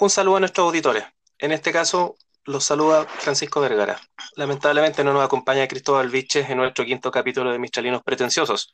[0.00, 1.04] Un saludo a nuestros auditores.
[1.38, 2.16] En este caso,
[2.46, 4.00] los saluda Francisco Vergara.
[4.34, 8.72] Lamentablemente no nos acompaña Cristóbal Viches en nuestro quinto capítulo de Mistralinos Pretenciosos.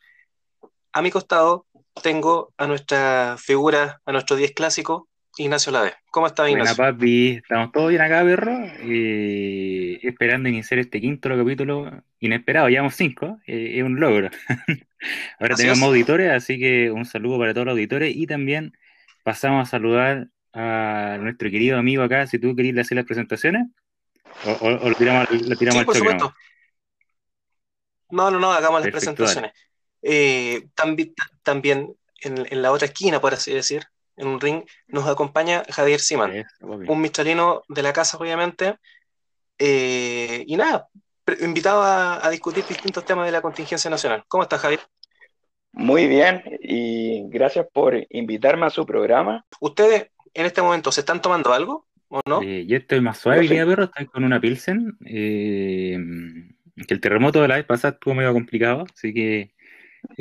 [0.93, 1.65] A mi costado
[2.01, 5.95] tengo a nuestra figura, a nuestro 10 clásico, Ignacio Lade.
[6.11, 6.77] ¿Cómo estás, Ignacio?
[6.77, 7.31] Buena, papi.
[7.31, 8.53] Estamos todos bien acá, perro.
[8.83, 11.91] Eh, esperando iniciar este quinto capítulo
[12.21, 12.69] inesperado.
[12.69, 13.37] Llevamos cinco.
[13.45, 14.29] Eh, es un logro.
[15.41, 18.15] Ahora tenemos auditores, así que un saludo para todos los auditores.
[18.15, 18.77] Y también
[19.23, 22.27] pasamos a saludar a nuestro querido amigo acá.
[22.27, 23.67] Si tú querías hacer las presentaciones,
[24.61, 26.33] o, lo tiramos, lo tiramos sí, por supuesto.
[28.09, 29.51] No, no, no, hagamos las presentaciones.
[30.01, 33.83] Eh, también, también en, la otra esquina, por así decir,
[34.15, 38.77] en un ring, nos acompaña Javier Siman, un michelino de la casa, obviamente.
[39.59, 40.87] Eh, y nada,
[41.41, 44.23] invitado a, discutir distintos temas de la contingencia nacional.
[44.27, 44.81] ¿Cómo estás, Javier?
[45.73, 49.45] Muy bien, y gracias por invitarme a su programa.
[49.59, 52.41] ¿Ustedes en este momento se están tomando algo o no?
[52.41, 54.97] Eh, yo estoy más suave, perro, estoy con una Pilsen.
[55.05, 55.97] Eh,
[56.87, 59.53] que el terremoto de la vez pasada estuvo medio complicado, así que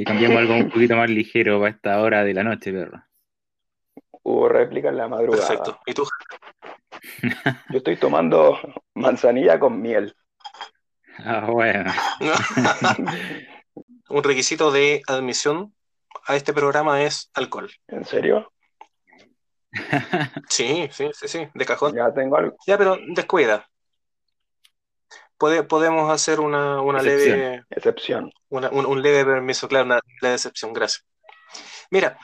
[0.04, 3.06] cambiamos algo un poquito más ligero para esta hora de la noche, perro
[4.26, 5.46] hubo réplica en la madrugada.
[5.46, 5.80] Perfecto.
[5.86, 6.04] ¿Y tú?
[7.70, 8.58] Yo estoy tomando
[8.94, 10.16] manzanilla con miel.
[11.18, 11.92] Ah, bueno.
[14.08, 15.72] Un requisito de admisión
[16.26, 17.70] a este programa es alcohol.
[17.86, 18.52] ¿En serio?
[20.48, 21.94] Sí, sí, sí, sí, de cajón.
[21.94, 22.56] Ya tengo algo.
[22.66, 23.68] Ya, pero descuida.
[25.38, 27.64] podemos hacer una, leve.
[27.70, 28.32] Excepción.
[28.48, 31.04] un, leve permiso, claro, una leve excepción, gracias.
[31.90, 32.18] Mira,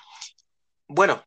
[0.88, 1.24] bueno,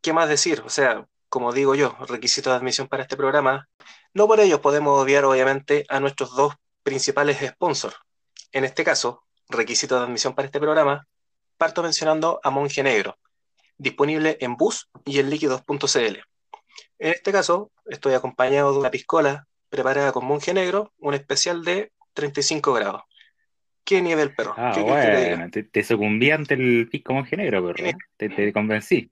[0.00, 0.62] ¿qué más decir?
[0.64, 3.68] O sea, como digo yo, requisito de admisión para este programa.
[4.12, 7.96] No por ello podemos obviar, obviamente, a nuestros dos principales sponsors.
[8.52, 11.06] En este caso, requisito de admisión para este programa,
[11.56, 13.18] parto mencionando a Monje Negro,
[13.78, 16.18] disponible en bus y en líquidos.cl.
[16.98, 21.92] En este caso, estoy acompañado de una piscola preparada con Monje Negro, un especial de
[22.14, 23.02] 35 grados.
[23.84, 24.54] ¿Qué nivel, perro?
[24.56, 27.86] Ah, bueno, te, sucumbí ante el pisco Monje Negro, perro.
[27.86, 27.94] ¿eh?
[28.16, 29.10] Te, te convencí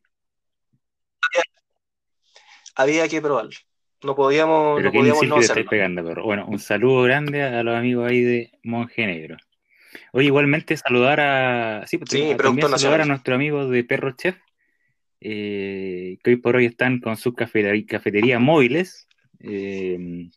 [2.75, 3.51] había que probarlo.
[4.03, 5.71] No podíamos, pero no podíamos no hacerlo.
[5.71, 9.37] Pegando, pero bueno, un saludo grande a los amigos ahí de Monje Negro.
[10.13, 11.87] Oye, igualmente saludar a.
[11.87, 14.37] Sí, pues, también saludar a nuestro amigo de Perro Chef,
[15.25, 19.09] eh, que hoy por hoy están con sus cafeterías móviles
[19.41, 20.29] eh,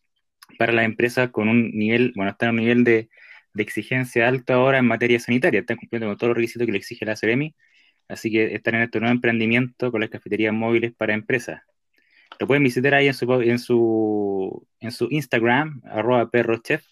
[0.58, 3.08] para las empresas con un nivel, bueno, están a un nivel de,
[3.54, 6.78] de, exigencia alto ahora en materia sanitaria, están cumpliendo con todos los requisitos que le
[6.78, 7.54] exige la CEREMI,
[8.08, 11.62] así que están en este nuevo emprendimiento con las cafeterías móviles para empresas.
[12.38, 16.84] Lo pueden visitar ahí en su, en su, en su Instagram, arroba perrochef,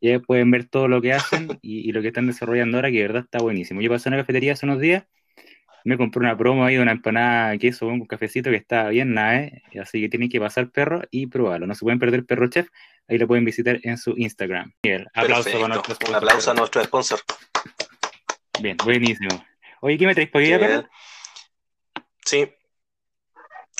[0.00, 2.98] y ahí pueden ver todo lo que hacen y, lo que están desarrollando ahora, que
[2.98, 3.80] de verdad está buenísimo.
[3.80, 5.04] Yo pasé a una cafetería hace unos días,
[5.84, 8.88] me compré una promo ahí de una empanada de queso con un cafecito que está
[8.88, 9.62] bien nada, ¿eh?
[9.80, 11.66] así que tienen que pasar perro y probarlo.
[11.66, 12.68] No se pueden perder Perro Chef,
[13.08, 14.72] ahí lo pueden visitar en su Instagram.
[14.82, 16.10] Bien, aplauso para nuestro sponsor.
[16.10, 17.20] Un aplauso a nuestro sponsor.
[18.60, 19.44] Bien, buenísimo.
[19.80, 20.86] Oye, ¿qué me traes para hoy
[22.24, 22.52] Sí.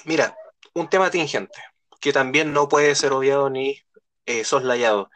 [0.06, 0.34] Mira,
[0.72, 1.61] un tema tingente,
[2.00, 3.78] que también no puede ser obviado ni
[4.27, 5.11] eh, soslayado.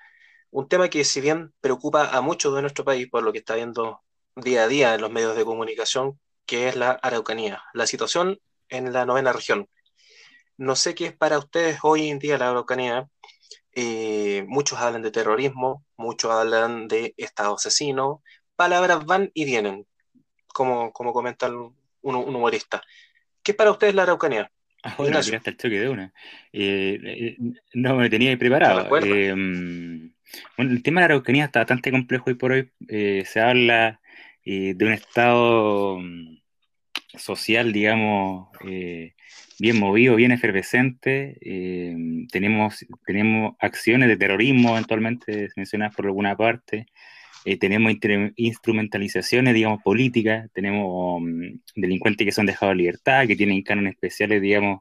[0.50, 3.54] Un tema que si bien preocupa a muchos de nuestro país por lo que está
[3.54, 4.02] viendo
[4.36, 8.38] día a día en los medios de comunicación, que es la Araucanía, la situación
[8.68, 9.68] en la novena región.
[10.56, 13.08] No sé qué es para ustedes hoy en día la Araucanía.
[13.72, 18.22] Eh, muchos hablan de terrorismo, muchos hablan de Estado asesino,
[18.54, 19.86] palabras van y vienen,
[20.46, 22.82] como, como comenta un, un humorista.
[23.42, 24.50] ¿Qué es para ustedes la Araucanía?
[24.96, 26.12] Tiraste el choque de una.
[26.52, 27.36] Eh, eh,
[27.72, 28.88] no me tenía preparado.
[28.88, 29.06] Bueno,
[30.58, 32.70] el tema de la Araucanía está bastante complejo y por hoy.
[32.88, 34.00] se habla
[34.44, 36.38] de un estado mm,
[37.16, 38.48] social, digamos,
[39.58, 41.38] bien movido, bien efervescente.
[42.30, 46.86] tenemos, tenemos acciones de terrorismo eventualmente mencionadas por alguna parte.
[47.44, 47.92] Eh, tenemos
[48.36, 54.40] instrumentalizaciones, digamos, políticas, tenemos mm, delincuentes que son dejados en libertad, que tienen cánones especiales,
[54.40, 54.80] digamos,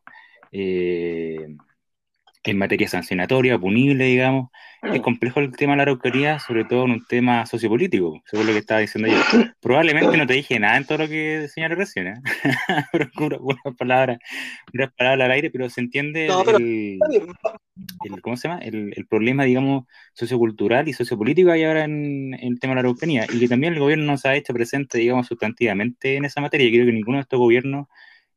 [0.52, 1.58] eh,
[2.52, 4.50] en materia sancionatoria, punible, digamos.
[4.82, 5.04] Es mm.
[5.04, 8.60] complejo el tema de la araucaría, sobre todo en un tema sociopolítico, según lo que
[8.60, 9.18] estaba diciendo yo.
[9.62, 12.14] Probablemente no te dije nada en todo lo que señalé recién, ¿eh?
[13.40, 14.20] una palabra,
[14.74, 17.00] una palabra al aire, pero se entiende el,
[18.22, 18.60] ¿cómo se llama?
[18.60, 23.40] El, problema, digamos, sociocultural y sociopolítico hay ahora en, el tema de la araucanía, y
[23.40, 26.68] que también el gobierno nos ha hecho presente, digamos, sustantivamente en esa materia.
[26.68, 27.88] Yo creo que ninguno de estos gobiernos...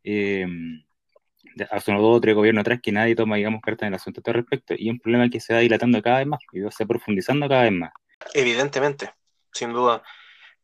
[0.05, 0.47] Eh,
[1.71, 4.21] hace unos dos o tres gobiernos atrás que nadie toma, digamos, cartas en el asunto
[4.25, 4.75] al respecto.
[4.77, 7.49] Y es un problema que se va dilatando cada vez más, y se va profundizando
[7.49, 7.93] cada vez más.
[8.35, 9.11] Evidentemente,
[9.53, 10.03] sin duda.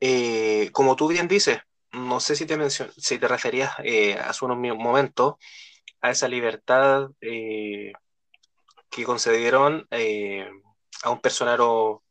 [0.01, 1.59] Eh, como tú bien dices,
[1.93, 5.35] no sé si te, si te referías eh, hace unos momentos
[6.01, 7.93] a esa libertad que
[9.05, 9.87] concedieron
[11.03, 12.03] a un personero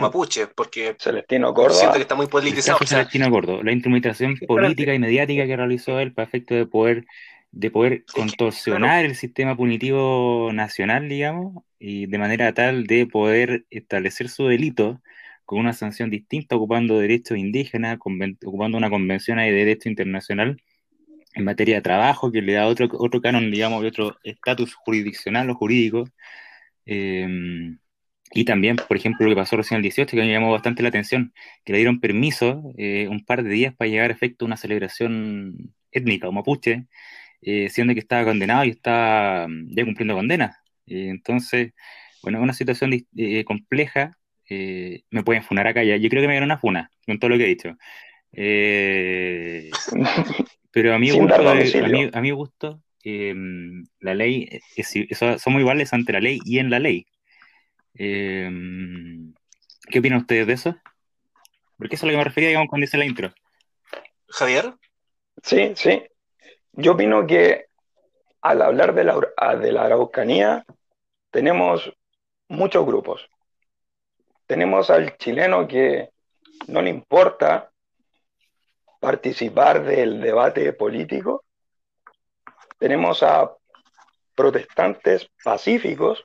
[0.00, 2.78] mapuche, porque Celestino Gordo siento que está muy politizado.
[2.84, 7.04] Celestino Gordo, la instrumentación política y mediática que realizó él para efecto de poder
[7.56, 14.28] de poder contorsionar el sistema punitivo nacional, digamos, y de manera tal de poder establecer
[14.28, 15.00] su delito
[15.46, 20.62] con una sanción distinta, ocupando derechos indígenas, ocupando una convención de derecho internacional
[21.34, 25.48] en materia de trabajo que le da otro, otro canon, digamos, y otro estatus jurisdiccional
[25.50, 26.04] o jurídico.
[26.86, 27.78] Em,
[28.32, 30.90] y también, por ejemplo, lo que pasó recién el 18, que me llamó bastante la
[30.90, 31.32] atención,
[31.64, 35.74] que le dieron permiso eh, un par de días para llegar a efecto una celebración
[35.90, 36.86] étnica o mapuche,
[37.48, 40.58] eh, siendo que estaba condenado y estaba mm, ya cumpliendo condena.
[40.84, 41.72] Eh, entonces,
[42.20, 42.90] bueno, es una situación
[43.44, 44.18] compleja.
[44.48, 45.96] me pueden funar acá ya.
[45.96, 47.76] Yo creo que me dieron una funa con todo lo que he dicho.
[50.72, 54.60] pero a mí, gusto, a mí, a mí gusto, la ley,
[55.38, 57.06] somos iguales ante la ley y en la ley.
[57.94, 59.32] ¿Qué
[60.00, 60.76] opinan ustedes de eso?
[61.78, 63.32] Porque eso es a lo que me refería, digamos, cuando dice la intro.
[64.28, 64.74] Javier.
[65.42, 66.02] Sí, sí.
[66.76, 67.68] Yo opino que
[68.42, 69.18] al hablar de la,
[69.58, 70.64] de la Araucanía,
[71.30, 71.90] tenemos
[72.48, 73.30] muchos grupos.
[74.46, 76.10] Tenemos al chileno que
[76.68, 77.70] no le importa
[79.00, 81.44] participar del debate político.
[82.78, 83.56] Tenemos a
[84.34, 86.24] protestantes pacíficos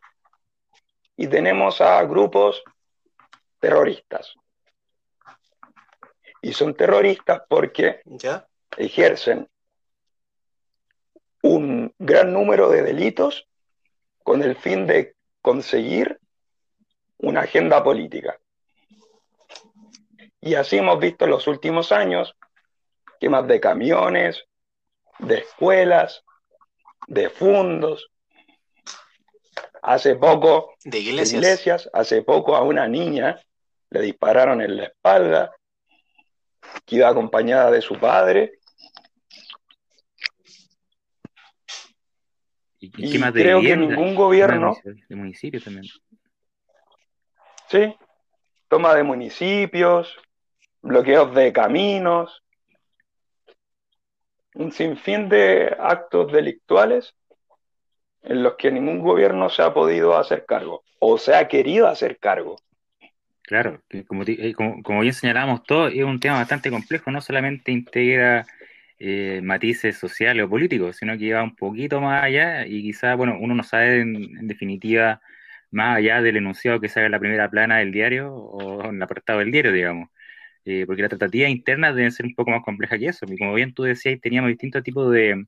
[1.15, 2.61] y tenemos a grupos
[3.57, 4.35] terroristas.
[6.41, 8.01] Y son terroristas porque
[8.75, 9.47] ejercen
[11.41, 13.47] un gran número de delitos
[14.23, 16.19] con el fin de conseguir
[17.17, 18.39] una agenda política.
[20.39, 22.35] Y así hemos visto en los últimos años
[23.19, 24.45] quemas de camiones,
[25.19, 26.23] de escuelas,
[27.07, 28.11] de fondos,
[29.83, 31.89] Hace poco, de iglesias.
[31.91, 33.41] hace poco a una niña
[33.89, 35.55] le dispararon en la espalda,
[36.85, 38.59] que iba acompañada de su padre.
[42.83, 44.75] Y, creo que ningún gobierno...
[44.83, 45.85] De municipios también.
[47.69, 47.95] Sí,
[48.67, 50.17] toma de municipios,
[50.81, 52.43] bloqueos de caminos,
[54.55, 57.13] un sinfín de actos delictuales
[58.23, 62.17] en los que ningún gobierno se ha podido hacer cargo o se ha querido hacer
[62.17, 62.57] cargo.
[63.43, 67.71] Claro, como, eh, como, como bien señalamos todo, es un tema bastante complejo, no solamente
[67.71, 68.45] integra
[69.03, 73.37] eh, matices sociales o políticos, sino que va un poquito más allá y quizás, bueno,
[73.39, 75.21] uno no sabe en, definitiva
[75.71, 79.07] más allá del enunciado que sale en la primera plana del diario o en la
[79.07, 80.09] portada del diario, digamos.
[80.65, 83.25] Eh, porque la tratativa interna debe ser un poco más compleja que eso.
[83.27, 85.45] Y como bien tú decías, teníamos distintos tipos de,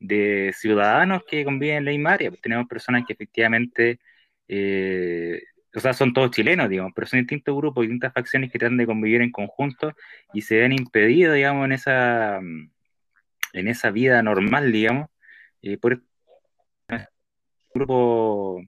[0.00, 2.30] de ciudadanos que conviven en la misma área.
[2.30, 4.00] Pues tenemos personas que efectivamente,
[4.48, 5.42] eh,
[5.74, 8.86] o sea, son todos chilenos, digamos, pero son distintos grupos, distintas facciones que tratan de
[8.86, 9.94] convivir en conjunto
[10.34, 12.40] y se ven impedidos, digamos, en esa,
[13.52, 15.08] en esa vida normal, digamos,
[15.62, 16.02] eh, por
[17.72, 18.64] grupos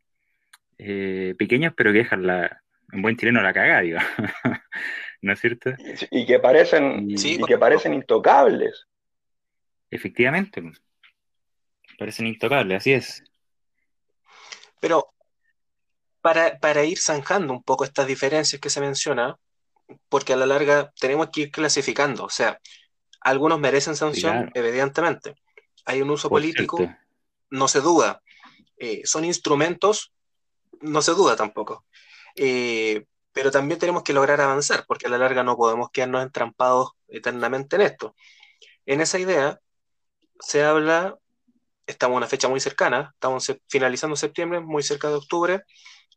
[0.78, 2.62] eh, pequeños, pero que dejan la,
[2.92, 4.08] en buen chileno la cagada, digamos.
[5.22, 5.70] ¿No es cierto?
[6.10, 8.86] Y, que parecen, y que parecen intocables.
[9.90, 10.62] Efectivamente
[12.02, 13.22] parecen intocables, así es.
[14.80, 15.12] Pero
[16.20, 19.36] para, ir zanjando un poco estas diferencias que se menciona,
[20.08, 22.58] porque a la larga tenemos que ir clasificando, o sea,
[23.24, 25.34] algunos merecen sanción, evidentemente.
[25.84, 26.78] Hay un uso político,
[27.50, 28.22] no se duda.
[28.76, 30.12] Eh, son instrumentos,
[30.80, 31.84] no se duda tampoco.
[32.36, 36.92] Eh, pero también tenemos que lograr avanzar, porque a la larga no podemos quedarnos entrampados
[37.08, 38.14] eternamente en esto.
[38.86, 39.60] En esa idea
[40.40, 41.16] se habla
[41.86, 45.62] estamos en una fecha muy cercana, estamos finalizando septiembre, muy cerca de octubre,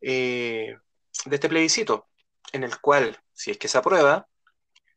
[0.00, 0.76] eh,
[1.24, 2.06] de este plebiscito,
[2.52, 4.26] en el cual, si es que se aprueba,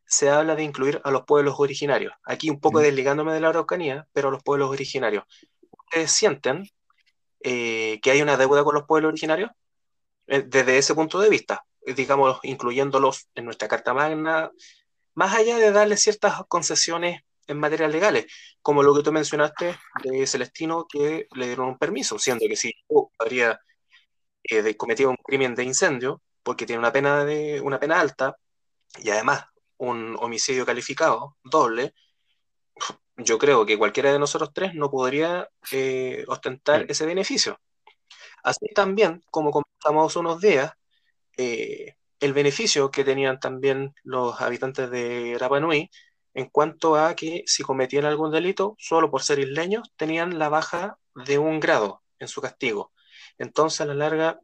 [0.10, 2.14] se habla de incluir a los pueblos originarios.
[2.24, 2.82] Aquí un poco mm.
[2.82, 5.24] desligándome de la Araucanía, pero a los pueblos originarios.
[5.70, 6.68] ¿Ustedes sienten
[7.42, 9.52] eh, que hay una deuda con los pueblos originarios?
[10.26, 14.52] Eh, desde ese punto de vista, digamos, incluyéndolos en nuestra Carta Magna,
[15.14, 18.26] más allá de darle ciertas concesiones en materias legales,
[18.64, 22.74] como lo que tú mencionaste de Celestino, que le dieron un permiso, siendo que si
[23.20, 23.60] habría
[24.44, 28.36] eh, cometido un crimen de incendio, porque tiene una pena, de, una pena alta,
[28.98, 29.46] y además
[29.80, 31.94] un homicidio calificado doble,
[33.18, 37.60] yo creo que cualquiera de nosotros tres no podría eh, ostentar ese beneficio.
[38.44, 40.72] Así también, como comentamos unos días,
[41.38, 45.90] eh, el beneficio que tenían también los habitantes de Rapa Nui
[46.34, 50.98] en cuanto a que si cometían algún delito, solo por ser isleños, tenían la baja
[51.16, 52.94] de un grado en su castigo.
[53.38, 54.40] Entonces, a la larga,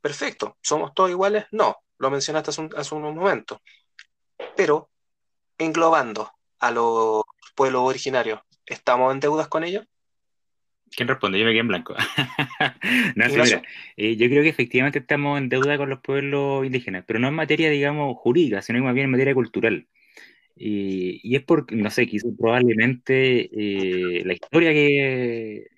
[0.00, 1.46] perfecto, ¿somos todos iguales?
[1.52, 3.58] No, lo mencionaste hace, un, hace unos momentos.
[4.56, 4.88] Pero,
[5.58, 9.86] englobando a los pueblos originarios, ¿estamos en deudas con ellos?
[10.96, 11.38] ¿Quién responde?
[11.38, 11.94] Yo me quedé en blanco.
[13.14, 13.62] no, mira,
[13.96, 17.34] eh, yo creo que efectivamente estamos en deuda con los pueblos indígenas, pero no en
[17.34, 19.86] materia, digamos, jurídica, sino más bien en materia cultural.
[20.56, 25.68] Y, es porque, no sé, quizás probablemente eh, la historia que,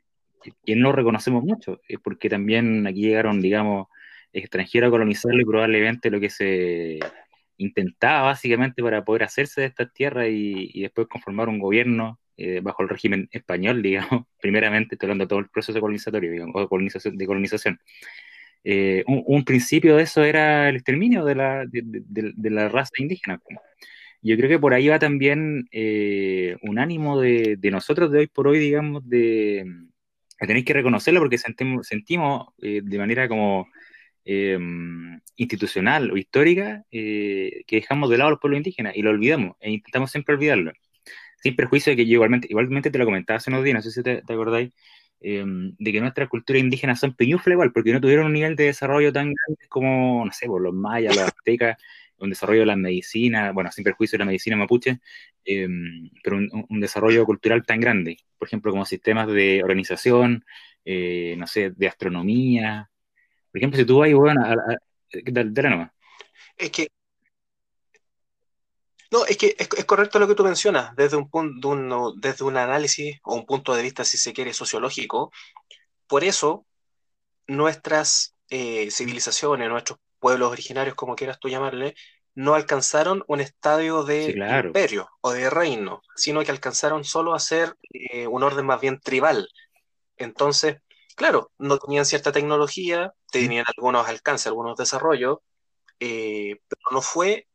[0.64, 3.88] que, no reconocemos mucho, es porque también aquí llegaron, digamos,
[4.32, 6.98] extranjeros a colonizarlo y probablemente lo que se
[7.62, 12.82] intentaba básicamente para poder hacerse de estas tierras y después conformar un gobierno eh, bajo
[12.82, 16.68] el régimen español, digamos, primeramente, estoy hablando de todo el proceso colonizatorio, digamos, o de
[16.68, 17.18] colonización.
[17.18, 17.78] De colonización.
[18.64, 23.40] Eh, un, principio de eso era el exterminio de la, de, la raza indígena.
[24.22, 28.48] Yo creo que por ahí va también eh, un ánimo de, nosotros de hoy por
[28.48, 29.64] hoy, digamos, de,
[30.38, 33.68] tener que reconocerlo porque sentimos, sentimos de manera como
[35.36, 39.70] institucional o histórica que dejamos de lado a los pueblos indígenas y lo olvidamos e
[39.70, 40.72] intentamos siempre olvidarlo
[41.42, 43.90] sin perjuicio de que yo igualmente, igualmente te lo comentaba hace unos días, no sé
[43.90, 44.72] si te, acordáis,
[45.20, 48.64] em, de que nuestras culturas indígenas son peñuflas igual, porque no tuvieron un nivel de
[48.64, 51.76] desarrollo tan grande como, no sé, por los mayas, los aztecas,
[52.18, 55.00] un desarrollo de la medicina, bueno, sin perjuicio de la medicina mapuche,
[56.22, 60.44] pero un, desarrollo cultural tan grande, por ejemplo, como sistemas de organización,
[60.84, 62.89] eh, no sé, de astronomía.
[63.50, 64.76] Por ejemplo, si tú vas, a, a,
[65.12, 65.90] de la nomás.
[66.56, 66.88] Es que
[69.10, 73.18] no, es que es, correcto lo que tú mencionas, desde un, punto, desde un análisis
[73.24, 75.32] o un punto de vista, si se quiere, sociológico.
[76.06, 76.64] Por eso,
[77.48, 81.96] nuestras eh, civilizaciones, nuestros pueblos originarios, como quieras tú llamarle,
[82.36, 84.30] no alcanzaron un estadio de
[84.64, 89.00] imperio o de reino, sino que alcanzaron solo a ser eh, un orden más bien
[89.00, 89.48] tribal.
[90.18, 90.76] Entonces,
[91.20, 95.40] claro, no tenían cierta tecnología, tenían algunos alcances, algunos desarrollos,
[96.00, 97.46] eh, pero no fue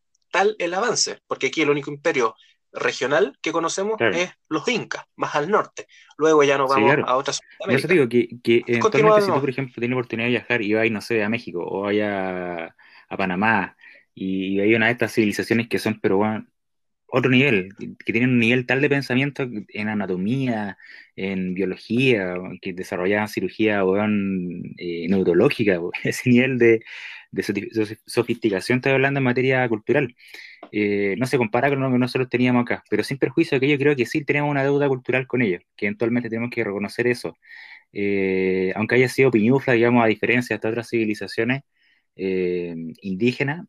[0.60, 2.36] el avance, porque aquí el único imperio
[2.72, 5.88] regional que conocemos es los incas, más al norte.
[6.16, 9.50] Luego ya nos vamos a otras Yo te digo que, que eventualmente si tú, por
[9.50, 12.76] ejemplo, tienes oportunidad de viajar y vas, no sé, a México o vaya
[13.10, 13.76] a Panamá
[14.14, 16.46] y hay una de estas civilizaciones que son, pero bueno,
[17.18, 17.74] otro nivel,
[18.06, 20.78] que tienen un nivel tal de pensamiento en anatomía,
[21.16, 23.84] en biología, que desarrollaban cirugía
[24.78, 26.84] eh, neurológica, ese nivel de,
[28.06, 30.14] sofisticación, estoy hablando en materia cultural.
[30.74, 33.72] Eh, no se compara con lo que nosotros teníamos acá, pero sin perjuicio de que
[33.72, 37.08] yo creo que sí tenemos una deuda cultural con ellos, que eventualmente tenemos que reconocer
[37.08, 37.38] eso.
[37.94, 41.64] Eh, aunque haya sido piñufla, digamos, a diferencia de otras civilizaciones
[42.18, 43.68] indígenas,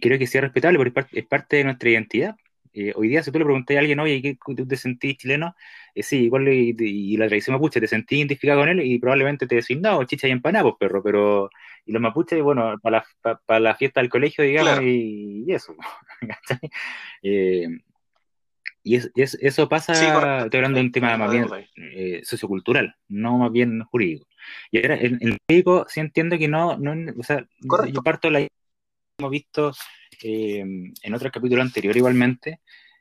[0.00, 2.36] creo que sea respetable porque es parte de nuestra identidad.
[2.78, 5.56] Eh, hoy día, si tú le preguntas a alguien, oye, ¿qué, ¿tú te sentís chileno?
[5.94, 8.82] Eh, sí, igual y, la tradición mapuche, ¿te sentís identificado con él?
[8.82, 11.50] Y probablemente te decís, no, chicha y empanados, pues, perro, pero.
[11.86, 13.02] Y los mapuches, bueno, para
[13.48, 15.74] la, la fiesta del colegio, digamos, y, eso.
[17.22, 17.66] eh,
[18.82, 19.92] y, eso pasa,
[20.44, 24.28] estoy hablando de un tema más bien eh, sociocultural, no más bien jurídico.
[24.70, 27.46] Y ahora, en el jurídico sí entiendo que no, no o sea,
[27.90, 28.46] yo parto la
[29.18, 29.72] hemos visto
[30.22, 32.60] eh, en otro capítulo anterior igualmente,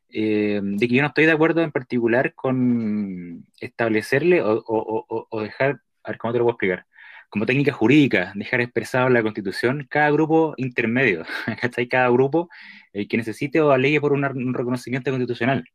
[0.09, 6.11] eh, de que yo no estoy de acuerdo en particular con establecerle o, dejar, a
[6.11, 6.85] ver cómo te lo puedo explicar,
[7.29, 11.25] como técnica jurídica, dejar expresado en la Constitución cada grupo intermedio,
[11.59, 11.87] ¿cachai?
[11.89, 12.49] Cada grupo
[12.93, 15.65] eh, que necesite o alegue por un reconocimiento constitucional.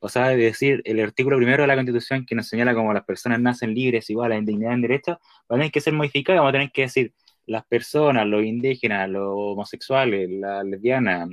[0.00, 3.04] O sea, es decir, el artículo primero de la Constitución que nos señala como las
[3.04, 5.12] personas nacen libres, igual a la indignidad en derecho,
[5.50, 7.12] va a tener que ser modificado, vamos a tener que decir,
[7.48, 11.28] las personas, los indígenas, los homosexuales, las lesbianas,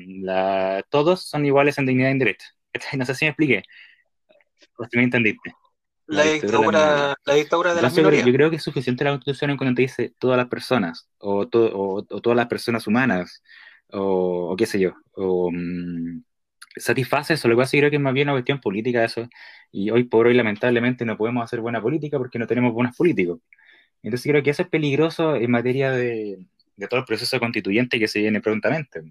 [0.89, 2.48] todos son iguales en dignidad y en derecho.
[2.98, 3.63] No sé si me expliqué.
[4.77, 5.53] O si me entendiste.
[6.07, 8.24] La, dictadura, la, dictadura de la minoría.
[8.24, 11.48] Yo creo que es suficiente la constitución en cuando te dice todas las personas, o,
[11.51, 13.41] o, todas las personas humanas,
[13.91, 16.24] o, qué sé yo, o mm,
[16.77, 17.48] satisface eso.
[17.48, 19.27] Lo que pasa creo que es más bien una cuestión política eso.
[19.72, 23.39] Y hoy por hoy, lamentablemente, no podemos hacer buena política porque no tenemos buenos políticos.
[24.05, 26.45] Entonces creo que eso es peligroso en materia de,
[26.88, 29.01] todo el proceso constituyente que se viene prontamente.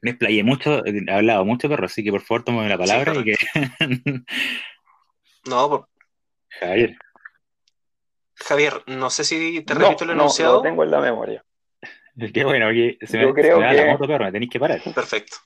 [0.00, 3.24] Me explayé mucho, he hablado mucho, perro, así que por favor tome la palabra y
[3.24, 3.36] que...
[5.44, 5.88] no, por...
[6.48, 6.96] Javier.
[8.36, 10.52] Javier, no sé si te repito el enunciado.
[10.52, 11.44] No, lo tengo en la memoria.
[12.32, 13.74] Qué bueno, aquí se Yo me, creo que...
[13.74, 14.80] la moto, perro, me tenéis que parar.
[14.94, 15.36] Perfecto.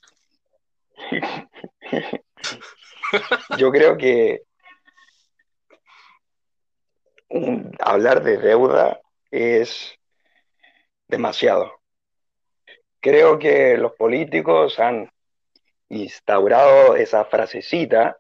[3.59, 4.43] Yo creo que
[7.81, 9.99] hablar de deuda es
[11.09, 11.81] demasiado.
[13.01, 15.11] Creo que los políticos han
[15.89, 18.17] instaurado esa frasecita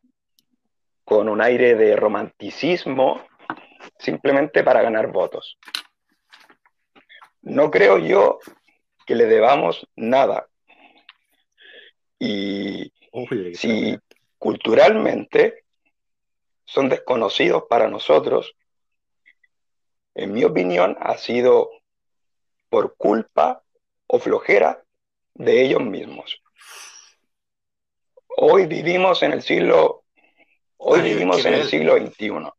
[1.04, 3.24] con un aire de romanticismo
[3.98, 5.58] simplemente para ganar votos.
[7.42, 8.38] No creo yo
[9.06, 10.48] que le debamos nada.
[12.18, 12.92] Y
[13.54, 13.98] si
[14.38, 15.64] culturalmente
[16.64, 18.54] son desconocidos para nosotros,
[20.14, 21.70] en mi opinión, ha sido
[22.68, 23.62] por culpa
[24.06, 24.82] o flojera
[25.34, 26.42] de ellos mismos.
[28.36, 30.04] Hoy vivimos en el siglo,
[30.78, 32.50] hoy vivimos en el siglo XXI.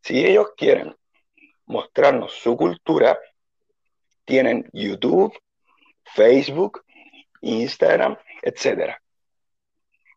[0.00, 0.96] Si ellos quieren
[1.66, 3.18] mostrarnos su cultura,
[4.24, 5.32] tienen YouTube,
[6.04, 6.84] Facebook,
[7.40, 8.96] Instagram, etc.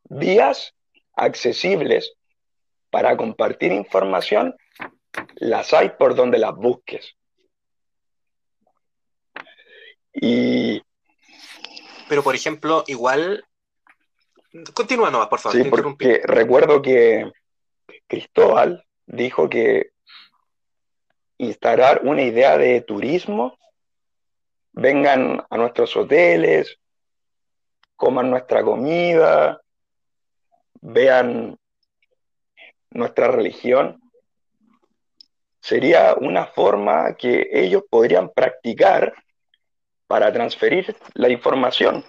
[0.05, 0.73] Vías
[1.13, 2.13] accesibles
[2.89, 4.55] para compartir información,
[5.35, 7.15] las hay por donde las busques.
[10.13, 10.81] Y...
[12.07, 13.45] Pero, por ejemplo, igual...
[14.73, 15.61] Continúa nomás, por favor.
[15.61, 17.31] Sí, porque recuerdo que
[18.07, 19.91] Cristóbal dijo que
[21.37, 23.57] instalar una idea de turismo,
[24.71, 26.79] vengan a nuestros hoteles,
[27.95, 29.61] coman nuestra comida,
[30.81, 31.57] vean
[32.91, 34.01] nuestra religión,
[35.65, 39.15] sería una forma que ellos podrían practicar
[40.05, 42.05] para transferir la información.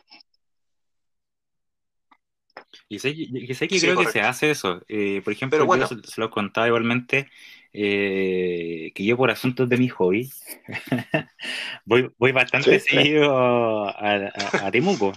[2.87, 4.83] Y sé, que creo que se hace eso.
[4.89, 5.89] Eh, por ejemplo, bueno.
[5.89, 7.31] yo se, lo contaba igualmente
[7.73, 10.31] eh, que yo por asuntos de mi hobby
[11.87, 15.15] voy, voy bastante seguido a, Temuco.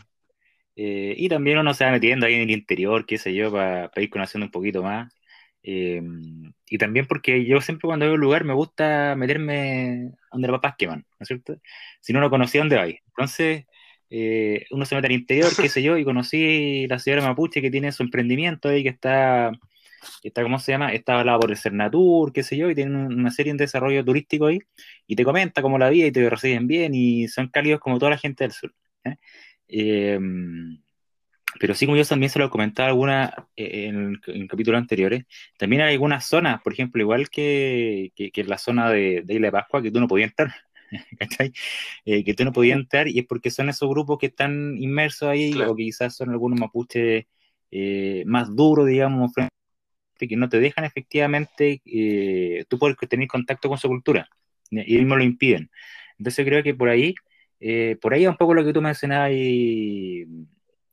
[0.78, 3.92] Eh, y también uno se va metiendo ahí en el interior, qué sé yo, para,
[3.98, 5.14] ir conociendo un poquito más.
[5.62, 10.76] Y también porque yo siempre cuando a un lugar me gusta meterme donde los papás
[10.78, 11.60] queman, ¿no es cierto?
[12.02, 13.00] Si no, no conocía dónde vais.
[13.08, 13.66] Entonces,
[14.10, 17.72] eh, uno se mete al interior, qué sé yo, y conocí la señora Mapuche que
[17.72, 19.52] tiene su emprendimiento ahí que está,
[20.24, 20.94] está ¿cómo se llama?
[20.94, 24.48] Está hablado por el Cernatur, qué sé yo, y tiene una serie de desarrollo turístico
[24.48, 24.60] ahí,
[25.08, 28.12] y te comenta cómo la vida y te reciben bien, y son cálidos como toda
[28.12, 28.74] la gente del sur.
[29.04, 29.18] ¿eh?
[31.60, 35.26] Pero sí, como yo también se lo comentaba alguna eh, en, en, capítulos anteriores,
[35.58, 39.48] también hay algunas zonas, por ejemplo, igual que, que, que la zona de, de Isla
[39.48, 40.54] de Pascua, que tú no podías entrar.
[42.06, 45.30] Eh, que tú no podías entrar y es porque son esos grupos que están inmersos
[45.30, 47.26] ahí o que quizás son algunos mapuches
[47.70, 49.32] eh, más duros, digamos,
[50.18, 54.28] que no te dejan efectivamente eh, tú puedes tener contacto con su cultura
[54.72, 55.70] y ellos lo impiden.
[56.18, 57.14] Entonces creo que por ahí,
[58.02, 60.26] por ahí un poco lo que tú mencionabas y,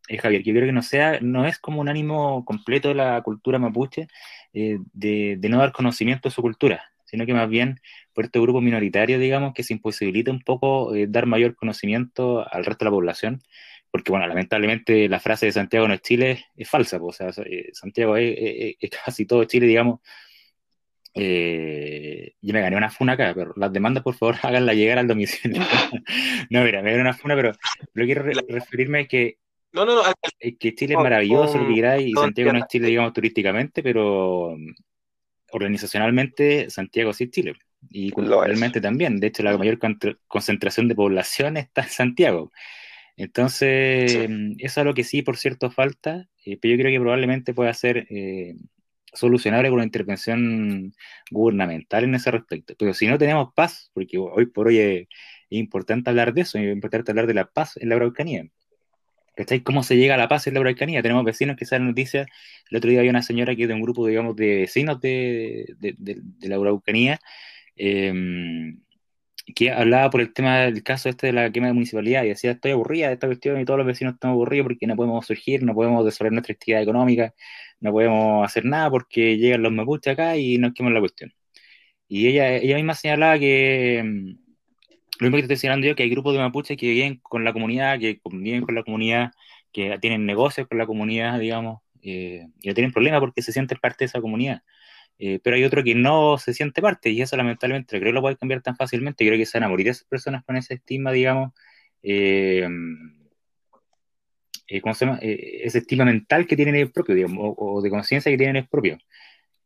[0.09, 3.21] Javier, que yo creo que no sea, no es como un ánimo completo de la
[3.23, 4.09] cultura mapuche
[4.53, 7.81] de, de, no dar conocimiento de su cultura, sino que más bien
[8.13, 12.65] por este grupo minoritario, digamos, que se imposibilita un poco eh, dar mayor conocimiento al
[12.65, 13.43] resto de la población,
[13.91, 17.45] porque, bueno, lamentablemente la frase de Santiago no es Chile es falsa, pues, o sea,
[17.45, 20.01] eh, Santiago es, casi todo Chile, digamos.
[21.15, 25.09] Eh, yo me gané una funa acá, pero las demandas, por favor, háganla llegar al
[25.09, 25.63] domicilio.
[26.51, 27.53] no, mira, me gané una funa, pero
[27.95, 29.39] lo que quiero referirme es que
[29.73, 30.03] no, no, no.
[30.59, 34.57] que Chile es maravilloso, lo que queráis, y Santiago no es Chile, digamos, turísticamente, pero
[35.53, 37.55] organizacionalmente Santiago sí es Chile
[37.91, 39.21] y culturalmente también.
[39.21, 39.79] De hecho, la mayor
[40.27, 42.53] concentración de población está en Santiago.
[43.17, 47.55] Entonces, eso es lo que sí, por cierto, falta, eh, pero yo creo que probablemente
[47.55, 48.57] pueda ser eh,
[49.15, 50.93] solucionable con una intervención
[51.31, 52.75] gubernamental en ese respecto.
[52.79, 55.09] Pero si no tenemos paz, porque hoy por hoy es,
[55.49, 58.47] importante hablar de eso, es importante hablar de la paz en la Araucanía.
[59.37, 59.63] ¿Cachai?
[59.63, 61.03] ¿Cómo se llega a la paz en la Araucanía?
[61.03, 62.27] Tenemos vecinos que salen noticias.
[62.71, 65.77] El otro día había una señora que es de un grupo, digamos, de vecinos de,
[65.79, 67.21] de, la Araucanía,
[67.77, 68.81] em,
[69.55, 72.53] que hablaba por el tema del caso este de la quema de municipalidad y decía,
[72.53, 75.63] estoy aburrida de esta cuestión y todos los vecinos estamos aburridos porque no podemos surgir,
[75.63, 77.35] no podemos desarrollar nuestra actividad económica,
[77.81, 81.33] no podemos hacer nada porque llegan los mapuches acá y nos queman la cuestión.
[82.09, 84.39] Y ella, ella misma señalaba que em,
[85.19, 87.45] lo mismo que te estoy señalando yo, que hay grupos de mapuches que viven con
[87.45, 89.33] la comunidad, que conviven con la comunidad,
[89.73, 93.79] que tienen negocios con la comunidad, digamos, eh, y no tienen problema porque se sienten
[93.79, 94.63] parte de esa comunidad.
[95.19, 98.21] Eh, pero hay otro que no se siente parte, y eso lamentablemente creo que lo
[98.21, 99.27] puede cambiar tan fácilmente.
[99.27, 101.53] Creo que se van a morir esas personas con ese estigma, digamos,
[102.03, 102.69] eh,
[104.83, 105.19] ¿cómo se llama?
[105.23, 108.69] ese estigma mental que tienen ellos propios, digamos, o, o de conciencia que tienen ellos
[108.69, 109.01] propios.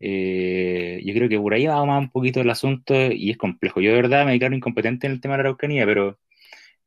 [0.03, 3.81] Eh, yo creo que por ahí va más un poquito el asunto y es complejo.
[3.81, 6.19] Yo de verdad me declaro incompetente en el tema de la Araucanía, pero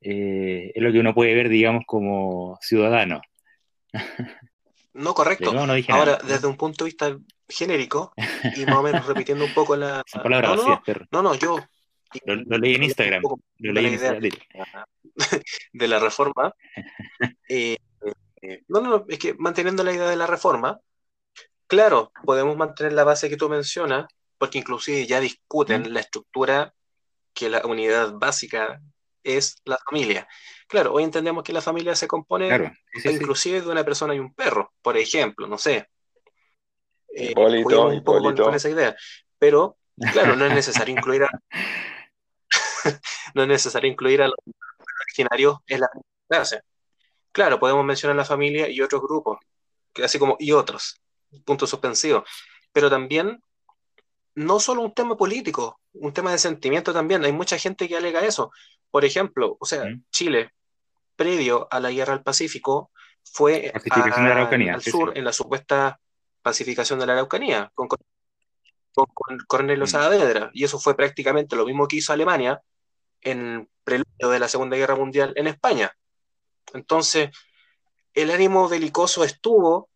[0.02, 3.22] eh, es lo que uno puede ver, digamos, como ciudadano.
[4.94, 5.54] No, correcto.
[5.90, 8.14] Ahora, desde un punto de vista genérico,
[8.56, 10.04] y más o menos repitiendo un poco la...
[10.30, 11.60] no, no, no, no, yo...
[12.26, 13.24] Lo, leí en Instagram.
[13.58, 14.22] Lo leí en Instagram.
[15.74, 16.54] De la reforma.
[18.46, 20.78] Eh, no, no, es que manteniendo la idea de la reforma,
[21.74, 24.06] claro, podemos mantener la base que tú mencionas,
[24.38, 26.72] porque inclusive ya discuten la estructura
[27.34, 28.80] que la unidad básica
[29.24, 30.28] es la familia.
[30.68, 32.74] Claro, hoy entendemos que la familia se compone
[33.06, 35.90] inclusive de una persona y un perro, por ejemplo, no sé.
[37.16, 38.96] Eh, un poco con, esa idea.
[39.40, 39.78] Pero,
[40.12, 41.30] claro, no es necesario incluir a,
[43.34, 44.38] no es necesario incluir a los
[45.08, 45.90] originarios en la
[46.30, 46.62] clase.
[47.32, 49.40] Claro, podemos mencionar la familia y otros grupos,
[50.04, 51.03] así como y otros,
[51.46, 52.24] puntos suspensivos.
[52.72, 53.42] Pero también,
[54.36, 57.24] no solo un tema político, un tema de sentimiento también.
[57.24, 58.52] Hay mucha gente que alega eso.
[58.92, 60.52] Por ejemplo, o sea, Chile,
[61.16, 62.92] previo a la guerra del Pacífico,
[63.24, 66.00] fue al sur en la supuesta
[66.42, 68.00] pacificación de la Araucanía, con, con,
[68.94, 70.52] con Cornelio Saavedra.
[70.54, 72.62] Y eso fue prácticamente lo mismo que hizo Alemania
[73.22, 75.96] en preludio de la Segunda Guerra Mundial en España.
[76.74, 77.30] Entonces,
[78.14, 79.90] el ánimo belicoso estuvo,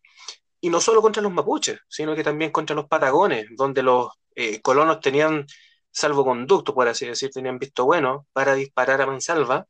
[0.60, 4.60] y no solo contra los mapuches, sino que también contra los patagones, donde los eh,
[4.60, 5.46] colonos tenían
[5.90, 9.66] salvoconducto, por así decir, tenían visto bueno para disparar a mansalva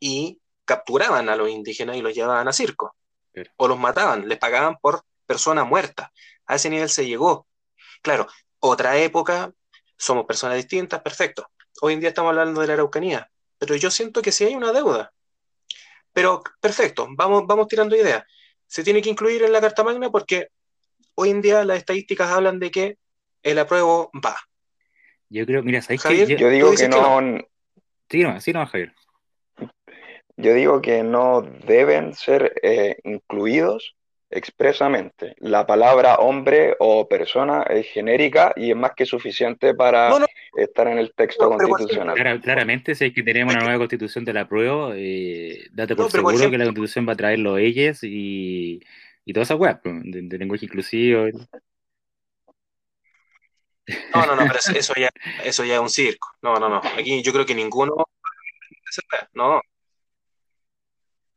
[0.00, 2.96] y capturaban a los indígenas y los llevaban a circo.
[3.56, 6.12] O los mataban, les pagaban por persona muerta.
[6.46, 7.46] A ese nivel se llegó.
[8.02, 8.26] Claro,
[8.58, 9.52] otra época,
[9.96, 11.48] somos personas distintas, perfecto.
[11.80, 14.72] Hoy en día estamos hablando de la Araucanía, pero yo siento que sí hay una
[14.72, 15.12] deuda.
[16.12, 18.24] Pero perfecto, vamos, vamos tirando ideas.
[18.72, 20.48] Se tiene que incluir en la Carta Magna porque
[21.14, 22.96] hoy en día las estadísticas hablan de que
[23.42, 24.34] el apruebo va.
[25.28, 27.20] Yo creo, mira, ¿sabes Yo, yo, digo que no...
[28.08, 28.94] Sí, no, sí, no, Javier.
[30.38, 33.94] Yo digo que no deben ser eh, incluidos
[34.32, 35.34] expresamente.
[35.38, 40.10] La palabra hombre o persona es genérica y es más que suficiente para
[40.56, 42.40] estar en el texto constitucional.
[42.40, 46.50] claramente, si es que tenemos una nueva constitución de la prueba, eh, date por seguro
[46.50, 48.80] que la constitución va a traer los ellos y,
[49.24, 51.26] y toda esa web pues, de, lenguaje inclusivo.
[54.14, 55.10] No, no, no, pero eso ya,
[55.44, 56.28] eso ya es un circo.
[56.40, 56.80] No, no, no.
[56.98, 57.94] Aquí yo creo que ninguno.
[59.34, 59.60] No,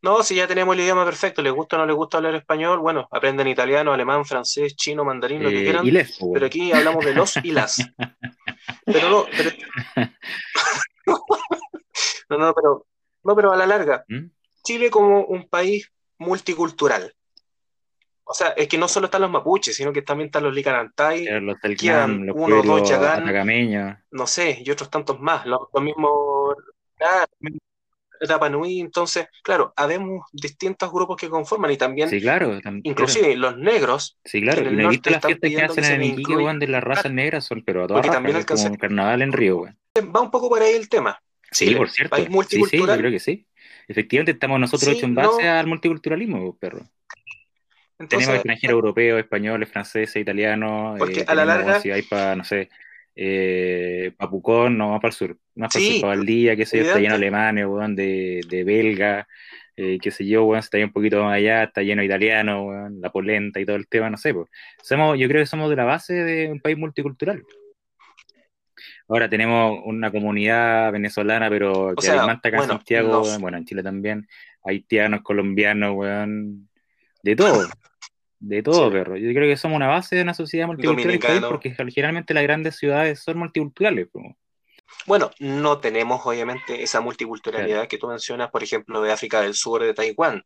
[0.05, 2.77] no, si ya tenemos el idioma perfecto, les gusta o no les gusta hablar español,
[2.77, 5.83] bueno, aprenden italiano, alemán, francés, chino, mandarín, lo que eh, quieran.
[6.31, 7.77] pero aquí hablamos de los y las.
[8.85, 9.49] Pero no, pero...
[12.29, 12.85] no, no, pero,
[13.23, 14.27] no, pero a la larga, ¿Mm?
[14.63, 17.11] Chile como un país multicultural.
[18.25, 21.25] O sea, es que no solo están los mapuches, sino que también están los licanantay,
[21.41, 26.57] los quedan uno, dos chagán, no sé, y otros tantos más, los, mismos
[28.21, 33.57] Rapa Nui, entonces, claro, habemos distintos grupos que conforman y también, sí, claro, inclusive los
[33.57, 34.17] negros.
[34.23, 37.11] Sí, claro, y no viste las fiestas que hacen en Iquique, weón, de las razas
[37.11, 39.77] negras, son, pero a todas también como un carnaval en Río, weón.
[40.15, 41.19] Va un poco por ahí el tema.
[41.51, 42.15] Sí, por cierto.
[42.15, 42.69] País multicultural.
[42.69, 43.47] Sí, sí, yo creo que sí.
[43.87, 46.81] Efectivamente, estamos nosotros hechos en base al multiculturalismo, perro.
[48.09, 50.97] tenemos extranjeros europeos, españoles, franceses, italianos.
[50.97, 51.79] Porque eh, a la larga.
[51.79, 52.69] Si hay para, no sé,
[53.15, 56.79] eh, Papucón, no, más para el sur, más para el sur, para Valdía, qué sé
[56.79, 59.27] yo, está lleno de alemanes, weón, de, de belga,
[59.77, 62.65] eh, qué sé yo, weón, está ahí un poquito más allá, está lleno de italiano,
[62.65, 64.49] weón, la polenta y todo el tema, no sé, pues.
[64.83, 67.43] Somos, yo creo que somos de la base de un país multicultural.
[69.07, 73.83] Ahora tenemos una comunidad venezolana, pero que hay más acá en Santiago, bueno, en Chile
[73.83, 74.27] también,
[74.63, 76.67] haitianos, colombianos, weón,
[77.23, 77.67] de todo.
[78.39, 79.17] De todo, perro.
[79.17, 83.21] Yo creo que somos una base de una sociedad multicultural porque generalmente las grandes ciudades
[83.21, 84.07] son multiculturales.
[85.07, 89.83] Bueno, no tenemos obviamente esa multiculturalidad que tú mencionas, por ejemplo, de África del Sur,
[89.83, 90.43] de Taiwán.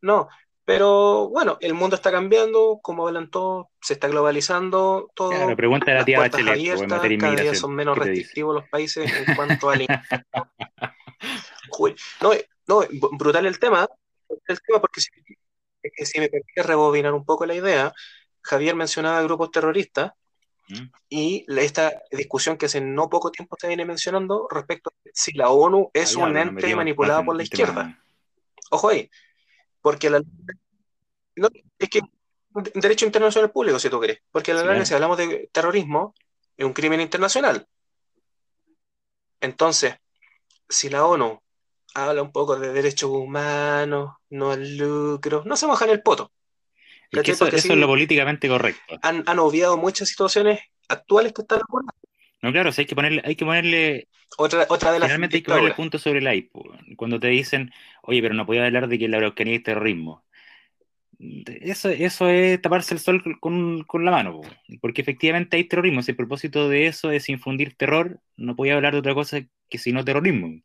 [0.00, 0.28] No,
[0.64, 5.30] pero bueno, el mundo está cambiando, como hablan todos, se está globalizando todo.
[5.30, 9.70] Claro, pregunta la tía Bachelet, abiertas, cada día son menos restrictivos los países en cuanto
[9.70, 9.86] al...
[12.20, 12.32] no,
[12.66, 12.80] no,
[13.12, 13.88] brutal el tema,
[14.48, 15.10] el tema porque si
[15.96, 17.92] si me permite rebobinar un poco la idea,
[18.42, 20.12] Javier mencionaba grupos terroristas
[20.68, 20.84] mm.
[21.08, 25.50] y esta discusión que hace no poco tiempo se viene mencionando respecto a si la
[25.50, 27.98] ONU es un ente manipulado por la izquierda.
[28.70, 29.10] Ojo ahí,
[29.80, 30.22] porque la,
[31.36, 32.00] no, es que
[32.74, 36.14] derecho internacional público, si tú crees, porque la verdad, si hablamos de terrorismo,
[36.56, 37.66] es un crimen internacional.
[39.40, 39.94] Entonces,
[40.68, 41.40] si la ONU
[41.96, 46.30] habla un poco de derechos humanos, no al lucro, no se mojan el poto.
[47.10, 48.98] eso, es lo políticamente correcto.
[49.02, 51.94] Han, obviado muchas situaciones actuales que están ocurriendo.
[52.42, 55.50] No, claro, hay que ponerle, hay que ponerle otra, otra de las Finalmente hay que
[55.50, 56.50] ponerle punto sobre el I.
[56.96, 60.22] Cuando te dicen, oye, pero no podía hablar de que la Araucanía es terrorismo.
[61.46, 64.42] Eso, eso es taparse el sol con, con la mano,
[64.82, 66.02] porque efectivamente hay terrorismo.
[66.02, 69.78] Si el propósito de eso es infundir terror, no podía hablar de otra cosa que
[69.78, 70.60] sino terrorismo.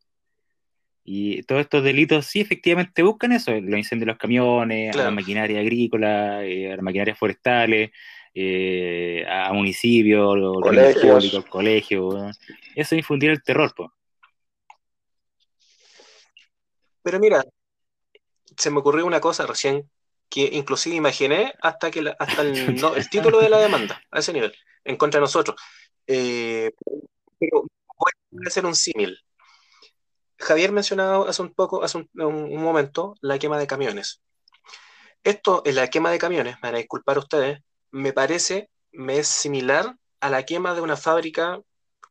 [1.04, 5.60] Y todos estos delitos sí efectivamente buscan eso, los incendios de los camiones, la maquinaria
[5.60, 7.90] agrícola, eh, las maquinarias forestales,
[8.34, 12.38] eh, a municipios, colegios, colegios.
[12.76, 13.90] Eso es infundir el terror, pues.
[17.04, 17.44] Pero mira,
[18.56, 19.90] se me ocurrió una cosa recién
[20.30, 22.56] que inclusive imaginé hasta que hasta el,
[23.12, 24.54] título de la demanda, a ese nivel,
[24.86, 25.60] en contra de nosotros.
[26.08, 26.72] Eh,
[27.40, 27.66] pero
[27.98, 29.18] voy a hacer un símil.
[30.42, 34.22] Javier mencionaba hace un poco, hace un, momento, la quema de camiones.
[35.24, 37.60] Esto, en la quema de camiones, me van a disculpar ustedes,
[37.92, 41.60] me parece, me es similar a la quema de una fábrica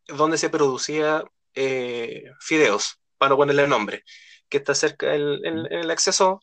[0.07, 4.05] donde se producía eh, fideos, para no ponerle nombre,
[4.49, 6.41] que está cerca del el acceso,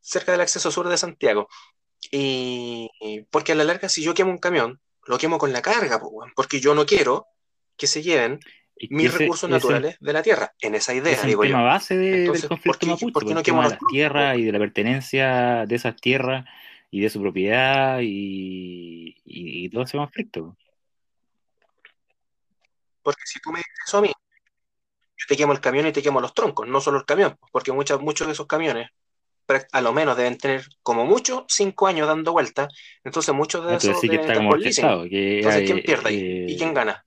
[0.00, 1.48] cerca del acceso sur de Santiago.
[2.10, 2.88] Y
[3.30, 6.00] porque a la larga, si yo quemo un camión, lo quemo con la carga,
[6.34, 7.26] porque yo no quiero
[7.76, 8.40] que se lleven
[8.90, 12.86] mis recursos naturales de la tierra, en esa idea, es el tema base del conflicto
[12.86, 16.44] mapuche, ¿por qué no quemo las tierras y de la pertenencia de esas tierras
[16.90, 20.56] y de su propiedad y, y, todo ese conflicto.
[23.02, 26.02] Porque si tú me dices eso a mí, yo te quemo el camión y te
[26.02, 28.90] quemo los troncos, no solo el camión, porque muchos, muchos de esos camiones
[29.72, 32.68] a lo menos deben tener como mucho cinco años dando vueltas,
[33.04, 34.84] entonces muchos de esos sí que está como Entonces,
[35.64, 36.44] ¿quién pierde ahí?
[36.48, 37.05] ¿Y quién gana?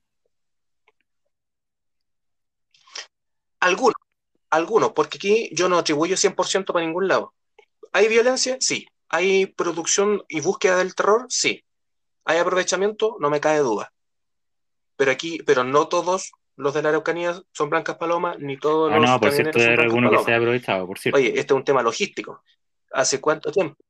[3.60, 3.96] Algunos,
[4.50, 7.34] algunos, porque aquí yo no atribuyo 100% para ningún lado.
[7.92, 8.56] ¿Hay violencia?
[8.60, 8.86] Sí.
[9.08, 11.26] ¿Hay producción y búsqueda del terror?
[11.28, 11.64] Sí.
[12.24, 13.16] ¿Hay aprovechamiento?
[13.20, 13.92] No me cae duda.
[14.96, 18.98] Pero aquí, pero no todos los de la Araucanía son blancas palomas, ni todos ah,
[18.98, 21.18] los no, por cierto, hay alguno que se ha aprovechado, por cierto.
[21.18, 22.42] Oye, este es un tema logístico.
[22.92, 23.82] ¿Hace cuánto tiempo?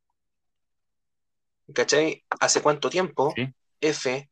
[1.74, 2.24] ¿Cachai?
[2.40, 3.35] ¿Hace cuánto tiempo
[3.80, 4.30] F,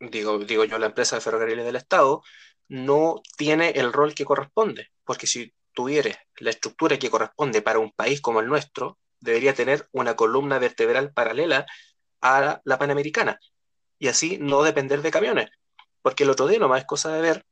[0.00, 2.22] digo, digo yo, la empresa de ferrocarriles del Estado,
[2.68, 4.90] no tiene el rol que corresponde?
[5.04, 9.88] Porque si tuviera la estructura que corresponde para un país como el nuestro, debería tener
[9.92, 11.66] una columna vertebral paralela
[12.20, 13.38] a la panamericana
[13.98, 15.50] y así no depender de camiones.
[16.02, 17.44] Porque el otro día nomás es cosa de ver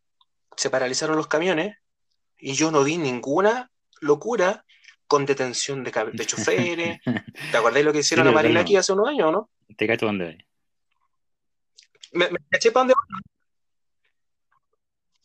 [0.56, 1.76] se paralizaron los camiones
[2.38, 4.64] y yo no vi ninguna locura
[5.06, 7.00] con detención de, de choferes.
[7.50, 9.50] ¿Te acordáis lo que hicieron a Marina aquí hace unos años, no?
[9.76, 10.46] Te cacho dónde
[12.12, 12.94] me, me caché para dónde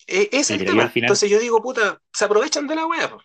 [0.09, 0.91] eh, es el tema.
[0.93, 3.17] Entonces yo digo, puta, se aprovechan de la wea.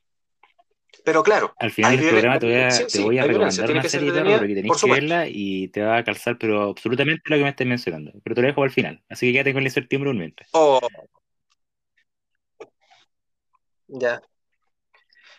[1.05, 1.55] Pero claro.
[1.59, 4.47] Al final del programa te voy a, te voy a recomendar una serie de terror
[4.47, 7.67] que tenéis que verla y te va a calzar, pero absolutamente lo que me estés
[7.67, 8.13] mencionando.
[8.23, 9.03] Pero te lo dejo al final.
[9.09, 10.49] Así que quédate con el septiembre un mientras.
[10.53, 10.81] Oh,
[13.89, 14.23] ya.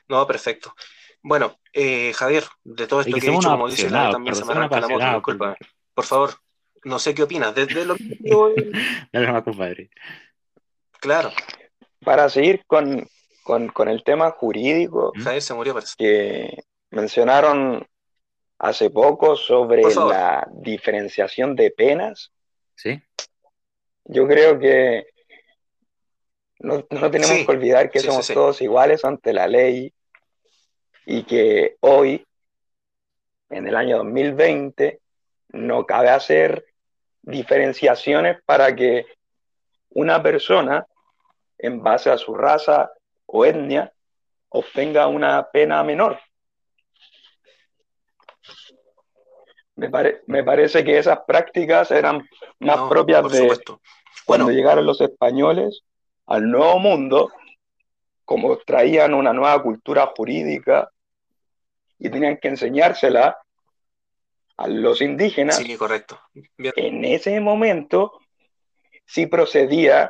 [0.08, 0.74] No, perfecto.
[1.22, 4.80] Bueno, eh, Javier, de todo esto que, he dicho, como dice también se me arranca
[4.80, 5.58] la moto, disculpa.
[5.96, 6.36] Por favor,
[6.84, 7.56] no sé qué opinas.
[7.56, 8.04] Desde lo que
[9.44, 9.90] compadre.
[11.06, 11.32] Claro.
[12.04, 13.08] Para seguir con,
[13.44, 15.22] con, el tema jurídico ¿Mm?
[15.22, 17.88] Javier se murió, que mencionaron
[18.58, 22.32] hace poco sobre la diferenciación de penas.
[22.74, 23.00] Sí.
[24.06, 25.06] Yo creo que
[26.60, 29.94] no, tenemos que olvidar que somos todos iguales ante la ley
[31.06, 32.26] y que hoy,
[33.52, 35.00] en el año 2020,
[35.50, 36.66] no cabe hacer
[37.22, 39.06] diferenciaciones para que
[39.90, 40.86] una persona,
[41.66, 42.92] en base a su raza
[43.26, 43.92] o etnia,
[44.50, 46.20] obtenga una pena menor.
[49.76, 52.28] Me, parece que esas prácticas eran
[52.60, 53.60] más propias de
[54.26, 55.82] cuando llegaron los españoles
[56.28, 57.32] al nuevo mundo,
[58.24, 60.90] como traían una nueva cultura jurídica
[62.00, 63.38] y tenían que enseñársela
[64.58, 65.58] a los indígenas.
[65.58, 66.20] Sí, correcto.
[66.58, 68.20] En ese momento
[69.06, 70.10] sí procedía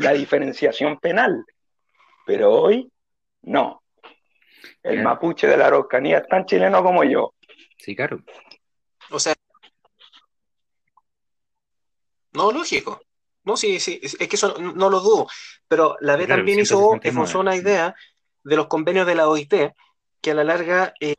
[0.00, 1.44] la diferenciación penal,
[2.26, 2.90] pero hoy
[3.42, 3.82] no.
[4.82, 7.34] El mapuche de la Araucanía es tan chileno como yo.
[7.78, 8.22] Sí, claro.
[9.10, 9.34] O sea,
[12.32, 13.02] no, lógico.
[13.44, 15.26] No, sí, sí, es que eso no, lo dudo,
[15.66, 16.98] pero la B también hizo
[17.38, 17.94] una idea
[18.44, 19.54] de los convenios de la OIT,
[20.20, 21.16] que a la larga, eh,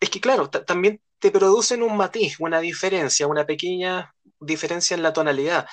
[0.00, 5.12] es que claro, también te producen un matiz, una diferencia, una pequeña diferencia en la
[5.12, 5.66] tonalidad,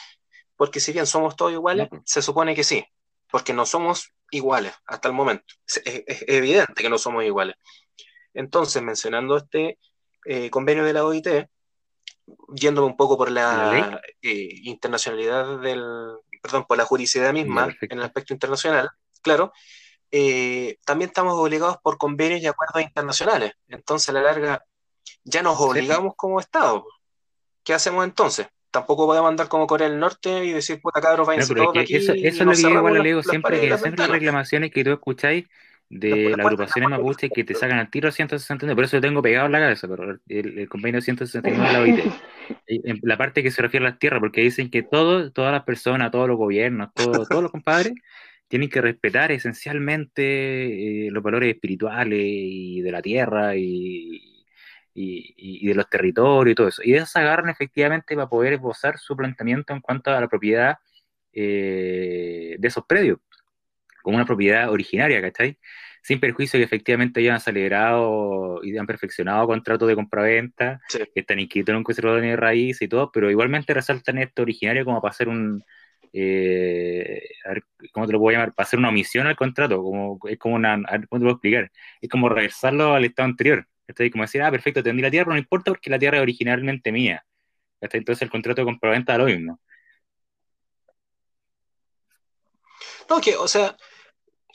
[0.56, 2.86] porque si bien somos todos iguales, se supone que sí,
[3.30, 7.56] porque no somos iguales hasta el momento, es, evidente que no somos iguales.
[8.34, 9.80] Entonces, mencionando este
[10.26, 11.28] eh, convenio de la OIT,
[12.54, 15.84] yéndome un poco por la, eh, internacionalidad del,
[16.42, 18.90] perdón, por la juridicidad misma en el aspecto internacional,
[19.22, 19.54] claro,
[20.12, 23.54] eh, también estamos obligados por convenios y acuerdos internacionales.
[23.68, 24.66] Entonces, a la larga,
[25.24, 26.86] ya nos obligamos como Estado.
[27.64, 28.48] ¿Qué hacemos entonces?
[28.76, 31.96] Tampoco podemos andar como Corea del Norte y decir, puta cabros, váyanse todos aquí.
[31.96, 34.84] Eso, eso es lo que yo igual le digo siempre, que siempre hay reclamaciones que
[34.84, 35.46] tú escucháis
[35.90, 39.46] de las agrupaciones mapuche que te sacan al tiro 169, por eso lo tengo pegado
[39.46, 42.00] en la cabeza, pero el, convenio 169 de la OIT,
[42.68, 45.64] en la parte que se refiere a las tierras, porque dicen que todo, todas las
[45.64, 47.94] personas, todos los gobiernos, todos los compadres,
[48.50, 54.35] tienen que respetar esencialmente eh, los valores espirituales y de la tierra y,
[54.96, 56.82] y, de los territorios y todo eso.
[56.84, 60.28] Y de eso se agarran efectivamente para poder esbozar su planteamiento en cuanto a la
[60.28, 60.78] propiedad
[61.34, 63.20] eh, de esos predios,
[64.04, 65.58] como una propiedad originaria, ¿cachai?
[66.02, 71.74] Sin perjuicio que efectivamente hayan celebrado y han perfeccionado contratos de compraventa, que están inscritos
[71.74, 75.28] en un conservador de raíz y todo, pero igualmente resaltan esto originario como para hacer
[75.30, 75.64] un,
[76.14, 77.22] eh,
[77.92, 78.54] ¿cómo te lo puedo llamar?
[78.54, 81.72] Para hacer una omisión al contrato, como, es como una, ¿cómo te lo puedo explicar?
[82.02, 84.10] Es como regresarlo al estado anterior, ¿cachai?
[84.10, 86.92] Como decir, ah, perfecto, tendí la tierra, pero no importa porque la tierra es originalmente
[86.92, 87.26] mía,
[87.82, 89.60] Entonces el contrato de compraventa da lo mismo.
[93.10, 93.76] No, que, o sea,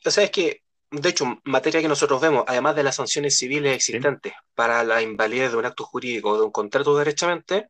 [0.04, 3.74] o sea, es que, de hecho, materia que nosotros vemos, además de las sanciones civiles
[3.74, 7.68] existentes para la invalidez de un acto jurídico o de un contrato derechamente,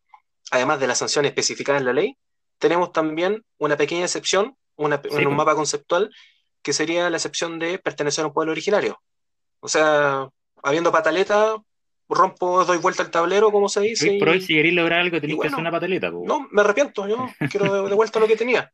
[0.50, 2.16] además de las sanciones especificadas en la ley,
[2.58, 6.10] tenemos también una pequeña excepción, una, en un mapa conceptual,
[6.62, 9.00] que sería la excepción de pertenecer a un pueblo originario.
[9.60, 10.28] O sea,
[10.62, 11.56] habiendo pataleta,
[12.08, 14.16] rompo, doy vuelta al tablero, como se dice.
[14.18, 16.10] Pero hoy, si queréis lograr algo, tenéis que hacer una pataleta.
[16.10, 18.72] No, me arrepiento, yo quiero de vuelta lo que tenía.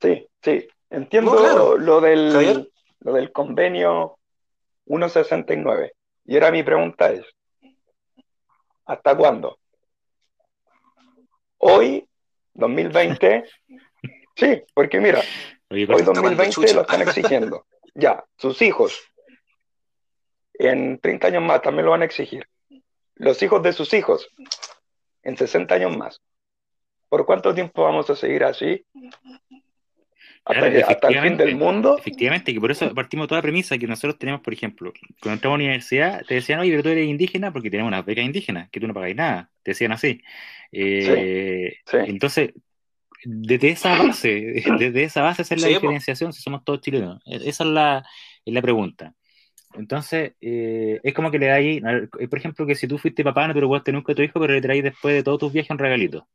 [0.00, 0.66] Sí, sí.
[0.88, 2.68] Entiendo lo, del,
[3.00, 4.18] lo del convenio
[4.86, 5.92] 169.
[6.24, 7.24] Y ahora mi pregunta es,
[8.86, 9.58] ¿hasta cuándo?
[11.58, 12.06] Hoy,
[12.54, 13.44] 2020,
[14.36, 15.20] sí, porque mira,
[15.68, 17.66] hoy 2020 lo están exigiendo.
[18.00, 18.98] Ya, sus hijos,
[20.54, 22.46] en 30 años más también lo van a exigir.
[23.14, 24.26] Los hijos de sus hijos,
[25.22, 26.22] en 60 años más.
[27.10, 28.86] ¿Por cuánto tiempo vamos a seguir así?
[30.44, 31.98] hasta, el fin del mundo.
[31.98, 35.34] Efectivamente, que por eso partimos de toda la premisa que nosotros tenemos, por ejemplo, cuando
[35.34, 38.22] entramos a la universidad, te decían, oye, pero tú eres indígena porque tenemos una beca
[38.22, 40.22] indígena, que tú no pagáis nada, te decían así.
[40.72, 42.54] Eh, entonces,
[43.24, 47.20] desde esa base, desde esa base es la diferenciación si somos todos chilenos.
[47.26, 48.04] E, esa es la,
[48.44, 49.14] es la pregunta.
[49.74, 51.82] Entonces, eh, es como que le dais,
[52.28, 54.40] por ejemplo, que si tú fuiste papá, no te lo tener nunca a tu hijo,
[54.40, 56.26] pero le traes después de todos tus viajes un regalito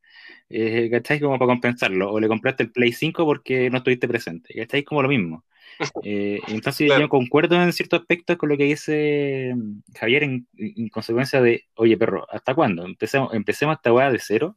[0.49, 1.21] eh, ¿cacháis?
[1.21, 4.85] Como para compensarlo, o le compraste el Play 5 porque no estuviste presente, ¿cacháis?
[4.85, 5.43] Como lo mismo.
[6.05, 10.47] Eh, entonces yo concuerdo en ciertos aspectos con lo que dice mm, Javier en,
[10.89, 12.85] consecuencia de, oye perro, ¿hasta cuándo?
[12.85, 14.55] Empecemos, empecemos esta weá de cero,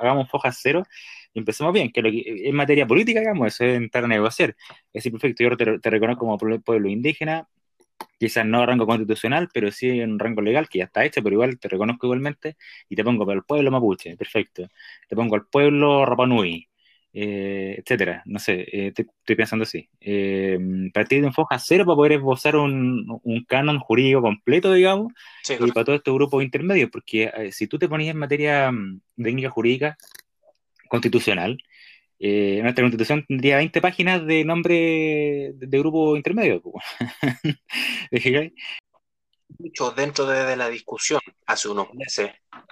[0.00, 0.84] hagamos fojas cero
[1.34, 4.50] y empecemos bien, que, lo que en materia política, digamos, eso es entrar a negociar.
[4.92, 7.48] Es decir, perfecto, yo te, te reconozco como pueblo indígena,
[8.18, 11.58] quizás no rango constitucional, pero sí en rango legal, que ya está hecho, pero igual
[11.58, 12.56] te reconozco igualmente,
[12.88, 14.68] y te pongo para el pueblo mapuche, perfecto.
[15.08, 16.68] Te pongo al pueblo Rapanui,
[17.14, 18.22] eh, etcétera.
[18.24, 19.88] No sé, eh, estoy pensando así.
[20.00, 20.58] Eh,
[20.92, 25.12] partir de un foja cero para poder esbozar un, un canon jurídico completo, digamos,
[25.48, 29.00] y para todo este grupo intermedio, porque eh, si tú te ponías en materia mm,
[29.22, 29.96] técnica jurídica
[30.92, 31.56] constitucional,
[32.18, 36.62] eh, nuestra constitución tendría 20 páginas de nombre de, grupo intermedio.
[39.58, 42.30] Mucho dentro de, la discusión hace unos meses,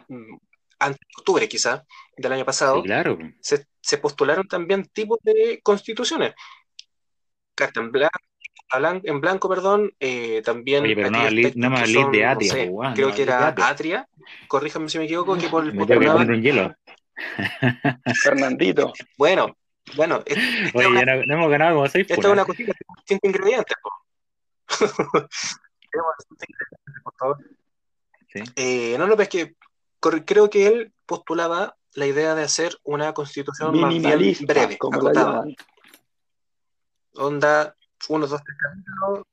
[0.09, 0.37] mm,
[0.80, 1.83] antes de octubre quizá,
[2.14, 3.18] del año pasado, claro.
[3.40, 6.35] se, postularon también tipos de constituciones.
[7.54, 8.18] Carta en blanco,
[9.02, 11.18] en blanco, perdón, eh, también Oye, pero no,
[11.54, 14.06] no me de Atria, creo que era Atria,
[14.46, 16.74] corríjame si me equivoco, que por, me tengo que poner un hielo.
[18.22, 18.92] Fernandito.
[19.16, 19.56] Bueno,
[19.96, 20.22] bueno.
[20.74, 22.06] Oye, ya no, hemos ganado como seis.
[22.09, 22.72] Esto es una cosita,
[23.06, 23.76] cinco ingredientes.
[27.02, 27.38] por favor.
[28.33, 28.42] ¿Sí?
[28.54, 29.56] Eh, no, no, es que
[29.98, 35.44] creo que él postulaba la idea de hacer una constitución más bien breve, como acotada.
[37.14, 37.74] Onda,
[38.09, 39.26] uno, dos, tres capítulos.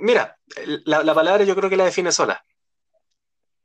[0.00, 0.36] Mira,
[0.84, 2.44] la, la, palabra yo creo que la define sola.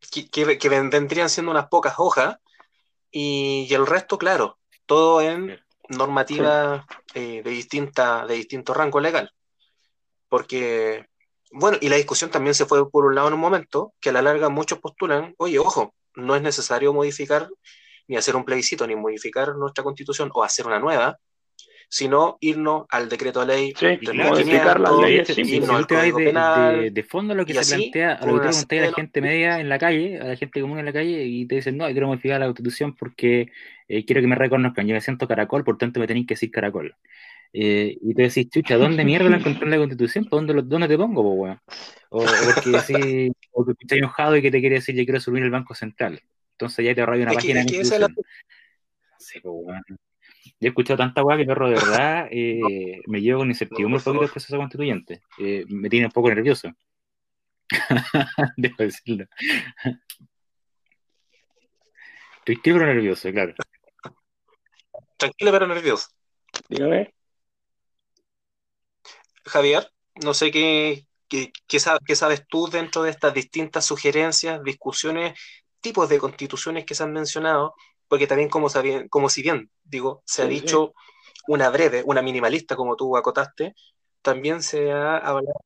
[0.09, 2.37] Que, que, que vendrían siendo unas pocas hojas
[3.11, 9.31] y, el resto, claro, todo en normativa eh, de, distinta, de distinto rango legal.
[10.29, 11.05] Porque,
[11.51, 14.13] bueno, y la discusión también se fue por un lado en un momento, que a
[14.13, 17.49] la larga muchos postulan, oye, ojo, no es necesario modificar
[18.07, 21.17] ni hacer un plebiscito, ni modificar nuestra constitución o hacer una nueva,
[21.89, 27.45] sino irnos al decreto de ley, sí, modificar las leyes, irnos de, de, fondo lo
[27.45, 30.25] que se plantea, a lo que pregunté a la gente media en la calle, a
[30.25, 33.51] la gente común en la calle, y te dicen, no, quiero modificar la constitución porque
[33.87, 36.51] eh, quiero que me reconozcan, yo me siento caracol, por tanto me tenéis que decir
[36.51, 36.95] caracol.
[37.53, 40.27] Eh, y te decís, chucha, ¿dónde mierda la encontré en la constitución?
[40.29, 41.57] ¿Dónde, ¿Dónde te pongo, po,
[42.09, 45.43] O, porque decís, o que estás enojado y que te quiere decir, yo quiero subir
[45.43, 46.21] el Banco Central.
[46.51, 47.63] Entonces ya te arrolla una página.
[49.19, 49.41] Sí,
[50.51, 54.03] pues, he escuchado tanta weá que perro de verdad eh, me llevo con incertidumbre un
[54.03, 55.21] poquito el proceso constituyente.
[55.37, 56.69] Eh, me tiene un poco nervioso.
[58.57, 59.25] Debo decirlo.
[62.39, 63.53] Estoy pero nervioso, claro.
[65.17, 66.07] Tranquilo pero nervioso.
[66.69, 67.13] Dígame.
[69.43, 69.91] Javier,
[70.23, 75.37] no sé qué, qué, qué, sabes tú dentro de estas distintas sugerencias, discusiones,
[75.81, 77.75] tipos de constituciones que se han mencionado,
[78.07, 78.67] porque también como,
[79.09, 80.93] como si bien, digo, se ha dicho
[81.47, 83.75] una breve, una minimalista, como tú acotaste,
[84.21, 85.61] también se ha hablado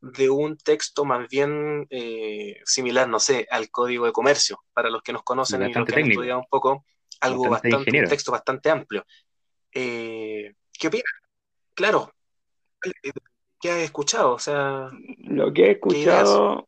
[0.00, 5.02] de un texto más bien eh, similar, no sé, al Código de Comercio, para los
[5.02, 6.84] que nos conocen y los que han estudiado un poco,
[7.20, 9.04] algo bastante, un texto bastante amplio.
[9.72, 11.04] Eh, ¿Qué opinas?
[11.74, 12.12] Claro,
[13.60, 14.32] ¿qué has escuchado?
[14.32, 16.66] O sea, lo que he escuchado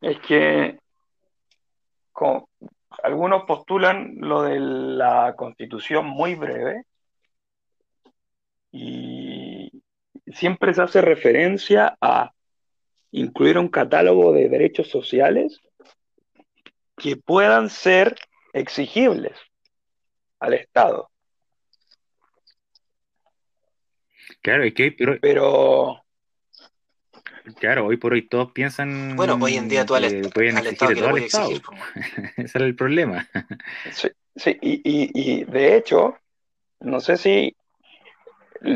[0.00, 0.78] es que
[3.02, 6.84] algunos postulan lo de la constitución muy breve
[8.70, 9.82] y
[10.26, 12.32] siempre se hace referencia a
[13.10, 15.60] incluir un catálogo de derechos sociales
[16.96, 18.16] que puedan ser
[18.52, 19.38] exigibles
[20.40, 21.10] al Estado.
[24.42, 26.04] Claro, es que pero,
[27.56, 29.16] Claro, hoy por hoy todos piensan.
[29.16, 31.50] Bueno, hoy en día tú al, pueden exigir todo el Estado.
[32.36, 33.28] Ese era el problema.
[33.92, 36.18] Sí, sí y, y, y, de hecho,
[36.80, 37.56] no sé si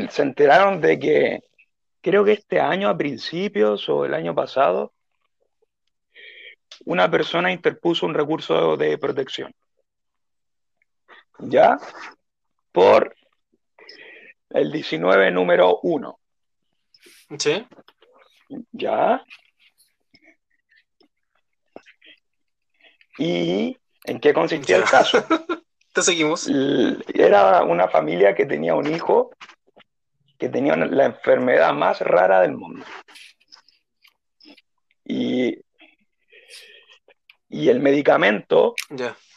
[0.09, 1.43] se enteraron de que
[2.01, 4.93] creo que este año a principios o el año pasado,
[6.85, 9.53] una persona interpuso un recurso de protección.
[11.39, 11.77] ¿Ya?
[12.71, 13.15] Por
[14.49, 16.19] el 19 número 1.
[17.37, 17.65] Sí.
[18.71, 19.23] ¿Ya?
[23.17, 25.23] ¿Y en qué consistía el caso?
[25.93, 26.49] Te seguimos.
[27.13, 29.31] Era una familia que tenía un hijo
[30.39, 32.85] que tenía la enfermedad más rara del mundo.
[35.05, 35.59] Y,
[37.47, 38.73] y el medicamento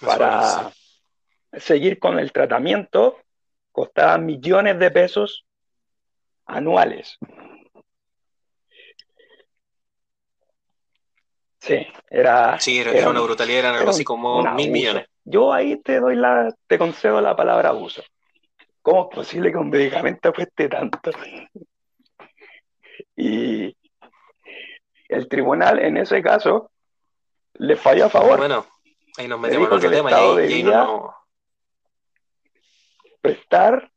[0.01, 0.73] para
[1.53, 3.19] seguir con el tratamiento
[3.71, 5.45] costaba millones de pesos
[6.47, 7.19] anuales.
[11.67, 12.61] Sí, era.
[12.61, 15.09] Sí, era, una brutalidad, era algo así como mil millones.
[15.25, 18.05] Yo ahí te doy la, te concedo la palabra abuso.
[18.83, 21.11] ¿Cómo es posible que un medicamento cueste tanto?
[23.17, 23.77] Y
[25.09, 26.71] el tribunal en ese caso
[27.55, 28.39] le falló a favor.
[28.39, 28.65] Bueno,
[29.19, 31.13] ahí nos metemos en otro tema y ahí, no...
[33.21, 33.91] prestar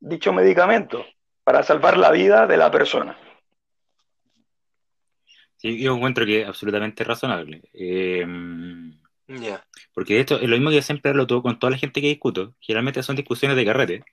[0.00, 1.04] dicho medicamento
[1.44, 3.16] para salvar la vida de la persona.
[5.60, 7.60] Sí, yo encuentro que es absolutamente razonable.
[7.74, 8.24] Eh,
[9.92, 12.54] porque esto es lo mismo que siempre hablo todo con toda la gente que discuto.
[12.60, 14.04] Generalmente son discusiones de carrete.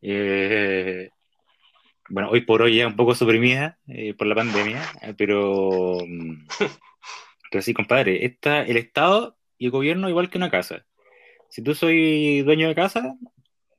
[0.00, 1.10] Eh,
[2.08, 4.80] bueno, hoy por hoy ya un poco suprimida eh, por la pandemia,
[5.18, 6.46] pero, mm,
[7.50, 10.86] pero sí, compadre, está el Estado y el gobierno igual que una casa.
[11.48, 13.16] Si tú soy dueño de casa,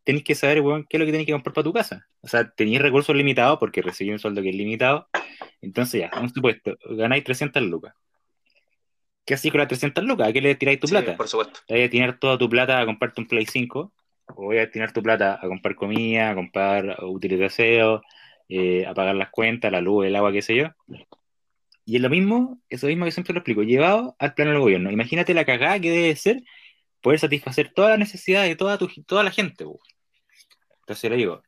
[0.04, 2.08] tenés que saber qué es lo que tenés que comprar para tu casa.
[2.22, 5.08] O sea, tenéis recursos limitados porque recibí un sueldo que es limitado.
[5.62, 7.94] Entonces ya, un supuesto, ganáis 300 lucas.
[9.26, 10.28] ¿Qué así con las 300 lucas?
[10.28, 11.16] ¿A qué le tiráis tu plata?
[11.16, 11.62] Por supuesto.
[11.66, 13.94] ¿Te vas a tirar toda tu plata a comprarte un Play 5?
[14.26, 18.02] ¿O voy a tirar tu plata a comprar comida, a comprar útiles de aseo,
[18.50, 20.68] eh, a pagar las cuentas, la luz, el agua, qué sé yo?
[21.86, 24.92] Y es lo mismo, eso mismo que siempre lo explico, llevado al plano del gobierno.
[24.92, 26.44] Imagínate la cagada que debe ser
[27.02, 29.66] poder satisfacer todas las necesidades de toda, tu, toda la gente.
[30.84, 31.42] Entonces le digo,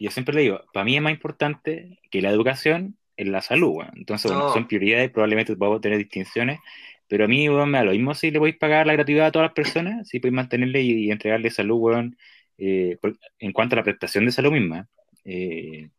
[0.00, 3.82] yo siempre le digo, para mí es más importante que la educación en la salud.
[3.94, 6.60] Entonces, son prioridades, probablemente podemos tener distinciones,
[7.08, 9.32] pero a mí, weón, me da lo mismo si le podéis pagar la gratuidad a
[9.32, 12.16] todas las personas, si podéis mantenerle y, entregarle salud, weón,
[12.58, 12.98] eh,
[13.38, 14.88] en cuanto a la prestación de salud misma,
[15.24, 15.90] eh,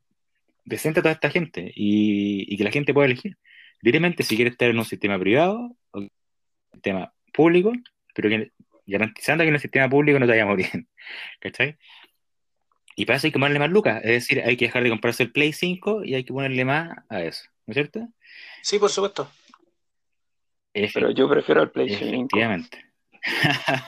[0.64, 3.38] decente a toda esta gente y, que la gente pueda elegir
[3.82, 6.12] directamente si quiere estar en un sistema privado o un
[6.74, 7.74] sistema público,
[8.14, 8.52] pero que,
[8.88, 10.88] garantizando que en el sistema público no te vaya a morir.
[11.40, 11.78] ¿Cachai?
[12.96, 15.24] Y para eso hay que ponerle más lucas, es decir, hay que dejar de comprarse
[15.24, 18.08] el Play 5 y hay que ponerle más a eso, ¿no es cierto?
[18.62, 19.30] Sí, por supuesto.
[20.72, 22.06] Pero yo prefiero el Play 5.
[22.06, 22.86] Efectivamente.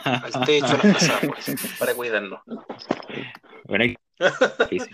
[0.04, 0.82] Al techo, la
[1.28, 2.40] pues, para cuidarnos.
[3.64, 3.96] Bueno, sí,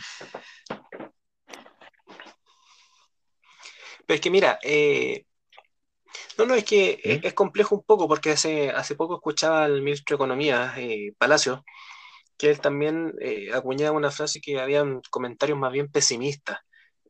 [4.07, 5.25] Pero es que mira, eh,
[6.37, 7.27] no, no, es que ¿Mm?
[7.27, 11.65] es, complejo un poco porque hace, hace poco escuchaba al ministro de Economía, eh, Palacio,
[12.37, 16.59] que él también eh, acuñaba una frase que habían comentarios más bien pesimistas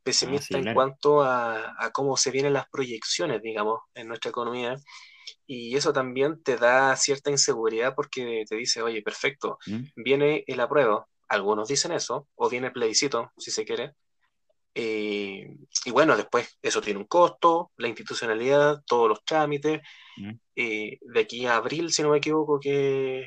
[0.04, 4.76] pesimista en cuanto a, cómo se vienen las proyecciones, digamos, en nuestra economía.
[5.46, 9.84] Y eso también te da cierta inseguridad porque te dice, oye, perfecto, ¿Mm?
[9.96, 13.94] viene el apruebo, algunos dicen eso, o viene el plebiscito, si se quiere.
[14.74, 19.80] Eh, y bueno, después eso tiene un costo, la institucionalidad, todos los trámites.
[20.18, 20.32] ¿Mm?
[20.56, 23.26] Eh, de aquí a abril, si no me equivoco, que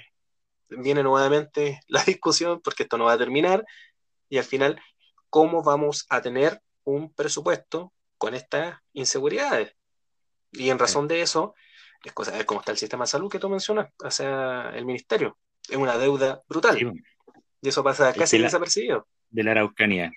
[0.70, 3.66] viene nuevamente la discusión, porque esto no va a terminar.
[4.30, 4.82] Y al final,
[5.30, 9.74] ¿cómo vamos a tener un presupuesto con estas inseguridades?
[10.52, 11.56] Y en razón de eso,
[12.04, 14.72] es cosa de ver cómo está el sistema de salud que tú mencionas, o sea,
[14.74, 15.38] el ministerio.
[15.70, 16.78] Es una deuda brutal.
[17.62, 19.08] Y eso pasa casi desapercibido.
[19.30, 20.12] De la Araucanía.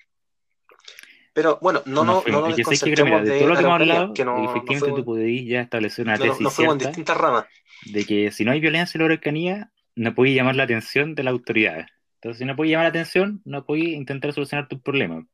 [1.33, 4.49] Pero bueno, no, no, no, nos desconcentremos de, todo lo que hemos hablado, que no,
[4.49, 7.45] efectivamente tú podías ya establecer una tesis no, fuimos en distintas ramas.
[7.85, 11.23] de que si no hay violencia en la Araucanía, no puedes llamar la atención de
[11.23, 11.87] las autoridades.
[12.15, 15.25] Entonces, si no puedes llamar la atención, no puedes intentar solucionar tus problemas.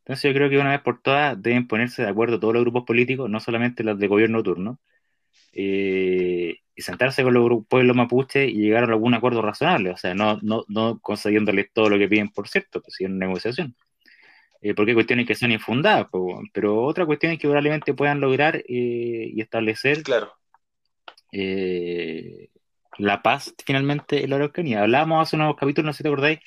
[0.00, 2.84] Entonces, yo creo que una vez por todas deben ponerse de acuerdo todos los grupos
[2.84, 4.78] políticos, no solamente los de gobierno turno,
[5.52, 10.14] eh, y sentarse con los pueblos mapuche y llegar a algún acuerdo razonable, o sea,
[10.14, 13.74] no, no, no concediéndoles todo lo que piden, por cierto, pues, en negociación.
[14.60, 16.08] Eh, porque hay cuestiones que son infundadas,
[16.52, 20.32] pero otra cuestión es que probablemente puedan lograr eh, y establecer claro.
[22.98, 24.82] La paz finalmente en la Araucanía.
[24.82, 26.40] Hablábamos hace unos capítulos, no sé si te acordáis,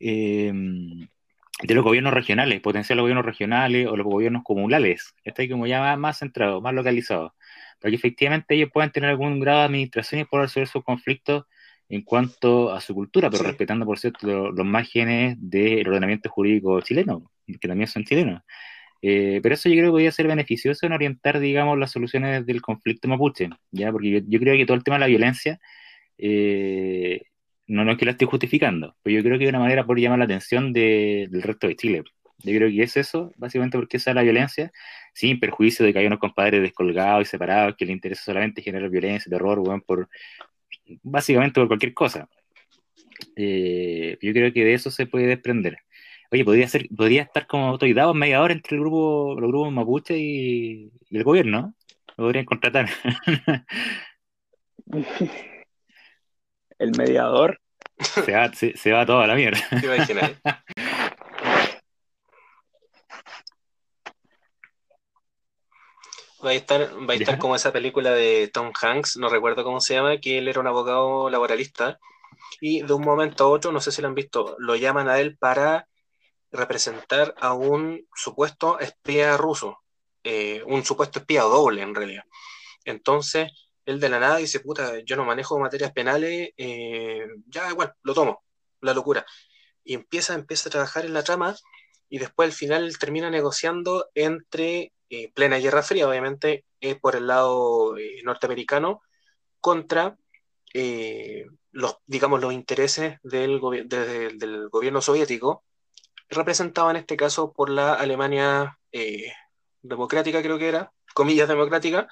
[0.00, 5.96] de los gobiernos regionales, potenciales gobiernos regionales o los gobiernos comunales, está ahí como ya
[5.96, 7.34] más, centrado, más localizado
[7.80, 11.44] para que efectivamente ellos puedan tener algún grado de administración y poder resolver sus conflictos
[11.88, 17.30] en cuanto a su cultura, pero respetando, por cierto, los, márgenes del ordenamiento jurídico chileno,
[17.46, 18.42] que también son chilenos.
[19.00, 22.60] Eh, pero eso yo creo que podría ser beneficioso en orientar, digamos, las soluciones del
[22.60, 23.90] conflicto mapuche, ¿ya?
[23.92, 25.60] Porque yo, creo que todo el tema de la violencia,
[26.18, 27.22] eh,
[27.66, 29.98] no, no es que la esté justificando, pero yo creo que es una manera por
[29.98, 32.04] llamar la atención del resto de Chile.
[32.44, 34.72] Yo creo que es eso, básicamente porque esa es la violencia,
[35.12, 38.88] sin perjuicio de que hay unos compadres descolgados y separados que les interesa solamente generar
[38.90, 40.08] violencia, terror, bueno, por,
[41.02, 42.28] básicamente por cualquier cosa.
[43.36, 45.78] Eh, yo creo que de eso se puede desprender.
[46.30, 50.90] Oye, podría ser, podría estar como autoridad mediador entre el grupo, los grupos mapuche y,
[51.10, 51.74] el gobierno.
[52.16, 52.88] Lo podrían contratar.
[56.78, 57.60] el mediador.
[57.98, 59.60] Se va, se, se va toda la mierda.
[66.44, 69.80] Va a estar, va a estar como esa película de Tom Hanks, no recuerdo cómo
[69.80, 71.98] se llama, que él era un abogado laboralista
[72.60, 75.18] y de un momento a otro, no sé si lo han visto, lo llaman a
[75.18, 75.88] él para
[76.52, 79.80] representar a un supuesto espía ruso,
[80.22, 82.24] eh, un supuesto espía doble en realidad.
[82.84, 83.50] Entonces,
[83.88, 88.14] él de la nada dice, puta, yo no manejo materias penales, eh, ya igual, lo
[88.14, 88.44] tomo,
[88.82, 89.24] la locura.
[89.82, 91.56] Y empieza, empieza a trabajar en la trama
[92.10, 97.26] y después al final termina negociando entre eh, plena Guerra Fría, obviamente, es por el
[97.26, 99.00] lado eh, norteamericano,
[99.60, 100.18] contra
[100.74, 105.64] eh, los, digamos, los intereses del, del, gobierno soviético,
[106.28, 108.78] representado en este caso por la Alemania
[109.82, 112.06] democrática, creo que era, comillas democrática,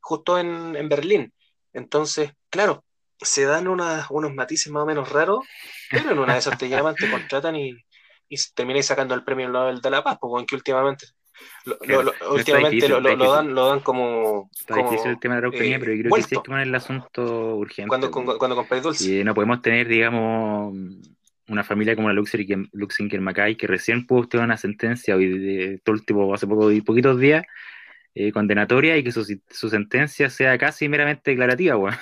[0.00, 1.32] justo en, Berlín.
[1.72, 2.84] Entonces, claro,
[3.18, 5.46] se dan unos matices más o menos raros,
[5.90, 7.72] pero en una de esas te llaman, te contratan y,
[8.28, 11.06] y termináis sacando el premio Nobel de la Paz, porque que últimamente
[11.64, 13.00] lo, últimamente lo,
[13.32, 14.50] dan, lo dan como.
[14.58, 17.56] Está difícil el tema de la eh, pero yo creo que sí es el asunto
[17.56, 17.88] urgente.
[17.88, 19.20] Cuando, cuando, cuando dulce.
[19.20, 20.74] Y no podemos tener, digamos,
[21.48, 25.96] una familia como la Luxinger Mackay, que recién pudo obtener una sentencia hoy de, todo
[25.96, 27.44] el tipo, hace poco, poquitos días,
[28.14, 31.96] eh, condenatoria y que su, su, sentencia sea casi meramente declarativa, bueno.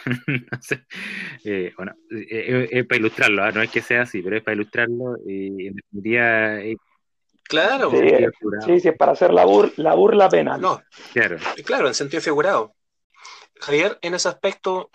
[1.45, 3.53] eh, bueno, eh, es para ilustrarlo, ¿ah?
[3.53, 6.59] no es que sea así, pero es para ilustrarlo y en definitiva
[7.49, 7.91] Claro.
[8.67, 9.47] Sí, sí, es para hacer la,
[9.77, 10.61] la burla penal.
[10.61, 10.83] No,
[11.15, 11.39] claro.
[11.65, 12.75] Claro, en sentido figurado.
[13.61, 14.91] Javier, en ese aspecto,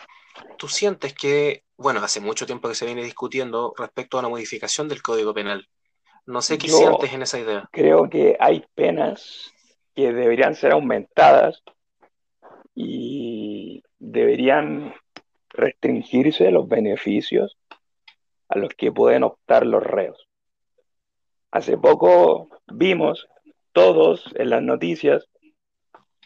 [0.57, 4.87] tú sientes que, bueno, hace mucho tiempo que se viene discutiendo respecto a una modificación
[4.87, 5.67] del Código Penal.
[6.27, 7.67] No sé qué sientes en esa idea.
[7.71, 9.51] Creo que hay penas
[9.95, 11.63] que deberían ser aumentadas
[12.75, 14.93] y deberían
[15.49, 17.57] restringirse los beneficios
[18.49, 20.27] a los que pueden optar los reos.
[21.51, 23.27] Hace poco vimos
[23.71, 25.27] todos en las noticias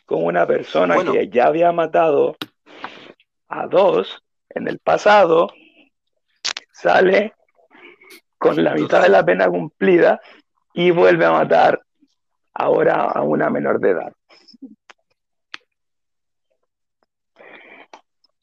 [0.05, 2.37] como una persona que ya había matado
[3.49, 5.49] a dos en el pasado
[6.71, 7.33] sale
[8.37, 10.21] con la mitad de la pena cumplida
[10.73, 11.81] y vuelve a matar
[12.57, 14.13] ahora a una menor de edad.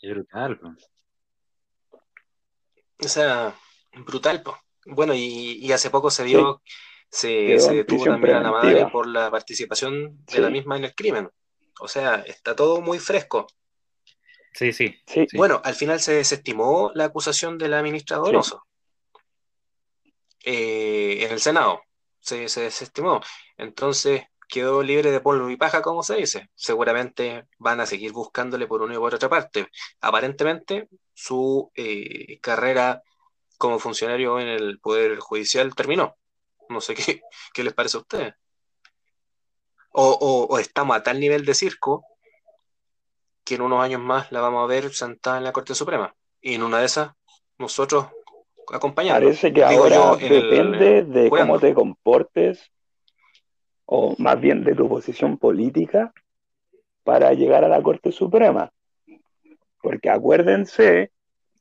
[0.03, 0.61] brutal.
[3.03, 3.55] O sea,
[4.05, 4.59] brutal, po.
[4.87, 6.63] Bueno, y, hace poco se dio,
[7.09, 10.95] se, se detuvo también a la madre por la participación de la misma en el
[10.95, 11.31] crimen.
[11.81, 13.47] O sea, está todo muy fresco.
[14.53, 14.95] Sí, sí,
[15.35, 18.63] Bueno, al final se desestimó la acusación de la ministra Donoso
[20.45, 21.83] eh, en el Senado.
[22.25, 23.21] Se, se desestimó.
[23.59, 26.51] Entonces quedó libre de polvo y paja, como se dice.
[26.55, 29.69] Seguramente van a seguir buscándole por una y por otra parte.
[30.01, 33.03] Aparentemente, su eh, carrera
[33.59, 36.17] como funcionario en el Poder Judicial terminó.
[36.69, 37.23] No sé qué,
[37.53, 38.35] qué les parece a ustedes.
[39.93, 42.05] O, o, estamos a tal nivel de circo
[43.45, 46.15] que en unos años más la vamos a ver sentada en la Corte Suprema.
[46.41, 47.13] Y en una de esas,
[47.59, 48.09] nosotros
[48.95, 52.71] Parece que ahora depende de cómo te comportes,
[53.87, 56.13] o más bien de tu posición política,
[57.03, 58.71] para llegar a la Corte Suprema.
[59.81, 61.11] Porque acuérdense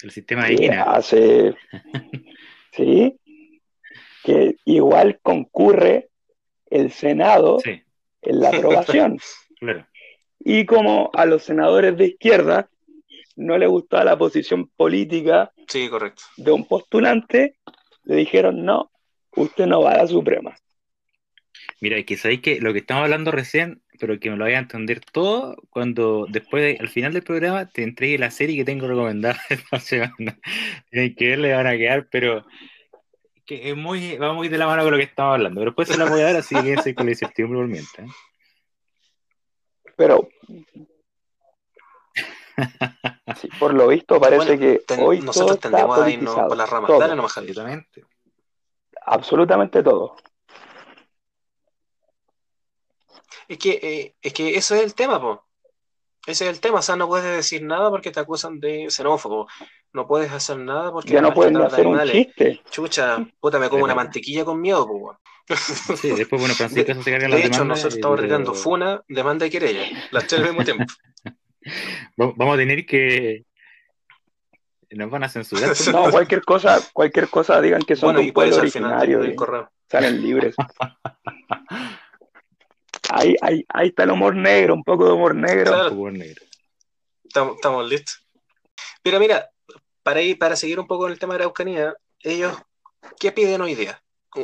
[0.01, 1.56] el sistema de hace
[2.72, 3.20] sí
[4.24, 6.10] que igual concurre
[6.70, 9.18] el Senado en la aprobación.
[9.60, 9.86] claro.
[10.39, 12.70] Y como a los senadores de izquierda
[13.36, 16.24] no le gustaba la posición política sí, correcto.
[16.38, 17.57] de un postulante,
[18.03, 18.91] le dijeron, no,
[19.36, 20.55] usted no va a la Suprema.
[21.82, 24.61] Mira, que sabéis que lo que estamos hablando recién, pero que me lo vaya a
[24.61, 29.39] entender todo, cuando después, al final del programa, te entregue la serie que tengo recomendada
[30.89, 32.45] Tienen que le van a quedar, pero
[33.45, 35.59] que es muy, va muy de la mano con lo que estamos hablando.
[35.59, 38.07] Pero después se la voy a dar, así que ese con la incertidumbre por mientras.
[38.07, 38.14] ¿eh?
[43.26, 46.92] Pero por lo visto parece que hoy nosotros todo tendemos a irnos por las ramas.
[47.00, 48.06] Dale nomás, Absolutamente.
[49.06, 50.16] Absolutamente todo.
[53.48, 55.46] Es que, eh, es que eso es el tema, po.
[56.26, 59.48] Ese es el tema, o sea, no puedes decir nada porque te acusan de xenófobo.
[59.92, 62.62] No puedes hacer nada porque ya no pueden hacer un chiste.
[62.70, 65.18] Chucha, puta, me como una mantequilla con miedo, po.
[65.98, 69.50] Sí, después, bueno, Francisco se carga la De hecho, nosotros estamos retando funa, demanda y
[69.50, 70.86] querella, las tres al mismo tiempo.
[72.18, 73.45] Vamos a tener que
[74.95, 75.76] nos van a censurar.
[75.91, 79.20] No, cualquier cosa, cualquier cosa digan que son bueno, un pueblo originario.
[79.20, 79.70] Del correo.
[79.89, 80.55] Salen libres.
[83.09, 85.91] ahí, ahí, ahí está el humor negro, un poco de humor negro.
[85.91, 86.43] Humor negro.
[87.24, 88.26] Estamos, estamos, listos.
[89.01, 89.49] Pero mira,
[90.03, 92.55] para ir, para seguir un poco en el tema de la Araucanía, ellos,
[93.20, 94.01] ¿qué piden hoy día?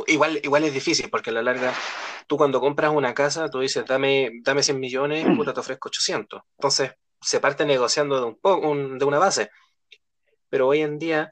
[0.08, 1.74] Igual, igual es difícil, porque a la larga,
[2.28, 6.42] tú cuando compras una casa, tú dices, dame, dame 100 millones, puta, te ofrezco 800.
[6.58, 6.92] Entonces,
[7.22, 9.50] se parte negociando de, un, de una base.
[10.50, 11.30] Pero hoy en día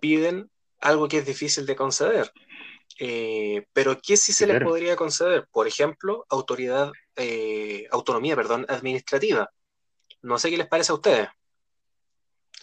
[0.00, 2.32] piden algo que es difícil de conceder.
[2.98, 5.48] Eh, pero ¿qué sí se les podría conceder?
[5.50, 9.50] Por ejemplo, autoridad, eh, autonomía, perdón, administrativa.
[10.22, 11.28] No sé qué les parece a ustedes.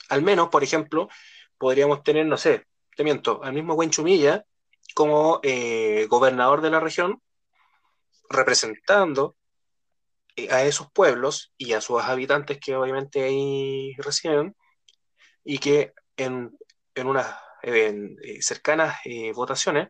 [0.09, 1.09] Al menos, por ejemplo,
[1.57, 2.65] podríamos tener, no sé,
[2.95, 4.45] te miento, al mismo Chumilla
[4.93, 7.21] como eh, gobernador de la región,
[8.29, 9.35] representando
[10.49, 14.55] a esos pueblos y a sus habitantes que obviamente ahí residen
[15.43, 16.57] y que en,
[16.95, 17.27] en unas
[18.39, 18.97] cercanas
[19.35, 19.89] votaciones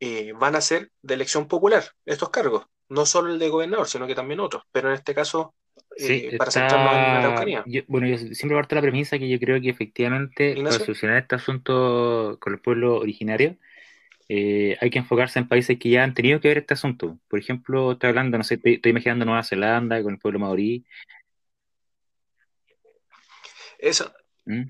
[0.00, 4.06] eh, van a ser de elección popular estos cargos, no solo el de gobernador, sino
[4.06, 5.56] que también otros, pero en este caso,
[5.96, 7.64] eh, para centrarnos en la Araucanía.
[7.88, 12.38] bueno, yo siempre parto la premisa que yo creo que efectivamente para solucionar este asunto
[12.40, 13.56] con el pueblo originario,
[14.28, 17.18] eh, hay que enfocarse en países que ya han tenido que ver este asunto.
[17.28, 20.84] Por ejemplo, estoy hablando, no sé, estoy, imaginando Nueva Zelanda con el pueblo maorí.
[23.78, 24.12] Eso,
[24.44, 24.64] ¿Mm?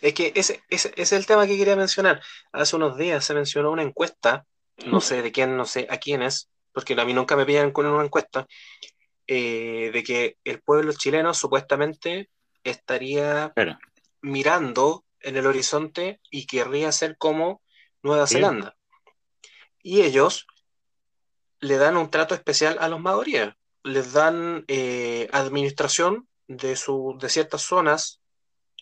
[0.00, 2.22] Es que ese, es el tema que quería mencionar.
[2.52, 4.46] Hace unos días se mencionó una encuesta,
[4.86, 7.72] no sé de quién, no sé a quién es, porque a mí nunca me pillan
[7.72, 8.46] con una encuesta,
[9.26, 12.30] eh, de que el pueblo chileno supuestamente
[12.64, 13.52] estaría
[14.22, 17.62] mirando en el horizonte y querría ser como
[18.02, 18.76] Nueva Zelanda.
[19.82, 20.46] Y ellos
[21.60, 23.50] le dan un trato especial a los maoríes,
[23.82, 28.20] les dan eh, administración de, su, de ciertas zonas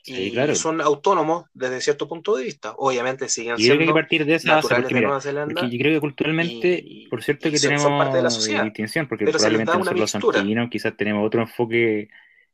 [0.05, 2.75] y son autónomos desde cierto punto de vista.
[2.79, 3.75] Obviamente siguen siendo.
[3.75, 7.23] Yo creo que partir de esa base, porque, Nueva Zelanda yo creo que culturalmente, por
[7.23, 11.43] cierto que tenemos parte de la sociedad, distinción, porque probablemente nosotros los quizás tenemos otro
[11.43, 12.09] enfoque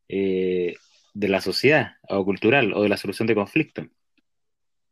[0.09, 0.75] eh,
[1.13, 3.87] de la sociedad o cultural o de la solución de conflictos.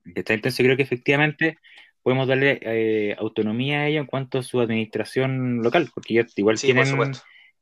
[0.05, 1.59] Entonces creo que efectivamente
[2.03, 7.13] podemos darle eh, autonomía a ellos en cuanto a su administración local, porque igual tienen,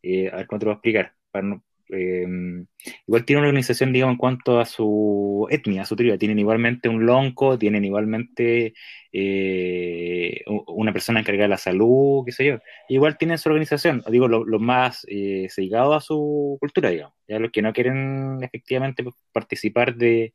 [0.03, 1.62] eh, a ver cómo te voy a explicar, para no,
[1.93, 2.66] Em,
[3.07, 6.16] igual tiene una organización, digamos, en cuanto a su etnia, a su tribu.
[6.18, 8.74] Tienen igualmente un lonco, tienen igualmente
[9.12, 12.59] eh, una persona encargada de la salud, qué sé yo.
[12.88, 17.14] Igual tienen su organización, digo, los más eh, a su cultura, digamos.
[17.28, 20.32] Ya los que no quieren efectivamente participar de,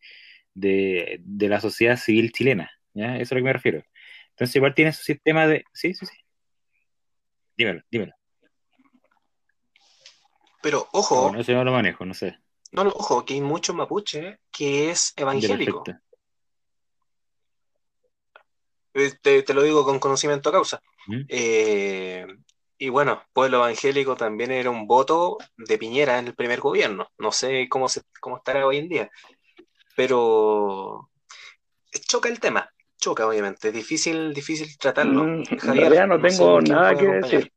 [0.55, 2.71] de, la sociedad civil chilena.
[2.93, 3.15] ¿ya?
[3.15, 3.83] Eso es a lo que me refiero.
[4.31, 5.63] Entonces, igual tiene su sistema de.
[5.71, 6.17] Sí, sí, sí.
[7.55, 8.13] Dímelo, dímelo.
[10.61, 11.31] Pero ojo.
[11.31, 12.37] No, sé, no lo manejo, no sé.
[12.71, 15.83] No, no, ojo, que hay mucho mapuche que es evangélico.
[18.93, 20.81] Eh, te, lo digo con conocimiento a causa.
[21.07, 21.21] ¿Mm?
[21.27, 22.25] Eh,
[22.77, 27.09] y bueno, pueblo evangélico también era un voto de Piñera en el primer gobierno.
[27.17, 29.11] No sé cómo, se, cómo estará hoy en día.
[29.95, 31.09] Pero
[32.07, 32.69] choca el tema.
[32.97, 33.69] Choca, obviamente.
[33.69, 35.23] Es difícil, difícil tratarlo.
[35.23, 37.51] Mm, Javier, no tengo nada que decir.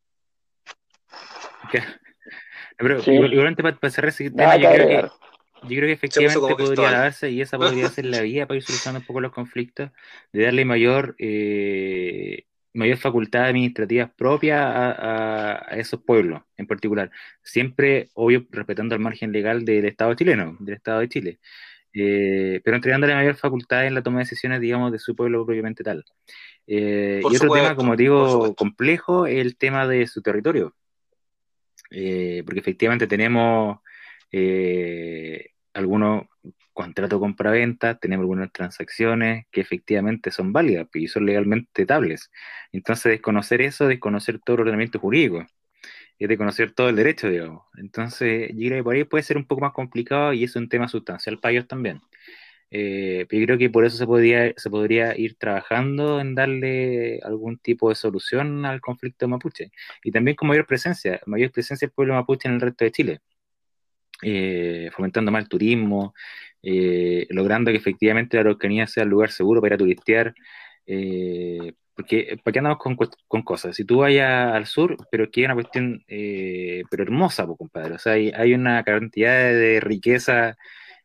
[2.76, 5.08] Pero igualmente para, cerrar ese tema, yo creo, que,
[5.62, 9.00] yo creo que efectivamente podría darse, y esa podría ser la vía para ir solucionando
[9.00, 9.90] un poco los conflictos,
[10.32, 17.10] de darle mayor eh, mayor facultad administrativas propias a, a, esos pueblos en particular.
[17.42, 21.38] Siempre, obvio, respetando el margen legal del Estado chileno, del Estado de Chile.
[21.92, 25.82] Eh, pero entregándole mayor facultad en la toma de decisiones, digamos, de su pueblo propiamente
[25.82, 26.04] tal.
[26.66, 30.74] Eh, y otro tema, como digo, complejo, es el tema de su territorio.
[31.90, 33.78] Eh, porque efectivamente tenemos
[35.72, 36.26] algunos
[36.74, 42.30] contratos compra-venta, tenemos algunas transacciones que efectivamente son válidas y son legalmente estables.
[42.72, 45.46] Entonces, desconocer eso, desconocer todo el ordenamiento jurídico
[46.18, 47.62] es de conocer todo el derecho, digamos.
[47.76, 50.88] Entonces, yo creo por ahí puede ser un poco más complicado y es un tema
[50.88, 52.00] sustancial para ellos también.
[52.70, 57.20] Eh, pero yo creo que por eso se, podría, se podría ir trabajando en darle
[57.22, 59.70] algún tipo de solución al conflicto mapuche.
[60.04, 63.20] Y también con mayor presencia, mayor presencia del pueblo mapuche en el resto de Chile.
[64.22, 66.14] Eh, fomentando más el turismo,
[66.62, 70.34] eh, logrando que efectivamente la Araucanía sea el lugar seguro para turistear,
[71.98, 72.96] porque, ¿para qué andamos con,
[73.26, 73.74] con, cosas?
[73.74, 77.94] Si tú vayas al sur, pero que hay una cuestión, eh, pero hermosa, pues, compadre.
[77.94, 80.56] O sea, hay, hay una cantidad de riqueza,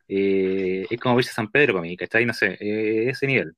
[0.06, 2.24] eh, es como a San Pedro para mí, ¿cachai?
[2.26, 3.56] No sé, eh, ese nivel.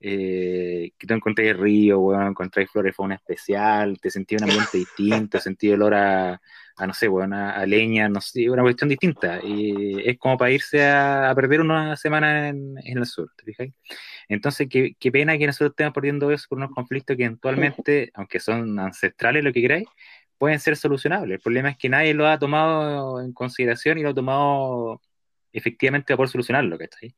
[0.00, 5.38] Que tú encontráis río, bueno, encontráis flora y fauna especial, te sentí un ambiente distinto,
[5.40, 6.40] sentí olor a,
[6.80, 9.38] a no sé, bueno, a, leña, no sé, una cuestión distinta.
[9.44, 13.72] Y es como para irse a, perder una semana en, en, el sur, ¿te fijáis?
[14.28, 18.40] Entonces, qué, qué, pena que nosotros estemos perdiendo eso por unos conflictos que eventualmente, aunque
[18.40, 19.88] son ancestrales, lo que queráis,
[20.38, 21.36] pueden ser solucionables.
[21.36, 25.02] El problema es que nadie lo ha tomado en consideración y lo ha tomado
[25.52, 27.10] efectivamente a poder solucionarlo, ¿cachai?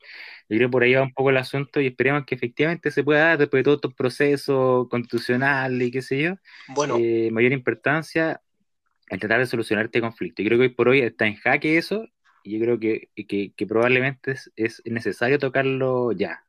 [0.49, 3.05] Yo creo que por ahí va un poco el asunto y esperemos que efectivamente se
[3.05, 6.35] pueda dar después de todo estos procesos constitucionales y qué sé yo,
[6.75, 6.97] bueno.
[6.99, 8.41] Eh, mayor importancia
[9.13, 10.43] en tratar de solucionar este conflicto.
[10.43, 12.07] Yo creo que hoy por hoy está en jaque eso
[12.43, 16.47] y yo creo que, que, probablemente es, necesario tocarlo ya.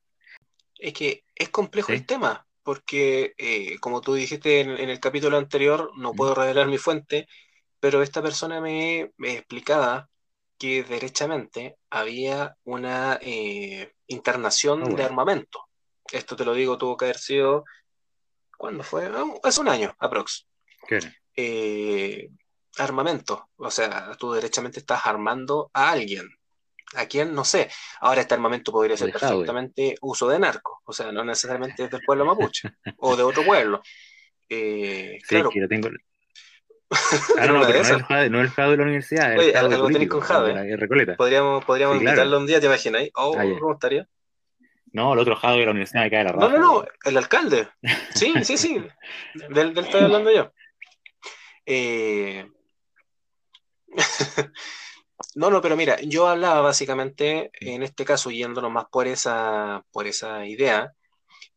[0.79, 5.91] Es que es complejo el tema, porque eh, como tú dijiste en, el capítulo anterior,
[5.97, 7.27] no puedo revelar mi fuente,
[7.81, 10.09] pero esta persona me, me explicaba
[10.57, 15.67] que derechamente había una eh, internación ah, de armamento.
[16.09, 17.65] Esto te lo digo, tuvo que haber sido,
[18.57, 19.07] ¿cuándo fue?
[19.07, 20.47] Ah, hace un año, aprox.
[21.35, 22.29] Eh,
[22.77, 23.49] armamento.
[23.57, 26.29] O sea, tú derechamente estás armando a alguien.
[26.95, 27.33] ¿A quién?
[27.33, 27.69] No sé.
[28.01, 30.81] Ahora este armamento podría ser perfectamente uso de narco.
[30.85, 33.81] O sea, no necesariamente es del pueblo mapuche o de otro pueblo.
[34.49, 35.49] Eh, claro.
[35.69, 35.89] tengo...
[37.39, 39.35] Ah, no, no, pero no, el Jade, no el Jade de la universidad.
[39.35, 40.77] Oye, algo tenéis con Jade.
[40.77, 41.15] Recoleta.
[41.15, 43.09] Podríamos, podríamos invitarlo un día, ¿te imaginas?
[43.15, 44.07] Oh, ah, ¿cómo estaría?
[44.91, 46.47] No, el otro Jade de la universidad me cae la raza.
[46.49, 47.67] No, no, no, el alcalde.
[48.13, 48.85] Sí, sí, sí.
[49.49, 50.51] del, del estoy hablando yo.
[51.65, 52.45] Eh,
[55.35, 60.07] no, no, pero mira, yo hablaba básicamente, en este caso, yéndonos más por esa, por
[60.07, 60.93] esa idea,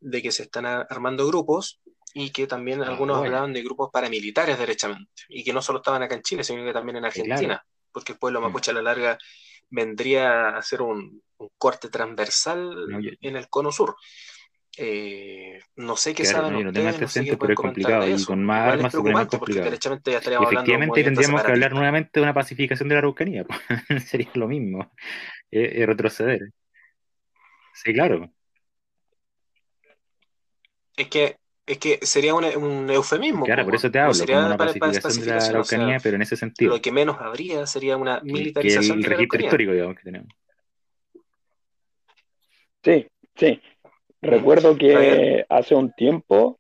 [0.01, 1.81] de que se están armando grupos
[2.15, 6.03] y que también ah, algunos hablaban de grupos paramilitares derechamente, y que no solo estaban
[6.03, 8.45] acá en Chile, sino que también en Argentina, porque el pueblo mm.
[8.45, 9.19] mapuche a la larga
[9.69, 11.23] vendría a hacer un,
[11.59, 12.75] corte transversal
[13.21, 13.95] en el cono sur.
[14.79, 18.75] Eh, no sé qué saben no, ustedes, no sé pero es complicado y con más
[18.75, 19.69] armas se pone complicado.
[19.69, 23.47] Efectivamente tendríamos que hablar nuevamente de una pacificación de la Araucanía,
[24.07, 24.93] sería lo mismo,
[25.51, 26.51] es, retroceder.
[27.73, 28.31] Sí, claro.
[30.97, 33.45] Es que es que sería un, un eufemismo.
[33.45, 36.37] Claro, por eso te hablo, sería como una pacificación, de la Araucanía, pero en ese
[36.37, 36.75] sentido.
[36.75, 40.29] Lo que menos habría sería una militarización que el registro histórico, digamos, que tenemos.
[42.85, 43.61] Sí, sí.
[44.27, 46.59] Recuerdo que hace un tiempo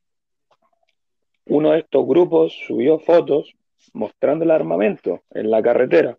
[1.46, 3.54] uno de estos grupos subió fotos
[3.92, 6.16] mostrando el armamento en la carretera.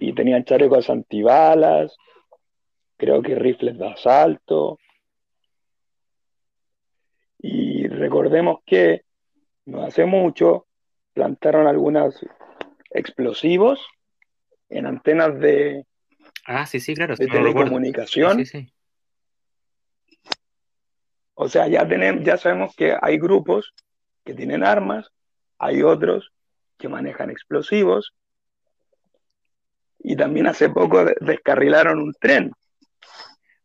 [0.00, 1.96] Y tenían chalecos antibalas,
[2.96, 4.78] creo que rifles de asalto.
[7.40, 9.02] Y recordemos que
[9.66, 10.66] no hace mucho
[11.14, 12.24] plantaron algunos
[12.90, 13.80] explosivos
[14.68, 15.84] en antenas de,
[16.46, 18.44] ah, sí, sí, claro, de telecomunicación.
[21.40, 23.72] O sea, ya, tenemos, ya sabemos que hay grupos
[24.24, 25.12] que tienen armas,
[25.56, 26.32] hay otros
[26.76, 28.12] que manejan explosivos.
[30.00, 32.50] Y también hace poco descarrilaron un tren.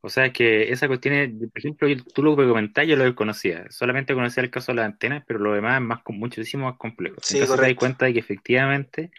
[0.02, 3.66] O sea que esa cuestión, es, por ejemplo, tú lo que comentás, yo lo desconocía.
[3.72, 7.16] Solamente conocía el caso de las antenas, pero lo demás es más, muchísimo más complejo.
[7.24, 9.10] Sí, Entonces te das cuenta de que efectivamente,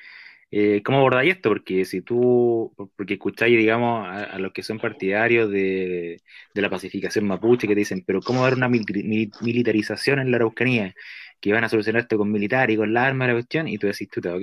[0.56, 1.48] eh, ¿cómo abordáis esto?
[1.48, 6.20] Porque si tú, porque escucháis, digamos, a, los que son partidarios de,
[6.54, 10.94] la pacificación mapuche, que dicen, pero ¿cómo dar una militarización en la Araucanía?
[11.40, 13.88] Que van a solucionar esto con militar y con la arma la cuestión, y tú
[13.88, 14.42] decís, tú, ok,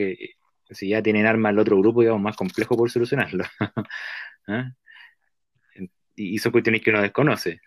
[0.71, 3.45] si ya tienen armas el otro grupo, digamos, más complejo por solucionarlo.
[4.47, 4.71] ¿Ah?
[6.15, 7.61] y son cuestiones que uno desconoce.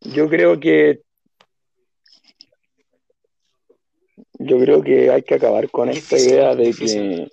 [0.00, 1.02] Yo creo que
[4.38, 7.28] yo creo que hay que acabar con esta idea de que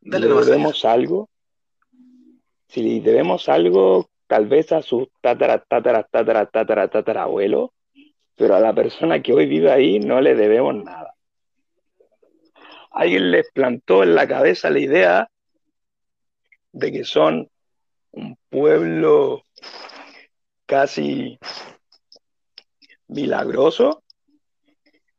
[0.00, 1.28] debemos algo.
[2.68, 7.72] Si debemos algo, tal vez a sus tatara, tatara, tatara, tatara, tatara abuelo,
[8.36, 11.14] pero a la persona que hoy vive ahí no le debemos nada.
[12.90, 15.30] Alguien les plantó en la cabeza la idea
[16.72, 17.48] de que son
[18.12, 19.44] un pueblo
[20.66, 21.38] casi
[23.08, 24.03] milagroso,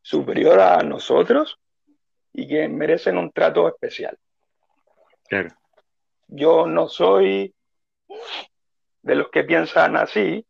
[0.06, 1.58] superior a nosotros
[2.32, 4.16] y que merecen un trato especial.
[5.28, 5.50] Claro.
[6.28, 7.56] Yo no soy
[9.02, 10.46] de los que piensan así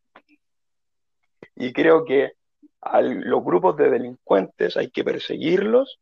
[1.55, 2.33] y creo que
[2.81, 6.01] a los grupos de delincuentes hay que perseguirlos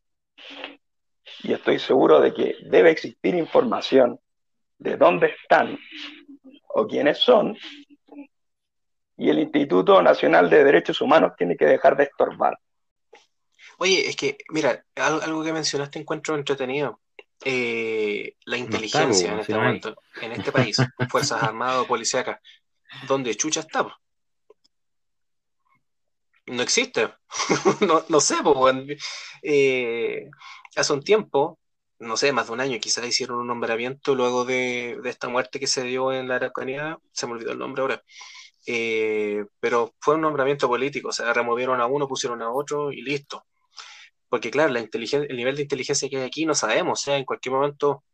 [1.44, 4.18] y estoy seguro de que debe existir información
[4.78, 5.78] de dónde están
[6.70, 7.56] o quiénes son,
[9.16, 12.58] y el Instituto Nacional de Derechos Humanos tiene que dejar de estorbar.
[13.78, 17.00] Oye, es que, mira, algo, que mencionaste encuentro entretenido.
[17.44, 20.76] Eh, la inteligencia en este momento, en este país,
[21.10, 22.40] Fuerzas Armadas o Policíacas,
[23.06, 23.86] ¿dónde chucha está?
[26.46, 27.12] No existe.
[27.80, 28.36] no, no, sé,
[29.42, 30.30] eh,
[30.76, 31.58] hace un tiempo
[31.98, 35.66] no sé, más de un año, quizás hicieron un nombramiento luego de, esta muerte que
[35.66, 38.02] se dio en la Araucanía, se me olvidó el nombre ahora,
[38.66, 43.02] eh, pero fue un nombramiento político, o sea, removieron a uno, pusieron a otro y
[43.02, 43.44] listo.
[44.28, 47.16] Porque claro, la inteligencia, el nivel de inteligencia que hay aquí no sabemos, o sea,
[47.16, 48.04] en cualquier momento,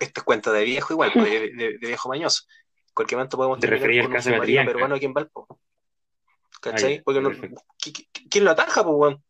[0.00, 2.44] esta es cuenta de viejo igual, pues, de, viejo mañoso,
[2.88, 5.46] en cualquier momento podemos tener con un submarino peruano aquí en Valpo.
[6.60, 7.02] ¿Cachai?
[7.02, 7.30] Porque no,
[8.30, 9.22] ¿quién lo ataja, pues, bueno?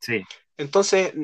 [0.00, 0.22] Sí.
[0.56, 1.14] Entonces,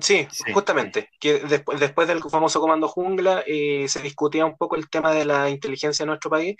[0.00, 4.90] Sí, justamente, que después, después del famoso comando jungla eh, se discutía un poco el
[4.90, 6.56] tema de la inteligencia en nuestro país,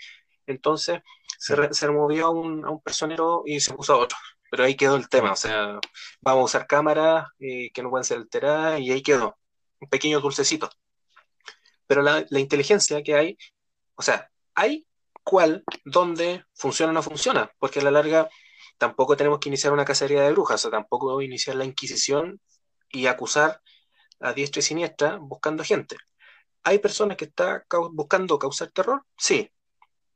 [0.47, 1.01] entonces
[1.37, 4.17] se, removió a un, a un, personero y se puso a otro,
[4.51, 5.79] pero ahí quedó el tema, o sea,
[6.21, 9.37] vamos a usar cámaras eh, que no pueden ser alteradas y ahí quedó,
[9.79, 10.69] un pequeño dulcecito.
[11.87, 13.37] Pero la, inteligencia que hay,
[13.95, 14.87] o sea, hay
[15.23, 18.29] cuál, dónde funciona o no funciona, porque a la larga
[18.77, 22.39] tampoco tenemos que iniciar una cacería de brujas, o sea, tampoco iniciar la Inquisición
[22.89, 23.61] y acusar
[24.19, 25.97] a diestra y siniestra buscando gente.
[26.63, 29.03] ¿Hay personas que están buscando causar terror?
[29.17, 29.51] Sí.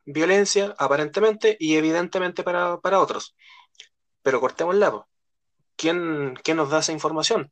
[0.06, 3.36] Violencia, aparentemente y evidentemente para, otros.
[4.22, 4.42] Pero
[4.80, 5.08] lado.
[5.76, 7.52] ¿Quién, ¿Quién nos da esa información?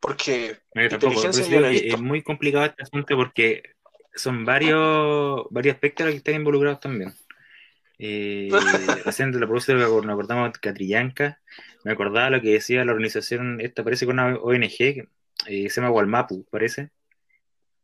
[0.00, 3.62] Porque es muy complicado este asunto porque
[4.14, 7.14] son varios, varios aspectos que están involucrados también.
[7.98, 8.50] Eh,
[9.04, 11.40] recién la produce nos acordamos de Catrillanca,
[11.84, 15.08] me acordaba lo que decía la organización, esta parece con una ONG, que
[15.46, 16.90] eh, se llama Walmapu, parece.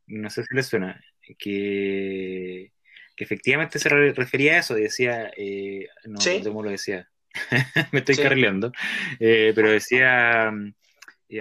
[0.06, 1.00] No sé si le suena.
[1.38, 2.72] Que,
[3.16, 7.08] efectivamente se refería a eso, decía, eh, no, sé cómo lo decía,
[7.92, 8.72] me estoy carrileando,
[9.18, 10.48] eh, pero decía,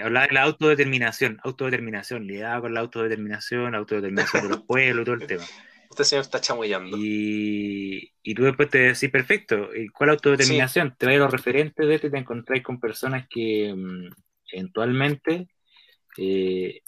[0.02, 5.26] hablaba de la autodeterminación, autodeterminación, lidiaba con la autodeterminación, autodeterminación de los pueblos, todo el
[5.26, 5.44] tema.
[5.90, 6.96] Este señor está chamullando.
[6.96, 10.94] Y, y tú después te decís, perfecto, ¿cuál autodeterminación?
[10.96, 14.08] Te vas a los referentes de este y te encontráis con personas que mm,
[14.52, 15.48] eventualmente
[16.16, 16.82] eh,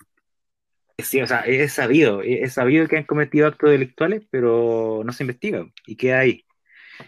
[0.99, 5.25] sí, o sea, es sabido, es sabido que han cometido actos delictuales, pero no se
[5.25, 6.45] investiga y queda ahí.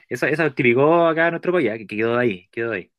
[0.09, 2.91] Eso, eso activó acá nuestro país, que quedó ahí, quedó ahí.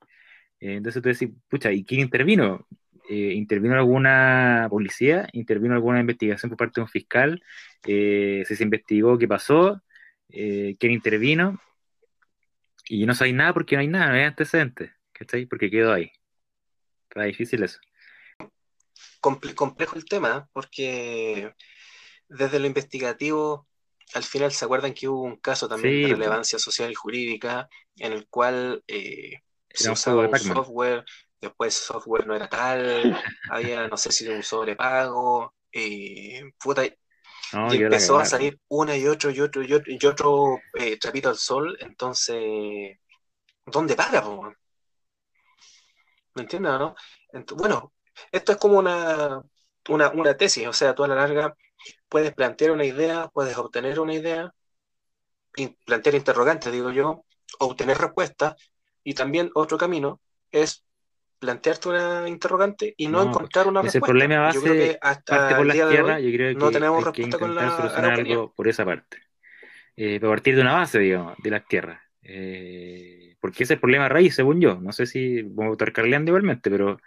[0.60, 2.68] Eh, entonces tú decís, pucha, ¿y quién intervino?
[3.10, 5.28] Eh, ¿Intervino alguna policía?
[5.34, 7.44] ¿Intervino alguna investigación por parte de un fiscal?
[7.86, 9.82] Eh, si se investigó qué pasó,
[10.30, 11.60] eh, quién intervino,
[12.88, 15.46] y no sabéis nada porque no hay nada, no hay antecedentes, ¿cachai?
[15.46, 16.12] Porque quedó ahí.
[17.10, 17.80] Está difícil eso.
[19.22, 21.54] complejo el tema, porque
[22.28, 23.68] desde lo investigativo,
[24.14, 28.14] al final se acuerdan que hubo un caso también de relevancia social y jurídica en
[28.14, 31.04] el cual eh, se usaba un software,
[31.42, 33.18] después el software no era tal,
[33.52, 36.96] había no sé si un sobrepago, eh, puta, y
[37.84, 41.38] empezó a salir una y otro y otro y otro, y otro eh, trapito al
[41.38, 42.98] sol, entonces,
[43.66, 44.24] ¿dónde para?
[46.34, 46.96] ¿Me entiendes no?
[47.56, 47.94] bueno,
[48.32, 49.42] esto es como una,
[49.90, 51.56] una, una tesis, o sea, tú a la larga
[52.10, 54.54] puedes plantear una idea, puedes obtener una idea,
[55.86, 57.26] plantear interrogantes, digo yo,
[57.60, 58.56] obtener respuestas,
[59.04, 60.20] y también otro camino
[60.52, 60.84] es
[61.40, 64.06] plantearte una interrogante y no, encontrar una respuesta.
[64.06, 67.38] problema base yo creo que hasta por la tierra, yo creo que no tenemos respuesta
[67.38, 69.18] con la solucionar algo por esa parte.
[69.98, 72.02] Eh, a partir de una base, digamos, de las tierras.
[72.22, 74.80] Eh, porque ese es el problema raíz, según yo.
[74.82, 77.00] No sé si vamos a estar carleando igualmente, pero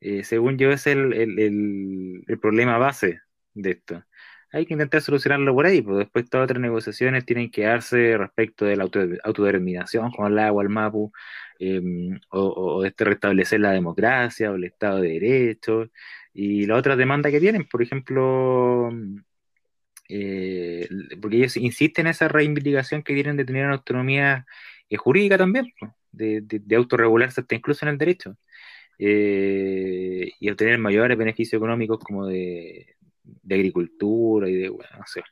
[0.00, 3.20] eh, según yo es el, el, el, problema base
[3.54, 4.04] de esto.
[4.52, 8.66] Hay que intentar solucionarlo por ahí, pues después todas otras negociaciones tienen que darse respecto
[8.66, 11.10] de la autodeterminación con el agua, el MAPU,
[11.58, 15.90] em, o, de este restablecer la democracia o el Estado de Derecho,
[16.34, 18.90] y la otra demanda que tienen, por ejemplo,
[20.08, 20.88] eh,
[21.20, 24.46] porque ellos insisten en esa reivindicación que tienen de tener una autonomía
[24.90, 28.36] eh, jurídica también, pues, de, de, autorregularse hasta incluso en el derecho.
[28.98, 32.96] Eh, y obtener mayores beneficios económicos como de,
[33.50, 35.22] agricultura y de, bueno, no sé.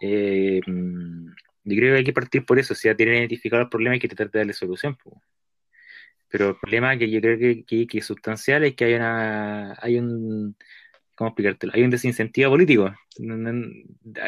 [0.00, 1.28] Eh, mm,
[1.64, 4.00] yo creo que hay que partir por eso, si ya tienen identificado el problema hay
[4.00, 4.96] que tratar de darle solución.
[6.28, 9.98] Pero el problema que yo creo que, que, es sustancial es que hay una hay
[9.98, 10.56] un
[11.14, 11.72] ¿cómo explicártelo?
[11.74, 12.92] Hay un desincentivo político.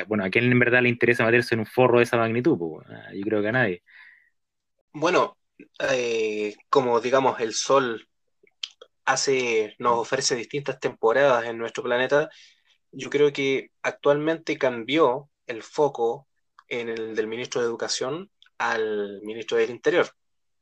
[0.07, 2.59] Bueno, ¿a quién en verdad le interesa meterse en un forro de esa magnitud?
[2.88, 3.82] Ah, yo creo que a nadie.
[4.92, 5.36] Bueno,
[5.90, 8.07] eh, como digamos el sol
[9.04, 12.28] hace, nos ofrece distintas temporadas en nuestro planeta,
[12.97, 16.26] yo creo que actualmente cambió el foco
[16.66, 20.09] en el del ministro de Educación al ministro del Interior,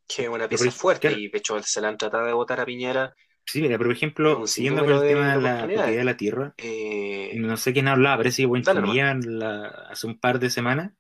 [0.07, 2.67] que es una pieza fuerte y de hecho se la han tratado de votar a
[2.67, 3.15] Piñera.
[3.47, 7.33] Sí, mira, por ejemplo, siguiendo con el tema de la propiedad de la tierra, eh,
[7.37, 10.93] no sé quién hablaba, parece que buen hace un par de semanas,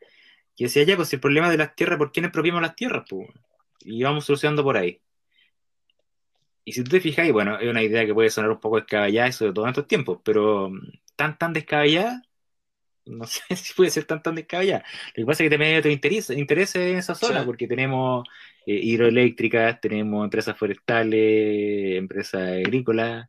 [0.54, 3.04] que decía ya, pues el problema de las tierras, ¿por qué no expropiamos las tierras?
[3.08, 3.28] Pues?
[3.80, 5.00] Y vamos solucionando por ahí.
[6.64, 9.28] Y si tú te fijas, bueno, es una idea que puede sonar un poco descabellada,
[9.28, 10.70] eso de todos estos tiempos, pero
[11.16, 12.22] tan, tan descabellada,
[13.06, 14.84] no sé si puede ser tan, tan descabellada.
[15.08, 18.26] Lo que pasa es que también hay otro interés, interés en esa zona, porque tenemos
[18.66, 23.28] eh, hidroeléctricas, tenemos empresas forestales, empresas agrícolas,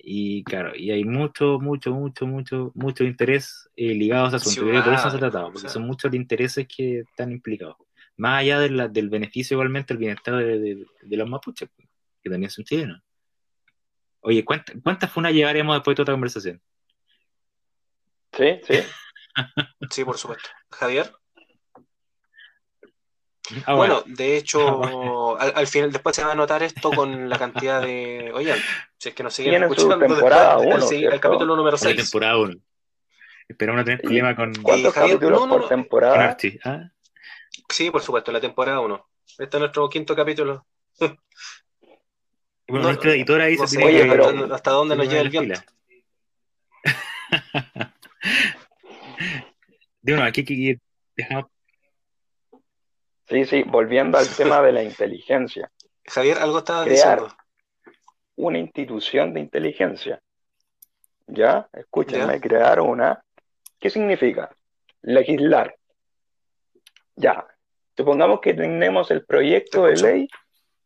[0.00, 4.62] y claro, y hay mucho, mucho, mucho, mucho, mucho interés eh, ligados a asunto.
[4.62, 7.76] por eso se ha tratado, porque son muchos los intereses que están implicados.
[8.16, 11.68] Más allá del beneficio, igualmente, el bienestar de, de los mapuches
[12.22, 13.00] que también son chilenos.
[14.20, 16.60] Oye, ¿cuántas, funas llevaremos después de toda esta conversación?
[18.38, 18.84] Sí, sí.
[19.90, 20.48] sí, por supuesto.
[20.70, 21.12] Javier.
[23.64, 24.02] Ah, bueno.
[24.06, 28.30] de hecho, ah, al, final, después se va a notar esto con la cantidad de.
[28.32, 28.54] Oye,
[28.96, 31.96] si es que nos siguen escuchando temporada después, el, capítulo número 6.
[31.96, 32.54] temporada 1.
[33.48, 34.54] Esperamos no tener problema con.
[34.62, 36.36] ¿Cuántos capítulos por temporada?
[36.64, 36.90] ¿ah?
[37.68, 39.08] Sí, por supuesto, la temporada 1.
[39.38, 40.66] Este es nuestro quinto capítulo.
[42.68, 45.60] Bueno, nuestra editora dice oye, pero hasta dónde nos lleva el viento.
[50.02, 50.78] de aquí
[53.28, 55.70] Sí, sí, volviendo al tema de la inteligencia.
[56.06, 57.28] Javier, algo estaba diciendo.
[58.36, 60.20] Una institución de inteligencia.
[61.26, 61.68] ¿Ya?
[61.72, 63.22] Escúchenme, crear una.
[63.78, 64.50] ¿Qué significa?
[65.02, 65.76] Legislar.
[67.16, 67.46] Ya.
[67.94, 70.28] Supongamos que tenemos el proyecto de ley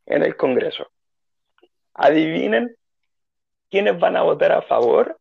[0.07, 0.91] en el Congreso
[1.95, 2.76] adivinen
[3.70, 5.18] quiénes van a votar a favor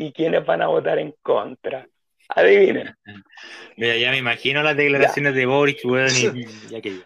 [0.00, 1.86] y quiénes van a votar en contra.
[2.28, 2.96] Adivinen.
[3.76, 5.86] Mira, ya me imagino las declaraciones de Boric, y,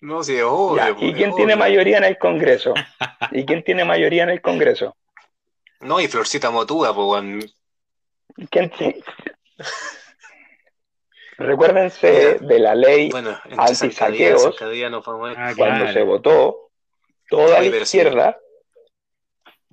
[0.00, 0.96] No, sí, obvio.
[1.00, 2.74] ¿Y quién tiene mayoría en el Congreso?
[3.32, 4.96] ¿Y quién tiene mayoría en el Congreso?
[5.80, 7.54] No, y Florcita Motúa, pues,
[8.50, 8.72] ¿Quién
[11.36, 14.54] Recuérdense de la ley bueno, anti-saqueos
[15.36, 16.70] ah, cuando se votó
[17.28, 18.38] toda la izquierda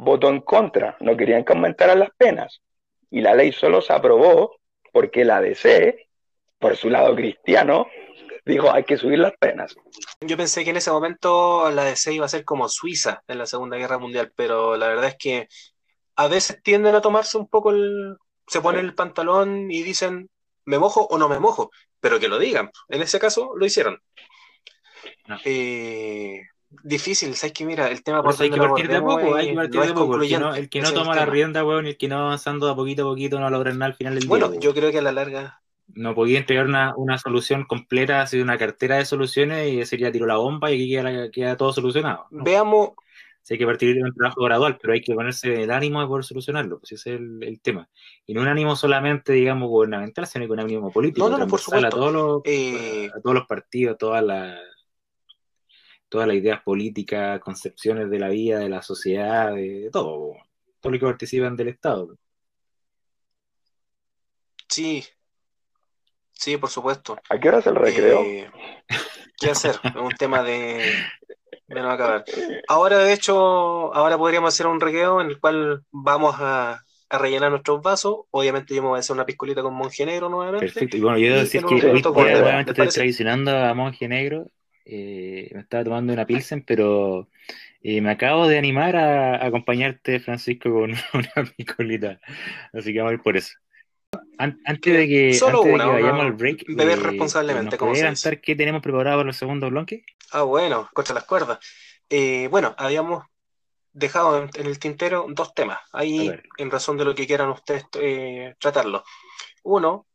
[0.01, 2.61] votó en contra, no querían que aumentaran las penas.
[3.11, 4.57] Y la ley solo se aprobó
[4.91, 6.07] porque la DC,
[6.57, 7.85] por su lado cristiano,
[8.43, 9.75] dijo hay que subir las penas.
[10.19, 13.45] Yo pensé que en ese momento la DC iba a ser como Suiza en la
[13.45, 15.47] Segunda Guerra Mundial, pero la verdad es que
[16.15, 18.17] a veces tienden a tomarse un poco el...
[18.47, 20.31] se ponen el pantalón y dicen
[20.65, 22.71] me mojo o no me mojo, pero que lo digan.
[22.89, 24.01] En ese caso lo hicieron.
[25.45, 26.41] Eh,
[26.83, 29.81] difícil, sabes que mira, el tema por hay que partir de poco, hay que partir
[29.81, 30.21] de poco.
[30.21, 33.09] El que no, toma la rienda, weón, y el que no avanzando de poquito a
[33.09, 34.59] poquito no logra nada al final del bueno, día.
[34.59, 35.61] Bueno, yo creo que a la larga.
[35.93, 40.25] No podía entregar una, una solución completa, así una cartera de soluciones y sería tiro
[40.25, 42.27] la bomba y aquí queda, queda todo solucionado.
[42.31, 42.91] Veamos.
[43.49, 46.23] hay que partir de un trabajo gradual, pero hay que ponerse el ánimo de poder
[46.23, 47.89] solucionarlo, pues ese es el, tema.
[48.25, 51.29] Y no un ánimo solamente, digamos, gubernamental, sino que un ánimo político.
[51.29, 51.87] No, no, por supuesto.
[51.87, 54.57] A todos los, eh, a todos los partidos, a todas las
[56.11, 60.33] todas las ideas políticas, concepciones de la vida, de la sociedad, de, todo,
[60.81, 62.17] todo lo que participan del Estado.
[64.67, 65.05] Sí,
[66.33, 67.17] sí, por supuesto.
[67.29, 68.21] ¿A qué hora es el recreo?
[68.23, 68.51] Eh,
[69.39, 69.75] ¿Qué hacer?
[69.81, 70.83] Es un tema de,
[71.67, 72.25] de no acabar.
[72.67, 77.51] Ahora, de hecho, ahora podríamos hacer un recreo en el cual vamos a, a rellenar
[77.51, 78.25] nuestros vasos.
[78.31, 80.65] Obviamente yo me voy a hacer una piscolita con monje negro nuevamente.
[80.65, 80.97] Perfecto.
[80.97, 84.45] Y bueno, yo debo decir que hoy nuevamente estoy traicionando a monje negro.
[84.85, 87.29] Eh, me estaba tomando una pilsen, pero
[87.83, 92.19] eh, me acabo de animar a, acompañarte, Francisco, con una piscolita.
[92.73, 93.53] Así que vamos a ir por eso.
[94.37, 97.77] antes de que, Solo antes una, de que vayamos al break, beber eh, responsablemente.
[97.77, 100.03] ¿nos adelantar qué tenemos preparado para el segundo bloque?
[100.31, 101.59] Ah, bueno, contra las cuerdas.
[102.09, 103.25] Eh, bueno, habíamos
[103.93, 108.55] dejado en, el tintero dos temas, ahí en razón de lo que quieran ustedes eh,
[108.59, 109.03] tratarlo.
[109.63, 110.07] Uno,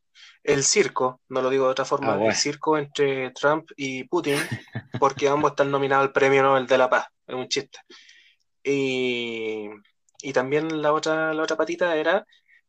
[0.47, 4.38] el circo, no lo digo de otra forma, ah, el circo entre Trump y Putin,
[4.99, 7.78] porque ambos están nominados al Premio Nobel de la Paz, es un chiste.
[8.62, 9.68] Y,
[10.22, 12.26] y también la otra, la otra patita era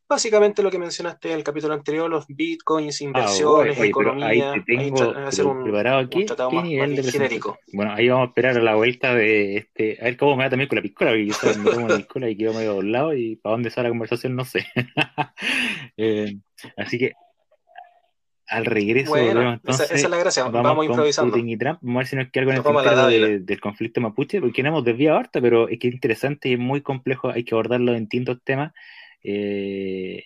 [0.09, 4.51] Básicamente lo que mencionaste en el capítulo anterior, los bitcoins, ah, inversiones, economía.
[4.51, 6.25] Ahí te tengo hacer un, preparado aquí.
[6.25, 7.59] ¿Qué nivel de genérico?
[7.73, 9.97] Bueno, ahí vamos a esperar a la vuelta de este.
[9.99, 12.29] A ver cómo me va también con la piscola, porque yo me tomo la piscola
[12.29, 14.65] y quedo medio doblado y para dónde sale la conversación no sé.
[15.97, 16.37] eh,
[16.77, 17.11] así que
[18.47, 21.33] al regreso bueno, entonces, esa, esa, es la gracia, vamos, vamos improvisando.
[21.33, 23.99] Putin y Trump, vamos a ver si nos queda algo en el de, del conflicto
[23.99, 27.29] mapuche, porque no hemos desviado harta, pero es que es interesante y es muy complejo,
[27.29, 28.73] hay que abordarlo en distintos temas.
[29.23, 30.23] Eh,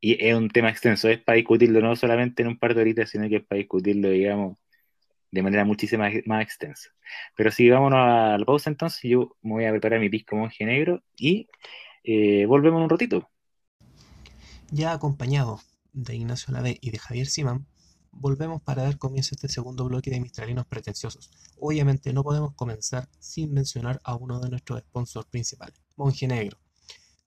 [0.00, 3.10] y es un tema extenso, es para discutirlo no solamente en un par de horitas,
[3.10, 4.58] sino que es para discutirlo, digamos,
[5.30, 6.90] de manera muchísimo más, extensa.
[7.34, 10.64] Pero si vámonos a la pausa entonces, yo me voy a preparar mi pisco monje
[10.64, 11.48] negro y
[12.04, 13.28] eh, volvemos un ratito.
[14.70, 15.60] Ya acompañado
[15.92, 17.66] de Ignacio Lave y de Javier Simán,
[18.10, 21.30] volvemos para dar comienzo a este segundo bloque de Mistralinos Pretenciosos.
[21.58, 26.58] Obviamente no podemos comenzar sin mencionar a uno de nuestros sponsors principales, Monje Negro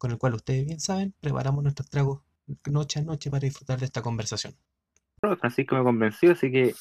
[0.01, 2.22] con el cual ustedes bien saben, preparamos nuestros tragos
[2.66, 4.55] noche a noche para disfrutar de esta conversación.
[5.39, 6.74] Francisco me convenció, así que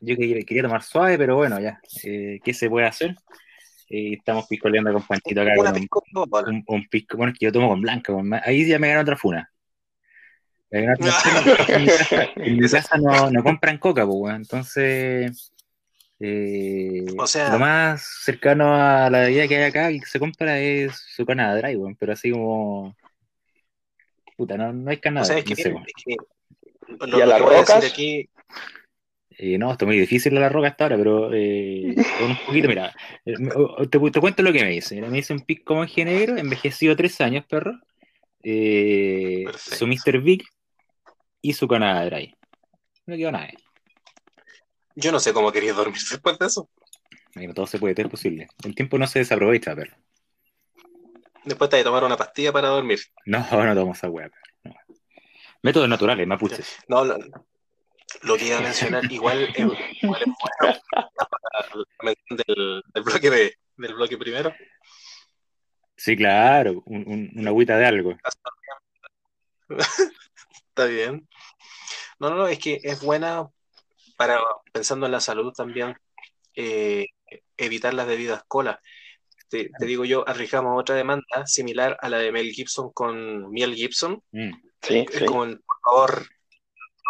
[0.00, 3.16] yo quería tomar suave, pero bueno, ya, eh, ¿qué se puede hacer?
[3.88, 5.52] Eh, estamos piscoleando con Panchito acá.
[5.56, 8.12] Con un, un, pisco, bueno, es que yo tomo con blanca,
[8.44, 9.50] ahí ya me ganó otra funa.
[11.68, 15.52] en, mi casa no, no compran coca, pues, entonces
[16.20, 20.58] eh, o sea, lo más cercano a la bebida que hay acá que se compra
[20.58, 22.96] es su canada dry, pero así como.
[24.36, 25.22] Puta, no, no hay canada.
[25.22, 27.84] O sea, es que, no ¿Y a las rocas?
[27.84, 28.28] Aquí...
[29.36, 32.94] Eh, no, está muy difícil a la roca hasta ahora, pero eh, un poquito, mira,
[33.24, 33.34] te,
[33.88, 35.00] te, cuento lo que me dice.
[35.00, 37.78] me dice un pic como negro, envejecido tres años, perro.
[38.44, 40.20] Eh, su Mr.
[40.20, 40.44] Big
[41.44, 42.34] y su canada dry.
[43.04, 43.50] No quedó nada.
[44.96, 46.70] Yo no sé cómo querías dormir después de eso.
[47.54, 48.48] todo se puede, es posible.
[48.64, 49.94] El tiempo no se desaprovecha, pero.
[51.44, 52.98] Después te de tomar una pastilla para dormir.
[53.26, 54.30] No, no tomo esa hueá.
[54.62, 54.74] No.
[55.60, 56.78] Métodos naturales, mapuches.
[56.88, 57.18] No, lo,
[58.22, 59.58] lo que iba a mencionar, igual, es,
[60.02, 64.54] igual es bueno del, del, bloque de, del bloque primero.
[65.94, 68.16] Sí, claro, un, un, una agüita de algo.
[70.74, 71.28] Está bien.
[72.18, 73.48] No, no, no, es que es buena
[74.16, 74.40] para,
[74.72, 75.94] pensando en la salud también,
[76.54, 77.06] eh,
[77.56, 78.78] evitar las debidas colas.
[79.48, 84.22] Te, digo yo, arrijamos otra demanda similar a la de Mel Gibson con Miel Gibson.
[84.32, 84.52] Mm.
[84.82, 85.24] Sí, sí.
[85.24, 86.28] Con, por favor,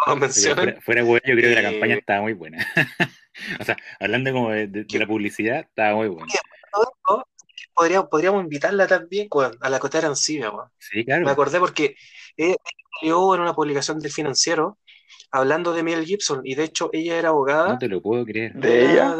[0.07, 0.81] no mencionen.
[0.81, 2.65] Fuera, bueno, yo creo que la campaña eh, estaba muy buena.
[3.59, 6.31] o sea, hablando como de, la publicidad, estaba muy buena.
[7.73, 9.27] Podríamos, podríamos invitarla también
[9.59, 10.51] a la Cotera Ansibia.
[10.77, 11.25] Sí, claro.
[11.25, 11.95] Me acordé porque
[12.99, 14.77] salió en una publicación del financiero
[15.35, 17.69] hablando de Mel Gibson, y de hecho ella era abogada.
[17.69, 18.53] No te lo puedo creer.
[18.53, 19.15] ¿De, ella?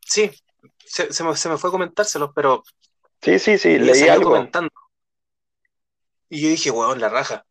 [0.00, 0.30] Sí,
[0.84, 2.62] se, me, fue a comentárselos, pero.
[3.20, 4.30] Sí, sí, sí, leí algo.
[4.30, 4.70] Comentando.
[6.28, 7.44] Y yo dije, weón, la raja.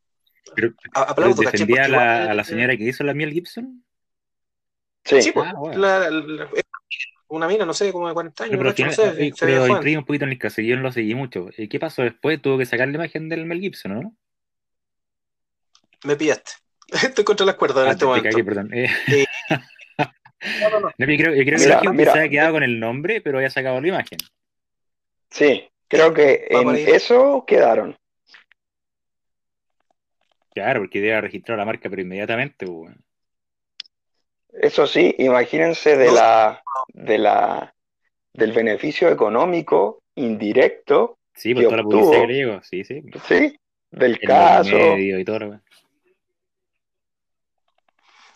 [0.56, 3.84] Pero, Aplaudo, ¿Defendía a la, a la señora que hizo la Miel Gibson?
[5.04, 6.50] Sí, sí pues, ah,
[7.28, 8.58] una mina, no sé, como de 40 años.
[8.58, 11.48] Pero, no sé, pero un poquito en el caso, yo no lo seguí mucho.
[11.58, 12.42] Eh, ¿Qué pasó después?
[12.42, 14.16] Tuvo que sacar la imagen del Mel Gibson, ¿no?
[16.04, 16.52] Me pillaste.
[17.04, 18.46] Estoy contra las cuerdas en ah, este momento.
[18.46, 18.70] perdón.
[18.74, 18.88] Eh.
[20.72, 23.22] no, no, Yo creo, yo creo que la gente se había quedado con el nombre,
[23.22, 24.20] pero había sacado la imagen.
[25.30, 27.98] Sí, creo que en eso quedaron.
[30.54, 32.68] Claro, porque debe registrar la marca, pero inmediatamente.
[32.68, 32.96] Pues,
[34.54, 37.74] eso sí, imagínense de la, de la,
[38.34, 41.18] del beneficio económico indirecto.
[41.34, 43.02] Sí, por toda la publicidad griego, sí, sí.
[43.28, 44.98] Sí, del caso.
[44.98, 45.60] y todo,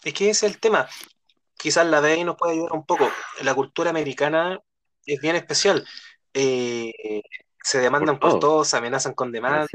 [0.07, 0.87] es que ese es el tema.
[1.57, 3.09] quizás la de ahí nos puede ayudar un poco.
[3.41, 4.59] La cultura americana
[5.05, 5.87] es bien especial.
[6.33, 6.93] Eh,
[7.61, 9.67] se demandan por, todos, se amenazan con demandas,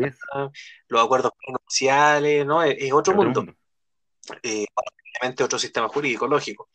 [0.88, 2.62] los acuerdos comerciales, ¿no?
[2.62, 3.44] Es, otro, mundo.
[4.42, 4.64] Eh,
[5.20, 6.70] obviamente otro sistema jurídico, lógico.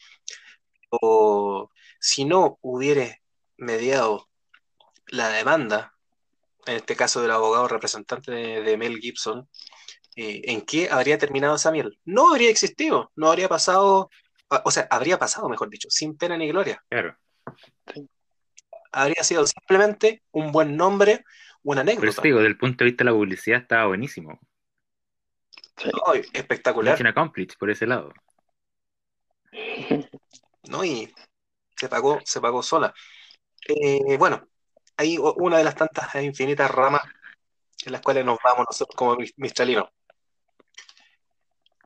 [0.90, 3.24] O si no hubiere
[3.58, 4.30] mediado
[5.08, 5.96] la demanda,
[6.68, 9.50] en este caso del abogado representante de, Mel Gibson,
[10.18, 12.00] eh, ¿en qué habría terminado esa miel?
[12.04, 14.10] No habría existido, no habría pasado,
[14.50, 16.84] o sea, habría pasado, mejor dicho, sin pena ni gloria.
[16.90, 17.16] Claro.
[18.92, 21.24] Habría sido simplemente un buen nombre,
[21.62, 22.08] una anécdota.
[22.10, 24.40] Pero digo, desde el punto de vista de la publicidad estaba buenísimo.
[26.34, 26.98] espectacular.
[27.60, 28.12] por ese lado.
[30.70, 30.84] ¿no?
[30.84, 31.14] Y
[31.76, 32.92] se pagó, se pagó sola.
[33.68, 34.48] Eh, bueno,
[34.96, 37.04] hay una de las tantas e infinitas ramas
[37.86, 39.90] en las cuales nos vamos nosotros como mistralinos.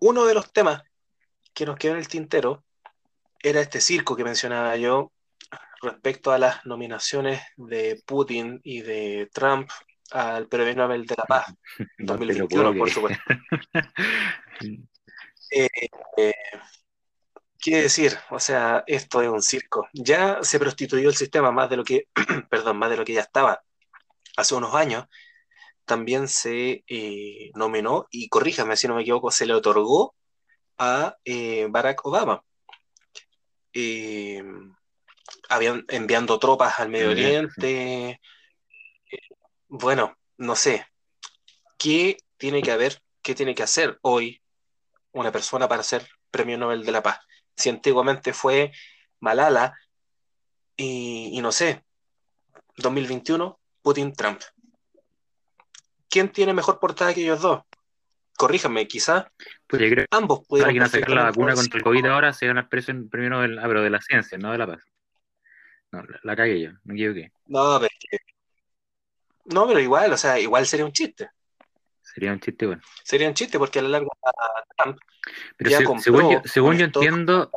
[0.02, 0.82] Uno de los temas
[1.54, 2.64] que nos quedó en el tintero
[3.40, 5.12] era este circo que mencionaba yo
[5.82, 9.70] respecto a las nominaciones de Putin y de Trump
[10.12, 11.54] al Premio Nobel de la Paz
[12.00, 13.24] 2021, por supuesto.
[15.52, 15.70] eh,
[16.18, 16.34] eh,
[17.60, 18.18] ¿Qué decir?
[18.32, 19.88] O sea, esto es un circo.
[19.94, 22.08] Ya se prostituyó el sistema más de lo que,
[22.50, 23.62] perdón, más de lo que ya estaba
[24.36, 25.06] hace unos años.
[25.92, 30.16] También se eh, nominó, y corríjame si no me equivoco, se le otorgó
[30.78, 32.42] a eh, Barack Obama.
[33.74, 34.42] Eh,
[35.50, 38.22] habían enviando tropas al Medio Oriente.
[39.68, 40.88] bueno, no sé.
[41.78, 44.42] ¿Qué tiene que haber, qué tiene que hacer hoy
[45.12, 47.20] una persona para ser Premio Nobel de la Paz?
[47.54, 48.72] si antiguamente fue
[49.20, 49.78] Malala
[50.78, 51.84] y, no sé,
[52.78, 54.42] 2021, Putin-Trump.
[56.12, 57.64] ¿Quién tiene mejor portada que ellos dos?
[58.38, 59.26] Corríjame, quizás
[59.66, 59.82] pues
[60.12, 63.40] ambos pudieron Alguien sacar la vacuna contra el COVID ahora se gana el precio primero
[63.40, 64.84] del, ah, pero de la ciencia, no de la paz.
[65.92, 67.32] No, la, cagué yo, me equivoqué.
[67.46, 67.92] No, pero,
[69.46, 71.30] no, pero igual, o sea, igual sería un chiste.
[72.02, 72.82] Sería un chiste, bueno.
[73.04, 74.10] Sería un chiste porque a la larga
[74.78, 74.98] Trump
[75.56, 77.52] Pero según yo, según yo entiendo,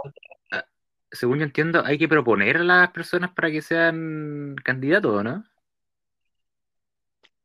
[0.52, 0.64] ah,
[1.10, 5.44] según yo entiendo, hay que proponer a las personas para que sean candidatos, ¿no?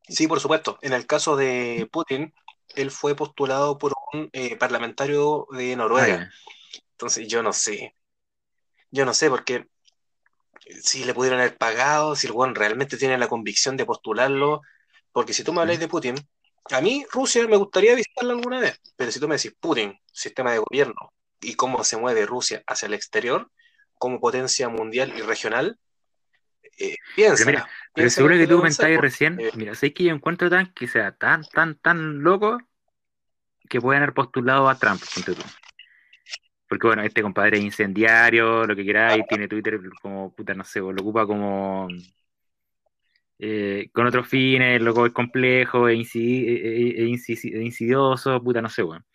[0.10, 0.78] Sí, por supuesto.
[0.82, 2.34] En el caso de Putin,
[2.76, 6.30] él fue postulado por un eh, parlamentario de Noruega.
[6.30, 7.96] Ah, Entonces, yo no sé.
[8.92, 9.68] Yo no sé, porque
[10.82, 14.62] si le pudieron haber pagado, si el realmente tiene la convicción de postularlo,
[15.12, 16.16] porque si tú me hablas de Putin,
[16.72, 20.52] a mí, Rusia, me gustaría visitarla alguna vez, pero si tú me decís Putin, sistema
[20.52, 23.50] de gobierno, y cómo se mueve Rusia hacia el exterior,
[23.98, 25.80] como potencia mundial y regional,
[26.80, 27.68] eh, piensa.
[27.94, 31.12] Pero, seguro que tú comentabas recién, eh, mira, sé que yo encuentro tan que sea
[31.12, 32.60] tan, tan, tan loco
[33.68, 35.42] que pueden haber postulado a Trump, ponte tú.
[36.68, 40.80] Porque bueno, este compadre es incendiario, lo que queráis, tiene Twitter como, puta, no sé,
[40.80, 41.88] lo ocupa como
[43.40, 49.06] eh, con otros fines, loco es complejo, e, e, e insidioso, puta, no sé, weón.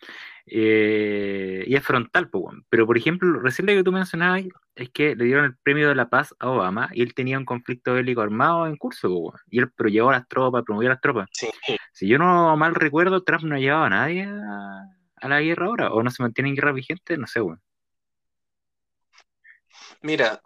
[0.46, 2.30] Eh, y es frontal,
[2.68, 4.42] Pero, por ejemplo, recién lo que tú mencionabas
[4.74, 7.44] es que le dieron el premio de la paz a Obama y él tenía un
[7.44, 11.00] conflicto bélico armado en curso, Y él pero llevó a las tropas, promovió a las
[11.00, 11.28] tropas.
[11.92, 16.02] Si yo no mal recuerdo, Trump no llevaba a nadie a, la guerra ahora, o
[16.02, 17.62] no se mantiene en guerra vigente, no sé, weón.
[20.02, 20.40] Mira,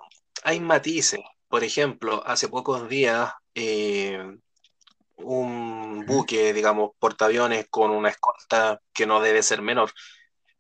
[0.45, 1.21] hay matices.
[1.49, 4.39] Por ejemplo, hace pocos días eh,
[5.19, 9.91] un buque, digamos, portaaviones con una escolta que no debe ser menor,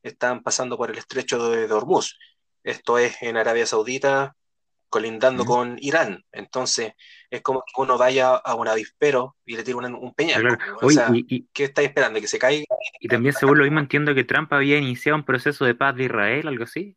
[0.03, 2.19] están pasando por el estrecho de Hormuz.
[2.63, 4.35] Esto es en Arabia Saudita,
[4.89, 6.25] colindando con Irán.
[6.33, 6.93] Entonces,
[7.31, 10.59] es como que uno vaya a un avispero y le tire un, un peñal.
[10.81, 11.11] O sea,
[11.53, 12.21] ¿Qué estáis esperando?
[12.21, 12.65] ¿Que se caiga?
[13.01, 16.05] Y también, según lo mismo, entiendo que Trump había iniciado un proceso de paz de
[16.05, 16.97] Israel, algo así.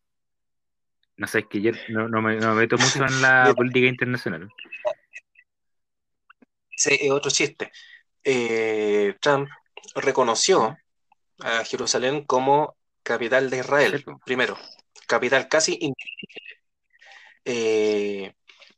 [1.17, 4.49] No sé, es que yo no, me, no me meto mucho en la política internacional
[6.87, 7.71] es otro chiste.
[8.23, 9.49] Eh, Trump
[9.95, 10.77] reconoció
[11.39, 14.57] a Jerusalén como capital de Israel, primero,
[15.07, 16.61] capital casi indivisible.
[17.43, 18.33] Eh,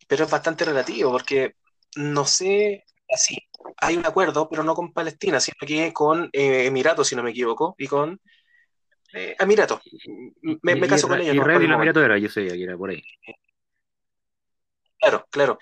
[0.08, 1.56] pero es bastante relativo porque
[1.96, 3.38] no sé, así,
[3.78, 7.32] hay un acuerdo, pero no con Palestina, sino que con eh, Emiratos, si no me
[7.32, 8.20] equivoco, y con
[9.12, 9.82] Emiratos.
[10.64, 11.36] Me, me caso con ellos.
[11.36, 13.04] Israel y Emiratos era, yo sé, que era por ahí.
[14.98, 15.60] Claro, claro.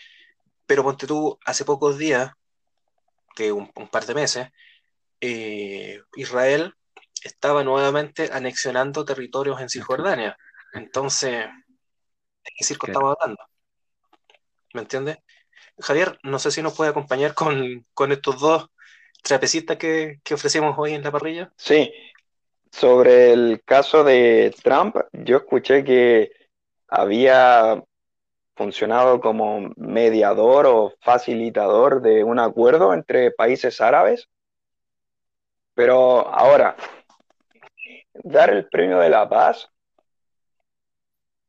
[0.72, 2.31] Pero ponte tú, hace pocos días,
[3.35, 4.48] de un, par de meses,
[5.19, 6.73] eh, Israel
[7.22, 10.38] estaba nuevamente anexionando territorios en Cisjordania.
[10.72, 13.43] Entonces, ¿de qué circo estamos hablando?
[14.73, 15.18] ¿Me entiendes?
[15.77, 18.69] Javier, no sé si nos puede acompañar con, estos dos
[19.22, 21.52] trapecistas que, que ofrecemos hoy en la parrilla.
[21.57, 21.91] Sí,
[22.72, 26.31] sobre el caso de Trump, yo escuché que
[26.88, 27.84] había
[28.55, 34.27] funcionado como mediador o facilitador de un acuerdo entre países árabes.
[35.73, 36.75] Pero ahora,
[38.13, 39.69] dar el premio de la paz,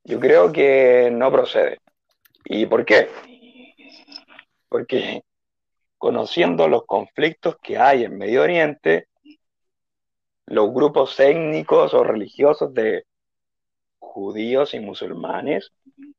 [0.04, 1.78] yo creo que no procede.
[2.44, 3.08] ¿Y por qué?
[4.68, 5.22] Porque
[5.98, 9.08] conociendo los conflictos que hay en Medio Oriente,
[10.46, 13.06] los grupos étnicos o religiosos de
[14.12, 15.72] judíos y musulmanes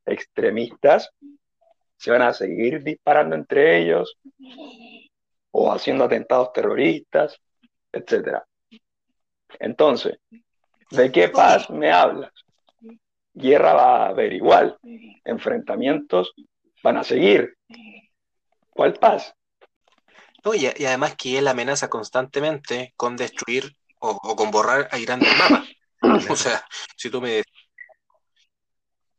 [0.04, 1.10] extremistas
[1.96, 4.18] se van a seguir disparando entre ellos
[5.52, 7.40] o haciendo atentados terroristas,
[7.92, 8.40] etc.
[9.60, 10.18] Entonces,
[10.90, 12.32] ¿de qué paz me hablas?
[13.32, 14.76] Guerra va a haber igual,
[15.24, 16.34] enfrentamientos
[16.82, 17.56] van a seguir.
[18.70, 19.34] ¿Cuál paz?
[20.52, 25.64] y, además que él amenaza constantemente con destruir o, con borrar a Irán del mapa.
[26.30, 26.66] o sea,
[26.96, 27.42] si tú me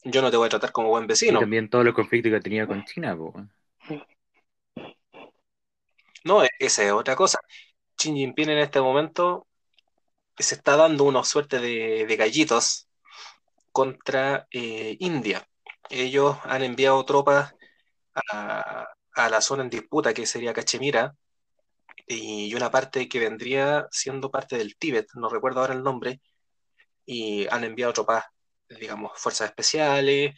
[0.06, 1.40] yo no te voy a tratar como buen vecino.
[1.40, 3.18] Y también todos los conflictos que tenía con China,
[6.24, 7.40] No, e, esa es otra cosa.
[7.98, 9.48] Xi Jinping en este momento
[10.38, 12.88] se está dando una suerte de, gallitos
[13.72, 15.48] contra eh, India.
[15.90, 17.54] Ellos han enviado tropas
[18.32, 21.16] a, a la zona en disputa, que sería Cachemira,
[22.08, 26.22] y una parte que vendría siendo parte del Tíbet, no recuerdo ahora el nombre,
[27.06, 28.26] y han enviado tropas,
[28.70, 30.34] digamos, fuerzas especiales,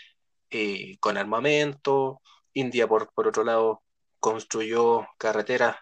[0.49, 2.21] eh, con armamento.
[2.53, 3.83] India, por, por otro lado,
[4.19, 5.77] construyó carreteras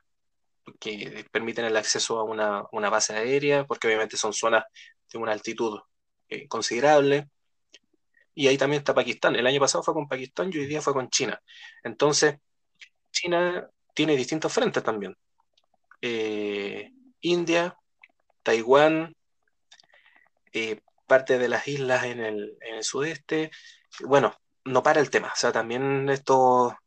[0.79, 4.63] que permiten el acceso a una, una base aérea, porque obviamente son zonas
[5.11, 5.79] de una altitud
[6.29, 7.29] eh, considerable.
[8.33, 9.35] Y ahí también está Pakistán.
[9.35, 11.39] El año pasado fue con Pakistán y hoy día fue con China.
[11.83, 12.37] Entonces,
[13.11, 15.15] China tiene distintos frentes también.
[16.01, 16.91] Eh,
[17.21, 17.77] India,
[18.43, 19.15] Taiwán,
[20.51, 23.51] eh, parte de las islas en el, sudeste.
[24.01, 25.29] Bueno, no para el tema.
[25.29, 26.77] O sea, también esto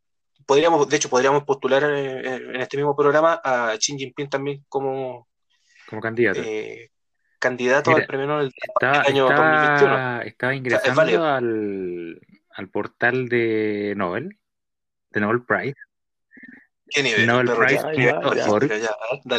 [0.47, 5.29] podríamos, de hecho, podríamos postular eh, en este mismo programa a Xi Jinping también como,
[5.89, 6.41] como candidato.
[7.39, 10.23] candidato al premio Nobel del año 2021.
[10.23, 12.21] Estaba ingresando al,
[12.51, 14.39] al portal de Nobel,
[15.11, 15.77] de Nobel Prize,
[16.91, 17.27] ¿Qué nivel?
[17.27, 17.87] No, el Price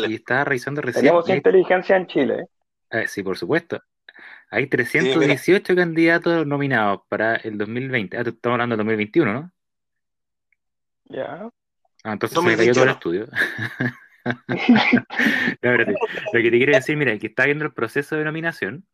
[0.07, 1.05] y estaba revisando recién.
[1.05, 2.45] Tenemos inteligencia en Chile.
[2.91, 3.81] Eh, sí, por supuesto.
[4.51, 8.17] Hay 318 candidatos nominados para el 2020.
[8.17, 9.51] Ah, estamos hablando del 2021, ¿no?
[11.05, 11.49] Ya.
[12.03, 13.27] Ah, entonces se me cayó todo el estudio.
[15.61, 18.85] no, Lo que te quiero decir, mira, que está viendo el proceso de nominación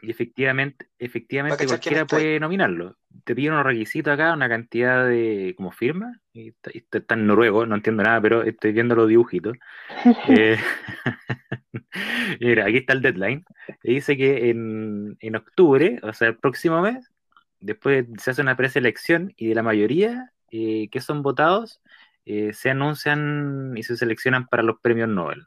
[0.00, 2.96] y efectivamente, efectivamente cualquiera puede nominarlo.
[3.24, 7.74] Te piden unos requisitos acá, una cantidad de como firma, y está, en noruego, no
[7.74, 9.56] entiendo nada, pero estoy viendo los dibujitos.
[10.28, 10.58] Eh,
[12.40, 13.44] mira, aquí está el deadline.
[13.82, 17.12] Y dice que en, en octubre, o sea, el próximo mes,
[17.60, 21.80] después se hace una preselección y de la mayoría eh, que son votados,
[22.24, 25.46] eh, se anuncian y se seleccionan para los premios Nobel.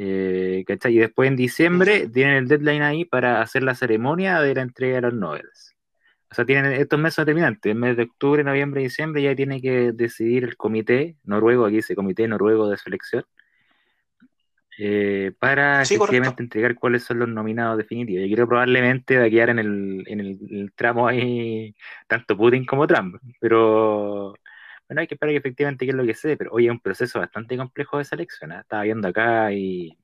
[0.00, 4.62] Eh, y después en diciembre tienen el deadline ahí para hacer la ceremonia de la
[4.62, 5.48] entrega de los Nobel.
[6.30, 9.90] O sea, tienen estos meses determinantes, el mes de octubre, noviembre diciembre ya tiene que
[9.90, 13.24] decidir el comité noruego, aquí dice Comité Noruego de Selección,
[14.78, 18.28] eh, para efectivamente entregar cuáles son los nominados definitivos.
[18.28, 21.74] Yo creo probablemente va a quedar en el, en el tramo ahí
[22.06, 24.34] tanto Putin como Trump, pero
[24.88, 26.80] bueno, hay que esperar que efectivamente qué es lo que sé, pero hoy es un
[26.80, 28.52] proceso bastante complejo de selección.
[28.52, 28.60] ¿eh?
[28.60, 29.98] Estaba viendo acá y,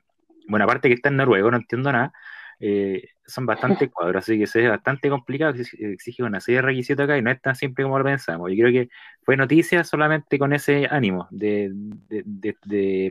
[0.46, 2.12] bueno, aparte que está en noruego, no entiendo nada,
[2.60, 7.16] eh, son bastante cuadros, así que es bastante complicado, exige una serie de requisitos acá
[7.16, 8.50] y no es tan simple como lo pensamos.
[8.50, 8.90] Yo creo que
[9.22, 11.72] fue noticia solamente con ese ánimo de,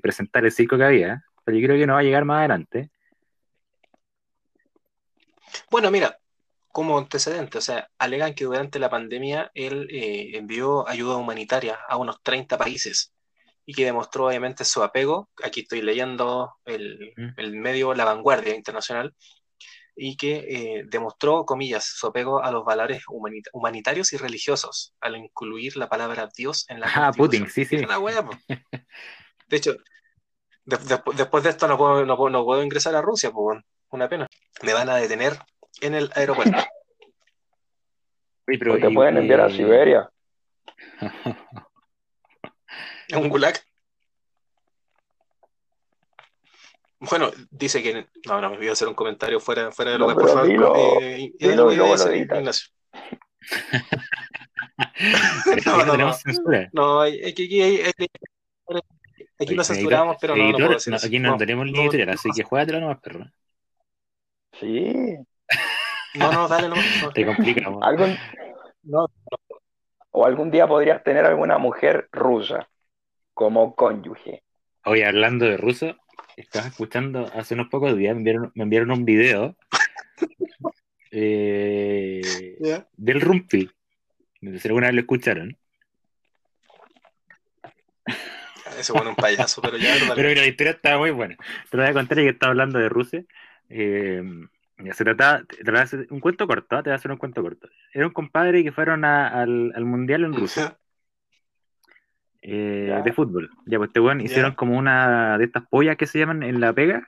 [0.02, 1.18] presentar el circo que había, ¿eh?
[1.44, 2.92] pero yo creo que no va a llegar más adelante.
[5.72, 6.18] Bueno, mira,
[6.74, 11.98] como antecedente, o sea, alegan que durante la pandemia él eh, envió ayuda humanitaria a
[11.98, 13.14] unos 30 países
[13.64, 17.60] y que demostró obviamente su apego, aquí estoy leyendo el, mm.
[17.60, 19.14] medio La Vanguardia Internacional,
[19.96, 23.04] y que eh, demostró, comillas, su apego a los valores
[23.54, 27.78] humanitarios y religiosos, al incluir la palabra Dios en la Ah, Putin, sí, sí.
[29.48, 29.76] de hecho,
[30.66, 33.60] después de esto no puedo, no, puedo, ingresar a Rusia, pues,
[33.90, 34.28] una pena.
[34.64, 35.38] Me van a detener
[35.86, 36.58] en el aeropuerto.
[38.46, 40.10] pero, te pueden enviar a Siberia.
[43.16, 43.60] ¿Un gulag?
[47.00, 48.08] Bueno, dice que.
[48.26, 50.78] No, no, me voy a hacer un comentario fuera, fuera de lo que por favor.
[51.02, 52.70] eh, dilo, y luego lo Ignacio.
[55.66, 56.16] no, no, no.
[56.72, 57.82] No, aquí, aquí,
[59.40, 62.44] aquí, lo censuramos, pero no, no puedo decir Aquí no, tenemos ni editorial, así que
[62.44, 63.26] juégatelo nomás, perro.
[64.60, 65.18] Sí.
[66.16, 66.76] No, no, dale, no.
[67.14, 67.70] Te complica.
[67.82, 68.16] ¿Algún...
[68.84, 69.08] No.
[70.12, 72.70] O algún día podrías tener alguna mujer rusa
[73.34, 74.44] como cónyuge.
[74.86, 75.98] Oye, hablando de ruso,
[76.38, 79.56] estaba escuchando hace unos pocos días, me enviaron, me enviaron un video
[81.12, 82.22] eh,
[82.96, 83.70] del Rumpi.
[84.42, 85.58] No sé si alguna vez lo escucharon.
[88.78, 89.94] Ese bueno un payaso, pero ya.
[90.16, 91.38] pero mira, la historia estaba muy buena.
[91.70, 93.24] Te lo voy a contar y que estaba hablando de Rusia.
[93.70, 94.22] Eh,
[94.92, 96.84] se trataba, te voy a hacer un cuento corto, ¿ah?
[96.84, 97.70] te voy a hacer un cuento corto.
[97.94, 100.78] Era un compadre que fueron al, al, mundial en Rusia.
[102.46, 103.50] Eh, de fútbol.
[103.66, 106.74] Ya, pues este weón hicieron como una de estas pollas que se llaman en la
[106.74, 107.08] pega.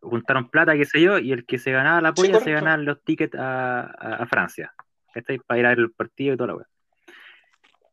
[0.00, 3.00] Juntaron plata, qué sé yo, y el que se ganaba la polla se ganaba los
[3.04, 4.74] tickets a, a, Francia.
[5.14, 5.38] ¿Cachai?
[5.38, 6.66] Para ir a ver el partido y toda la weá.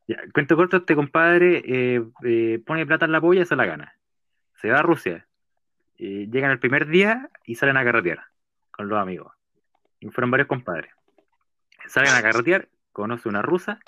[0.07, 3.67] Ya, cuento corto, este compadre eh, eh, pone plata en la polla y se la
[3.67, 3.93] gana.
[4.59, 5.27] Se va a Rusia.
[5.99, 8.23] llegan el primer día y salen a carretear
[8.76, 9.34] con los amigos.
[9.99, 10.91] Y fueron varios compadres.
[11.88, 13.80] Salen a carretear, conoce una rusa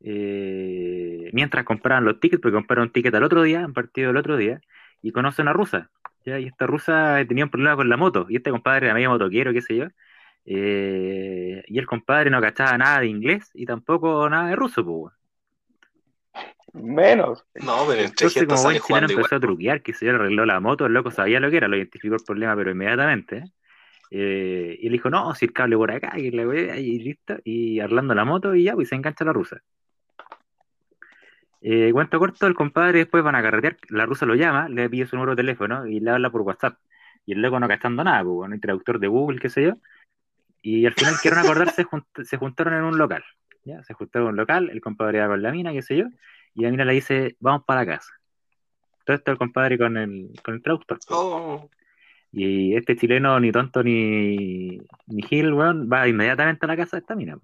[0.00, 4.16] eh, mientras compraban los tickets, porque compraron un ticket al otro día, un partido el
[4.16, 4.60] otro día,
[5.02, 5.90] y conoce a una rusa.
[6.24, 6.38] ¿ya?
[6.38, 9.52] Y esta rusa tenía un problema con la moto, y este compadre era medio motoquero,
[9.52, 9.86] qué sé yo.
[10.46, 15.14] Eh, y el compadre no cachaba nada de inglés y tampoco nada de ruso, pues.
[16.74, 17.44] Menos.
[17.54, 20.92] No, pero Entonces, como buen chileno empezó a truquear, que se arregló la moto, el
[20.92, 23.36] loco sabía lo que era, lo identificó el problema, pero inmediatamente.
[23.36, 23.50] Eh,
[24.16, 28.54] y le dijo, no, si el cable por acá, y, listo, y arreglando la moto,
[28.54, 29.60] y ya, pues se engancha la rusa.
[31.60, 35.06] Eh, cuento corto, el compadre después van a carretear, la rusa lo llama, le pide
[35.06, 36.78] su número de teléfono y le habla por WhatsApp.
[37.26, 39.76] Y el loco no cachando nada, pues, un traductor de Google, qué sé yo.
[40.62, 41.84] Y al final quieren acordarse,
[42.24, 43.24] se juntaron en un local.
[43.64, 43.82] ¿ya?
[43.82, 46.04] Se juntaron en un local, el compadre va con la mina, qué sé yo,
[46.54, 48.12] y la mina le dice, vamos para la casa.
[49.04, 50.98] Todo esto el compadre con el, con el traductor.
[51.08, 51.68] Oh.
[52.36, 57.02] Y este chileno, ni tonto ni, ni Gil, weón, va inmediatamente a la casa de
[57.02, 57.38] esta mina.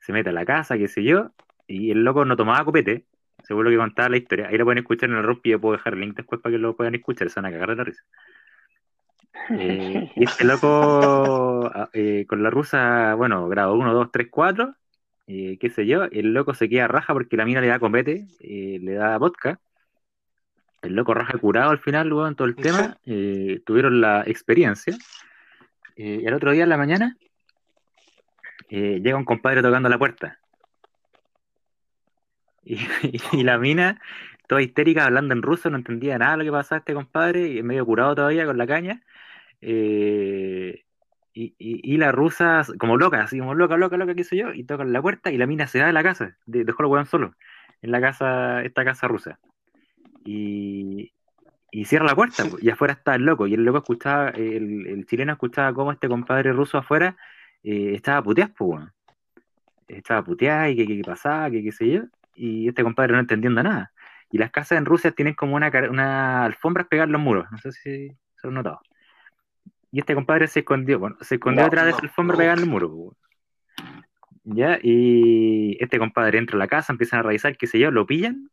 [0.00, 1.30] Se mete a la casa, qué sé yo,
[1.68, 3.04] y el loco no tomaba copete,
[3.44, 4.48] según lo que contaba la historia.
[4.48, 6.58] Ahí lo pueden escuchar en el y yo puedo dejar el link después para que
[6.58, 8.02] lo puedan escuchar, se van a cagar de la risa.
[9.50, 14.74] Eh, y este loco ah, eh, con la rusa, bueno, grado 1, 2, 3, 4,
[15.26, 18.78] qué sé yo, el loco se queda raja porque la mina le da copete, eh,
[18.82, 19.60] le da vodka.
[20.86, 22.96] El loco raja curado al final, luego en todo el tema.
[23.64, 24.96] tuvieron la experiencia.
[25.96, 27.16] y el otro día en la mañana
[28.68, 30.38] llega un compadre tocando la puerta.
[33.32, 34.00] Y, la mina,
[34.48, 37.62] toda histérica, hablando en ruso, no entendía nada de lo que pasaba este compadre, y
[37.62, 39.02] medio curado todavía con la caña.
[39.60, 40.82] Eh,
[41.32, 44.84] y, la rusa, como loca, así como loca, loca, loca, qué sé yo, y toca
[44.84, 47.34] la puerta y la mina se va de la casa, dejó el weón solo,
[47.82, 49.38] en la casa, esta casa rusa.
[50.26, 51.12] Y,
[51.84, 55.72] cierra la puerta, y afuera está el loco, y el loco escuchaba, el, chileno escuchaba
[55.74, 57.16] cómo este compadre ruso afuera
[57.62, 58.84] eh, estaba puteado, pues,
[59.88, 62.02] Estaba puteado y qué pasaba, que qué sé yo
[62.36, 63.92] y este compadre no entendiendo nada.
[64.30, 67.72] Y las casas en Rusia tienen como una, una alfombra pegar los muros, no sé
[67.72, 68.80] si se lo han notado.
[69.90, 73.16] Y este compadre se escondió, bueno, se escondió esa alfombra pegar los muros.
[74.44, 74.78] ¿Ya?
[74.82, 78.50] Y este compadre entra a la casa, empiezan a revisar, qué sé yo, lo pillan,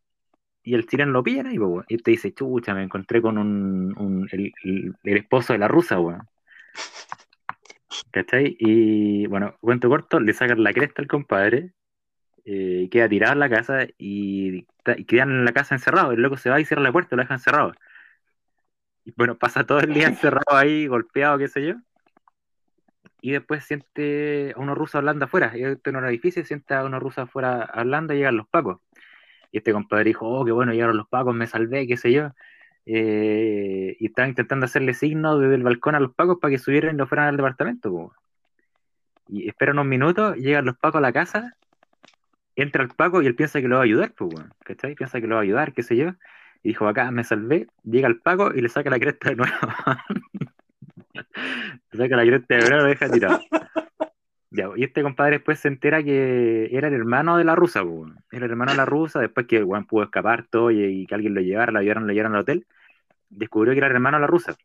[0.64, 1.58] y el chileno lo pillan ahí,
[1.90, 6.28] y te dice, chucha, me encontré con un, el, esposo de la rusa, weón.
[8.12, 8.56] ¿Cachai?
[8.60, 11.74] Y bueno, cuento corto, le sacan la cresta al compadre,
[12.46, 14.66] eh, queda tirado en la casa y,
[15.08, 16.12] quedan en la casa encerrado.
[16.12, 17.74] El loco se va y cierra la puerta y lo deja encerrado.
[19.06, 21.76] Y bueno, pasa todo el día encerrado ahí, golpeado, qué sé yo.
[23.22, 25.52] Y después siente a unos rusos hablando afuera.
[25.58, 28.80] Y en un edificio siente a unos rusos afuera hablando y llegan los pacos.
[29.54, 32.32] Y este compadre dijo, oh, qué bueno, llegaron los pacos, me salvé, qué sé yo.
[32.86, 36.96] Eh, y estaban intentando hacerle signos desde el balcón a los pacos para que subieran
[36.96, 38.14] y lo fueran al departamento.
[39.30, 41.56] Y esperan unos minutos, llegan los pacos a la casa
[42.56, 44.96] entra el Paco y él piensa que lo va a ayudar, bueno, ¿cachai?
[44.96, 46.10] Piensa que lo va a ayudar, qué sé yo.
[46.62, 49.54] Y dijo, acá me salvé, llega el Paco y le saca la cresta de nuevo.
[51.92, 53.42] le saca la cresta de nuevo y lo deja tirado.
[54.56, 57.82] Ya, y este compadre después se entera que era el hermano de la rusa,
[58.32, 61.34] era el hermano de la rusa, después que Juan pudo escapar todo y, que alguien
[61.34, 62.68] lo llevara, lo llevaron, lo llevaron al hotel,
[63.30, 64.56] descubrió que era el hermano de la rusa.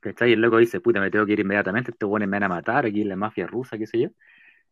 [0.00, 0.30] ¿Cachai?
[0.30, 2.48] Y el loco dice, puta, me tengo que ir inmediatamente, estos buenos me van a
[2.48, 4.08] matar, aquí en la mafia rusa, qué sé yo.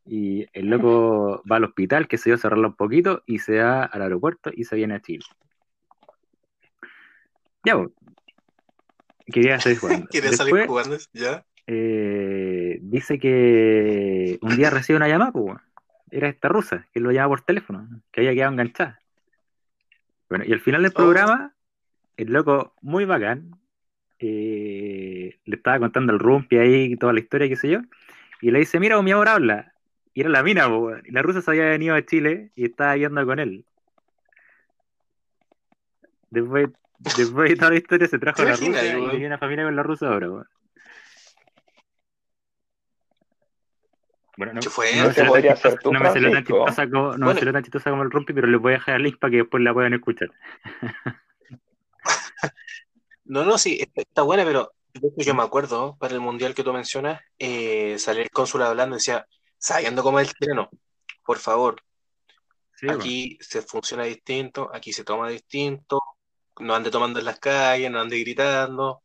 [0.04, 3.60] Y el loco va al hospital, que se dio a cerrarlo un poquito, y se
[3.60, 5.24] va al aeropuerto y se viene a Chile.
[7.64, 7.76] Ya,
[9.26, 10.08] quería salir jugando.
[10.10, 11.44] Quería salir jugando, ya.
[11.72, 12.39] Eh,
[12.80, 15.58] dice que un día recibe una llamada, pues,
[16.10, 19.00] era esta rusa, que lo llama por teléfono, que había quedado enganchada.
[20.28, 20.94] Bueno, y al final del oh.
[20.94, 21.54] programa,
[22.16, 23.56] el loco, muy bacán,
[24.18, 27.80] eh, le estaba contando el rumpi ahí, toda la historia, qué sé yo,
[28.40, 29.72] Y le dice, mira, mi amor habla.
[30.12, 30.68] Y era la mina,
[31.04, 33.64] y la rusa se había venido a Chile y estaba yendo con él.
[36.30, 36.68] Después,
[36.98, 39.82] después de toda la historia se trajo a la rusa y una familia con la
[39.82, 40.46] rusa ahora.
[44.40, 44.96] Bueno, no, fue?
[44.96, 47.90] no, me salió tan chistosa, no me salió tan chistosa como, no me tan chistosa
[47.90, 49.92] como el rompi, pero les voy a dejar el link para que después la puedan
[49.92, 50.30] escuchar.
[53.26, 57.20] no, no, sí, está buena, pero yo me acuerdo, para el mundial que tú mencionas,
[57.38, 59.26] eh, salió el cónsul hablando y decía,
[59.58, 60.70] sabiendo cómo es el chileno,
[61.22, 61.76] por favor,
[62.88, 66.00] aquí se funciona distinto, aquí se toma distinto,
[66.60, 69.02] no ande tomando en las calles, no ande gritando,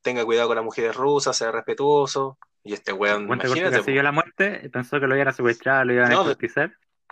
[0.00, 3.82] tenga cuidado con las mujeres rusas, sea respetuoso, y este weón, imagínate.
[3.82, 6.26] Que la muerte, pensó que lo iban a secuestrar, lo iban a no,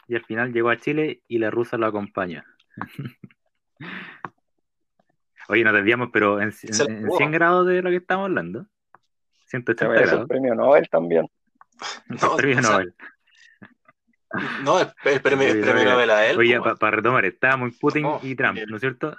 [0.09, 2.45] y al final llegó a Chile y la rusa lo acompaña.
[5.49, 8.67] Oye, nos desviamos, pero en, 100 grados de lo que estamos hablando.
[9.47, 10.21] 180 grados.
[10.21, 11.27] el premio Nobel también.
[12.09, 12.95] No, el premio Nobel.
[14.63, 14.93] No, el,
[15.23, 16.37] premio, Nobel a él.
[16.37, 19.17] Oye, para pa retomar, estábamos en Putin y Trump, ¿no es cierto?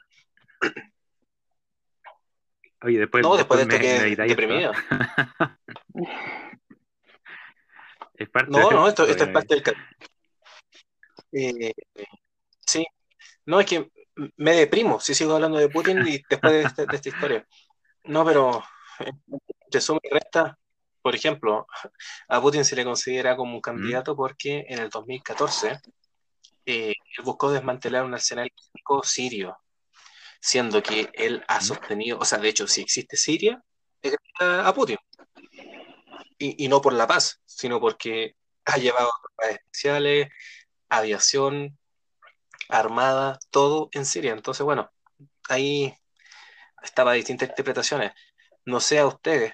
[2.82, 3.24] Oye, después.
[3.24, 4.72] No, después, de esto que deprimido.
[8.16, 9.64] es parte no, no, esto, esto es parte del.
[11.32, 11.74] Eh,
[12.66, 12.86] sí.
[13.46, 13.92] No, es que
[14.38, 17.46] me deprimo si sigo hablando de Putin y después de, este, esta historia.
[18.06, 18.64] No, pero
[19.70, 20.58] de suma y resta,
[21.02, 21.68] por ejemplo,
[22.28, 25.80] a Putin se le considera como un candidato porque en el 2014
[26.66, 29.58] eh, él buscó desmantelar un arsenal químico sirio
[30.40, 33.62] siendo que él ha sostenido, o sea, de hecho, si existe Siria,
[34.02, 34.98] es a Putin.
[36.38, 38.36] Y, no por la paz, sino porque
[38.66, 40.30] ha llevado tropas especiales,
[40.88, 41.78] aviación,
[42.70, 44.32] armada, todo en Siria.
[44.32, 44.90] Entonces, bueno,
[45.50, 45.94] ahí
[46.82, 48.14] estaba distintas interpretaciones.
[48.66, 49.54] No sé a ustedes,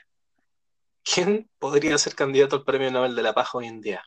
[1.03, 4.03] ¿quién podría ser candidato al Premio Nobel de la Paz hoy en día?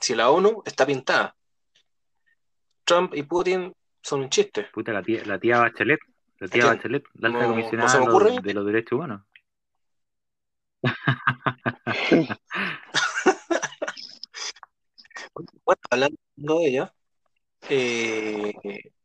[0.00, 1.36] Si la ONU está pintada.
[2.84, 3.74] Trump y Putin
[4.06, 4.68] son un chiste.
[4.72, 5.98] Puta, la tía, la tía Bachelet,
[6.38, 7.98] la tía Bachelet, la alta comisionada
[8.40, 9.22] de los derechos humanos.
[15.64, 16.16] bueno, hablando
[16.60, 16.94] de ella,
[17.68, 18.54] eh,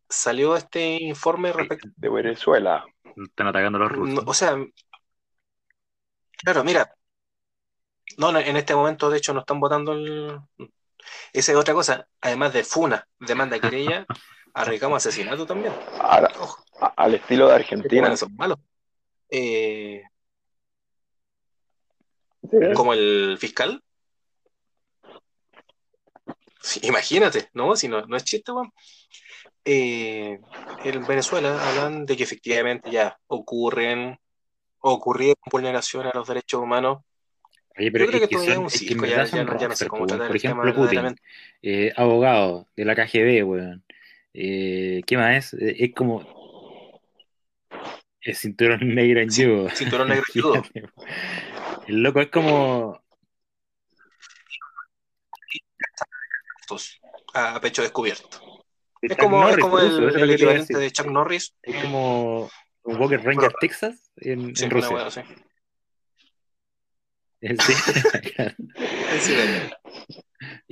[0.08, 2.86] salió este informe respecto de Venezuela.
[3.16, 4.24] Están atacando a los rusos.
[4.28, 4.56] o sea,
[6.44, 6.94] claro, mira,
[8.18, 10.40] no, en este momento de hecho no están votando el...
[11.34, 14.06] Esa es otra cosa, además de FUNA, demanda querella,
[14.54, 15.74] Arriesgamos asesinato también.
[16.96, 18.16] al estilo de Argentina.
[18.18, 18.60] Son malos.
[19.30, 20.04] Eh,
[22.76, 23.82] como el fiscal.
[26.82, 27.76] imagínate, ¿no?
[27.76, 28.72] Si no, no es chiste, weón.
[29.64, 30.40] Eh,
[30.84, 34.20] en Venezuela hablan de que efectivamente ya ocurren,
[34.80, 37.04] ocurrieron vulneraciones a los derechos humanos
[37.78, 39.88] Oye, pero Yo creo que, que, son, es que ya, ya, no, ya no sé
[39.88, 41.16] cómo Por ejemplo, Putin,
[41.62, 43.84] eh, abogado de la KGB, weón.
[44.34, 45.62] Eh, ¿Qué más es?
[45.62, 46.26] Eh, es como.
[48.22, 49.70] El cinturón negro en judo.
[49.70, 50.64] Cinturón negro en judo.
[51.88, 53.02] El loco es como.
[57.34, 58.66] A pecho descubierto.
[59.02, 61.56] Es como, es como, el, el equivalente de Chuck Norris.
[61.64, 62.50] Es como
[62.84, 64.90] un Walker Ranger Texas en, sí, en Rusia.
[64.92, 65.22] Bueno, sí.
[67.42, 67.74] Sí.
[69.20, 69.34] sí.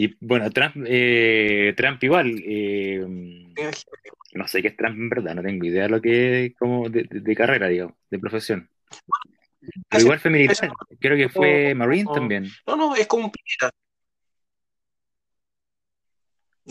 [0.02, 2.42] Y bueno, Trump, eh, Trump igual.
[2.46, 3.06] Eh,
[4.32, 6.88] no sé qué es Trump en verdad, no tengo idea de lo que es como
[6.88, 8.70] de, carrera, digamos, de profesión.
[9.90, 10.72] Pero igual fue militar,
[11.02, 12.50] creo que fue Marine también.
[12.66, 13.76] No, no, es como un pirata.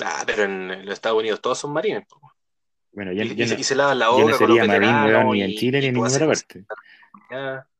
[0.02, 2.05] Ah, pero en los Estados Unidos todos son marines.
[2.92, 4.30] Bueno, ya, y, se lavan la boca.
[4.30, 6.64] no sería marine ni en Chile ni en ninguna parte.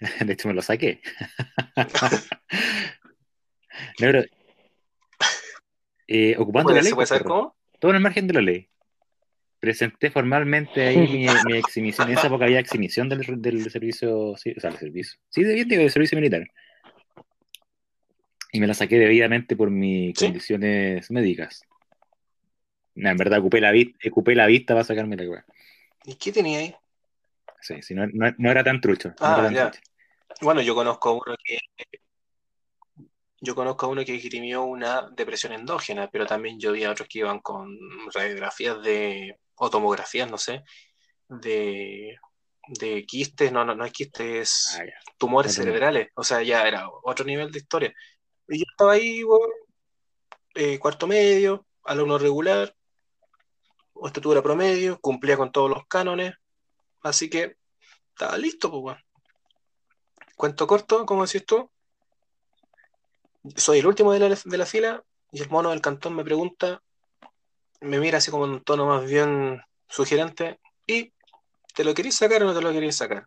[0.26, 1.00] De hecho, me lo saqué.
[4.00, 4.08] no,
[6.06, 6.90] eh, ocupando la ley.
[6.90, 7.56] ¿Se puede saber cómo?
[7.78, 8.68] todo en el margen de la ley.
[9.60, 12.08] Presenté formalmente ahí mi, mi exhibición.
[12.08, 15.18] En esa época había exhibición del, del servicio, sí, o sea, del servicio.
[15.28, 16.46] Sí, de bien, del servicio militar.
[18.52, 21.62] Y me la saqué debidamente por mis condiciones médicas.
[22.94, 23.72] en verdad, ocupé la,
[24.10, 25.44] ocupé la vista para sacarme la weá.
[26.06, 26.74] ¿Y qué tenía ahí?
[27.60, 29.14] Sí, sí no, no, era tan trucho.
[29.20, 29.72] Ah, ya.
[30.40, 31.58] Bueno, yo conozco a uno que
[33.44, 37.08] yo conozco a uno que esgrimió una depresión endógena, pero también yo vi a otros
[37.08, 37.78] que iban con
[38.12, 40.64] radiografías de, o tomografías, no sé,
[41.28, 42.18] de,
[42.68, 44.84] de quistes, no, no, no es quistes, ah,
[45.18, 47.94] tumores cerebrales, o sea, ya era otro nivel de historia.
[48.48, 49.22] Y yo estaba ahí,
[50.54, 52.74] eh, cuarto medio, alumno regular,
[53.92, 56.34] o estatura promedio, cumplía con todos los cánones,
[57.02, 57.56] así que
[58.14, 58.96] estaba listo, pues,
[60.36, 61.70] Cuento corto, como decís tú,
[63.56, 65.02] soy el último de la, de la fila
[65.32, 66.82] y el mono del cantón me pregunta,
[67.80, 71.12] me mira así como en un tono más bien sugerente, ¿y
[71.74, 73.26] te lo queréis sacar o no te lo queréis sacar?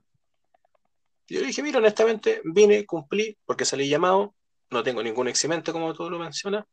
[1.28, 4.34] Yo le dije, mira, honestamente, vine, cumplí, porque salí llamado,
[4.70, 6.66] no tengo ningún eximente como tú lo mencionas.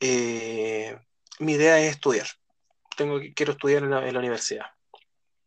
[0.00, 0.96] Eh,
[1.40, 2.26] mi idea es estudiar.
[2.96, 4.66] Tengo, quiero estudiar en la, universidad.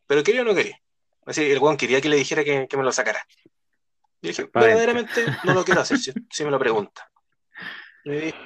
[0.08, 0.78] Pero quería o no quería.
[1.26, 3.26] Así, el Juan quería que le dijera que, me lo sacara.
[4.22, 7.10] Yo dije, verdaderamente no lo quiero hacer, si, me lo pregunta.
[8.06, 8.38] Me dijo,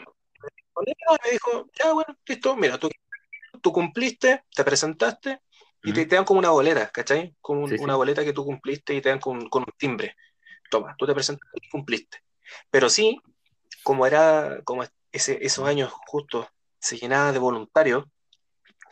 [1.23, 2.89] me dijo, ya bueno, listo, mira, tú,
[3.61, 5.41] tú cumpliste, te presentaste,
[5.85, 7.35] y te, dan como una boleta, ¿cachai?
[7.41, 10.15] Como una boleta que tú cumpliste y te dan con, un timbre.
[10.69, 12.23] Toma, tú te presentas y cumpliste.
[12.71, 13.19] Pero sí,
[13.83, 16.49] como era, como ese, esos años justo
[16.79, 18.05] se llenaba de voluntarios,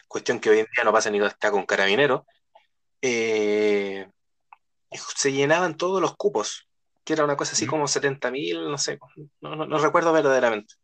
[0.07, 2.21] cuestión que hoy en día no pasa ni está con carabineros,
[3.01, 4.07] eh,
[4.91, 6.67] se llenaban todos los cupos,
[7.03, 8.97] que era una cosa así como 70 mil, no sé,
[9.41, 10.75] no, no, recuerdo verdaderamente.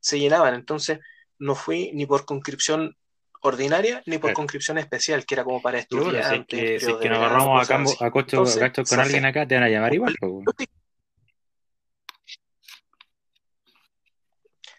[0.00, 0.98] Se llenaban, entonces
[1.38, 2.96] no fui ni por conscripción
[3.40, 6.34] ordinaria ni por conscripción especial, que era como para estudiar.
[6.34, 7.70] si que, si que nos agarramos
[8.00, 8.44] a, a cocho,
[8.88, 10.16] con alguien acá, te van a llamar igual.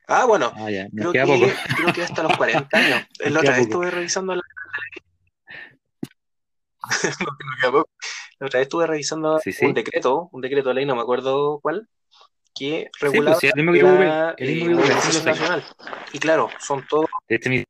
[0.07, 3.07] Ah, bueno, ah, creo, que, creo, que, hasta los 40 años.
[3.31, 4.41] La otra vez estuve revisando la...
[7.63, 7.83] la
[8.45, 11.87] otra vez estuve revisando un decreto, un decreto de ley, no me acuerdo cuál,
[12.53, 15.63] que regulaba sí, pues, el mismo que nacional.
[16.11, 17.07] Y claro, son todos...
[17.27, 17.65] Este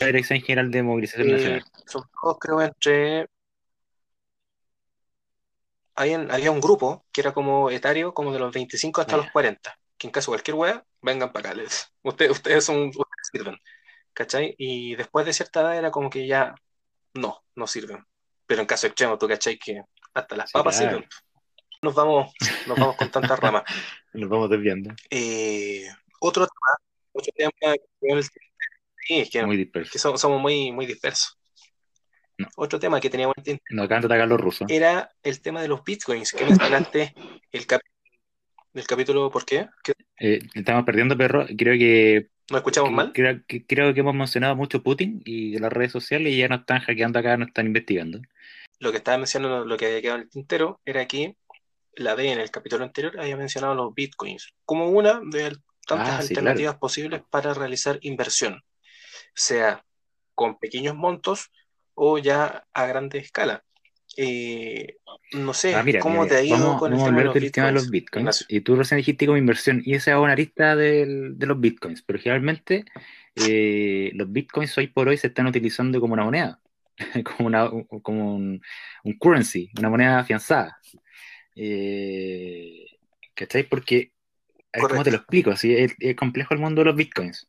[0.00, 1.64] la Dirección General de Movilización eh, Nacional.
[1.86, 3.28] Son todos, creo, entre.
[5.94, 10.06] había un grupo que era como etario, como de los 25 hasta los 40, que
[10.08, 11.62] en caso de cualquier wea, vengan para acá.
[12.02, 13.56] ustedes, ustedes son, ustedes sirven.
[14.12, 14.54] ¿Cachai?
[14.58, 16.54] Y después de cierta edad era como que ya
[17.14, 18.04] no, no sirven.
[18.46, 19.82] Pero en caso extremo, tú cachai que
[20.14, 21.04] hasta las papas sirven.
[21.82, 22.32] Nos vamos,
[22.66, 23.64] nos vamos con tantas ramas.
[24.14, 24.94] Nos vamos desviando.
[25.10, 25.86] Eh,
[26.20, 26.78] otro tema,
[27.12, 27.74] otro tema
[29.06, 31.36] Sí, es que, muy somos, muy, muy dispersos.
[32.56, 33.34] Otro tema que teníamos
[33.70, 34.68] no atacar los rusos.
[34.70, 37.14] era el tema de los bitcoins que mencionaste
[37.52, 37.66] el
[38.72, 39.68] del capítulo ¿por qué?
[40.18, 43.12] Eh, estamos perdiendo perro creo que ¿No escuchamos mal?
[43.12, 46.60] Creo que, creo que hemos mencionado mucho Putin y las redes sociales y ya nos
[46.60, 48.20] están hackeando acá, nos están investigando.
[48.84, 51.36] Lo que estaba mencionando, lo que había quedado en el tintero, era que
[51.96, 55.56] la B en el capítulo anterior había mencionado los bitcoins como una de
[55.86, 58.62] tantas ah, alternativas posibles para realizar inversión
[59.34, 59.82] sea
[60.34, 61.50] con pequeños montos
[61.94, 63.64] o ya a grande escala.
[64.16, 64.96] Eh,
[65.32, 66.98] no sé, ah, ¿cómo te ha ido con el,
[67.50, 68.44] tema de, los bitcoins?
[68.48, 72.18] Y tú recién dijiste como inversión, y esa es una lista de, los bitcoins, pero
[72.18, 72.84] generalmente
[73.34, 76.60] eh, los bitcoins hoy por hoy se están utilizando como una moneda,
[77.24, 77.70] como, una,
[78.02, 78.60] como un,
[79.18, 80.78] currency, una moneda afianzada.
[81.56, 82.86] Eh,
[83.34, 83.64] ¿Cachai?
[83.64, 84.14] Porque
[84.80, 85.52] ¿Cómo te lo explico?
[85.52, 87.48] es, complejo el mundo de los bitcoins.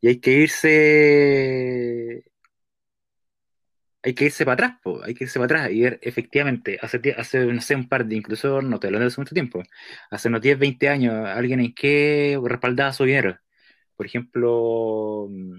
[0.00, 2.24] Y hay que irse.
[4.02, 7.44] Hay que irse para atrás, hay que irse para atrás y ver efectivamente, hace, hace,
[7.46, 9.64] no sé, un par de, incluso no te lo hace mucho tiempo,
[10.10, 13.36] hace unos 10, 20 años, alguien en qué respaldaba su dinero.
[13.96, 15.58] Por ejemplo, mm,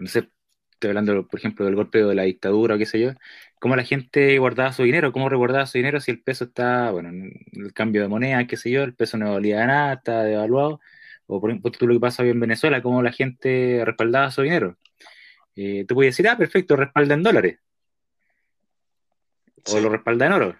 [0.00, 0.28] no sé,
[0.76, 3.12] estoy hablando, por ejemplo, del golpe de la dictadura o qué sé yo,
[3.58, 7.08] cómo la gente guardaba su dinero, cómo resguardaba su dinero si el peso está, bueno,
[7.08, 10.80] en el cambio de moneda, qué sé yo, el peso no valía nada, está devaluado,
[11.26, 14.42] o por ejemplo, tú lo que pasa hoy en Venezuela, cómo la gente respaldaba su
[14.42, 14.76] dinero.
[15.56, 17.58] Eh, tú puedes decir, ah, perfecto, respalda en dólares.
[19.72, 20.56] O lo respalda en oro.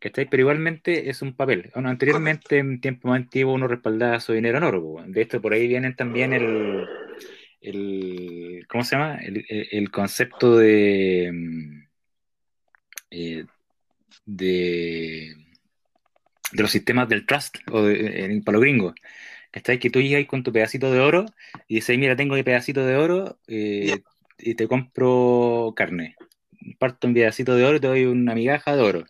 [0.00, 0.26] ¿Cachai?
[0.30, 1.70] Pero igualmente es un papel.
[1.74, 4.96] anteriormente, en tiempo más antiguo, uno respaldaba su dinero en oro.
[5.06, 6.88] De esto por ahí vienen también el,
[7.60, 9.18] el ¿cómo se llama?
[9.20, 11.82] El, concepto de, mm,
[13.10, 13.44] eh,
[14.26, 15.34] de,
[16.52, 18.94] de los sistemas del trust o de, en, para los gringos.
[19.52, 21.26] Que tú llegas con tu pedacito de oro
[21.66, 24.00] y dices, mira, tengo mi pedacito de oro eh,
[24.38, 26.16] y te compro carne.
[26.78, 29.04] Parto un pedacito de oro y te doy una migaja de oro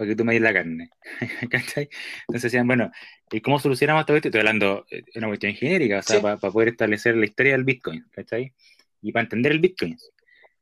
[0.00, 0.88] para que tú me des la carne.
[1.50, 1.90] ¿Cachai?
[2.20, 2.90] Entonces decían, bueno,
[3.30, 4.28] ¿y cómo solucionamos todo esto?
[4.28, 8.06] Estoy hablando de una cuestión genérica, o sea, para, poder establecer la historia del Bitcoin,
[8.10, 8.54] ¿cachai?
[9.02, 9.98] Y para entender el Bitcoin,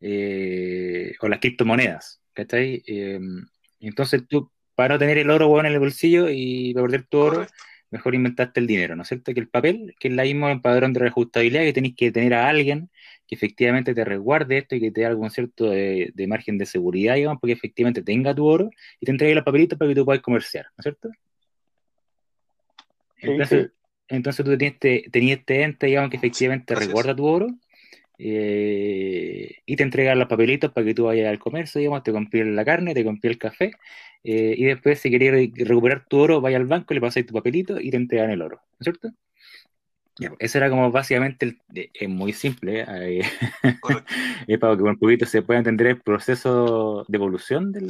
[0.00, 2.82] eh, o las criptomonedas, ¿cachai?
[2.84, 3.20] Eh,
[3.78, 7.46] entonces tú, para no tener el oro bueno en el bolsillo y perder tu oro,
[7.92, 9.32] mejor inventaste el dinero, ¿no es cierto?
[9.32, 12.48] Que el papel, que es la misma padrón de reajustabilidad que tenéis que tener a
[12.48, 12.90] alguien
[13.28, 17.14] que efectivamente te resguarde esto y que te dé algún cierto de, margen de seguridad,
[17.14, 20.22] digamos, porque efectivamente tenga tu oro y te entregue los papelitos para que tú puedas
[20.22, 21.10] comerciar, ¿no es cierto?
[23.20, 23.70] Entonces,
[24.08, 27.48] entonces tú tenías este, tenías este ente, digamos, que efectivamente resguarda tu oro
[28.16, 32.46] eh, y te entregan los papelitos para que tú vayas al comercio, digamos, te compres
[32.46, 33.72] la carne, te compres el café,
[34.24, 37.78] eh, y después si querías recuperar tu oro, vaya al banco, le pasáis tu papelito
[37.78, 39.10] y te entregan el oro, ¿no es cierto?
[40.18, 43.22] Ya, eso era como básicamente, es muy simple, ¿eh?
[44.48, 47.88] es para que un poquito se pueda entender el proceso de evolución del,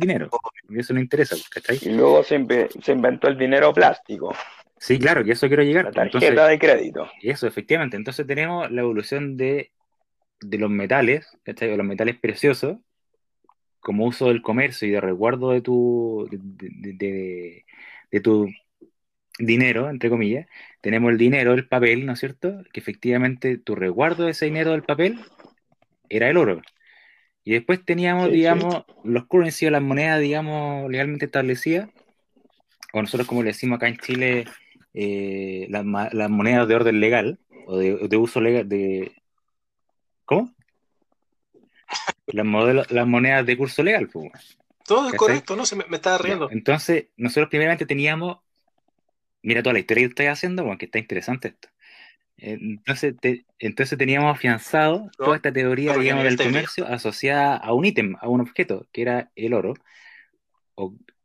[0.00, 0.28] dinero.
[0.68, 1.78] Y eso no interesa, ¿cachai?
[1.82, 2.44] Y luego se,
[2.82, 4.34] se, inventó el dinero plástico.
[4.76, 5.84] Sí, claro, que eso quiero llegar.
[5.84, 7.08] La tarjeta de crédito.
[7.22, 7.96] Eso, efectivamente.
[7.96, 9.70] Entonces tenemos la evolución de,
[10.40, 11.76] de los metales, ¿cachai?
[11.76, 12.78] los metales preciosos,
[13.78, 17.64] como uso del comercio y de resguardo de tu, de,
[18.10, 18.48] de tu
[19.38, 20.46] dinero, entre comillas,
[20.80, 22.62] tenemos el dinero, el papel, ¿no es cierto?
[22.72, 25.20] Que efectivamente tu resguardo de ese dinero del papel
[26.08, 26.60] era el oro.
[27.44, 31.88] Y después teníamos, digamos, los currency o las monedas, digamos, legalmente establecidas,
[32.92, 34.44] o nosotros como le decimos acá en Chile,
[34.92, 39.12] eh, las, monedas de orden legal, o de, uso legal, de...
[40.24, 40.52] ¿Cómo?
[42.26, 44.58] Las, las monedas de curso legal, pues.
[44.84, 46.50] Todo es correcto, no se me, estaba riendo.
[46.50, 48.38] Entonces, nosotros primeramente teníamos
[49.42, 51.68] mira toda la historia que estoy haciendo, porque está interesante esto.
[52.40, 53.16] Entonces,
[53.58, 58.40] entonces teníamos afianzado toda esta teoría, digamos, del comercio asociada a un ítem, a un
[58.40, 59.74] objeto, que era el oro.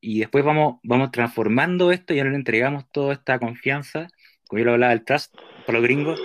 [0.02, 4.08] y después vamos, vamos transformando esto y ahora le entregamos toda esta confianza,
[4.48, 5.36] como yo lo hablaba del trust,
[5.66, 6.20] para los gringos,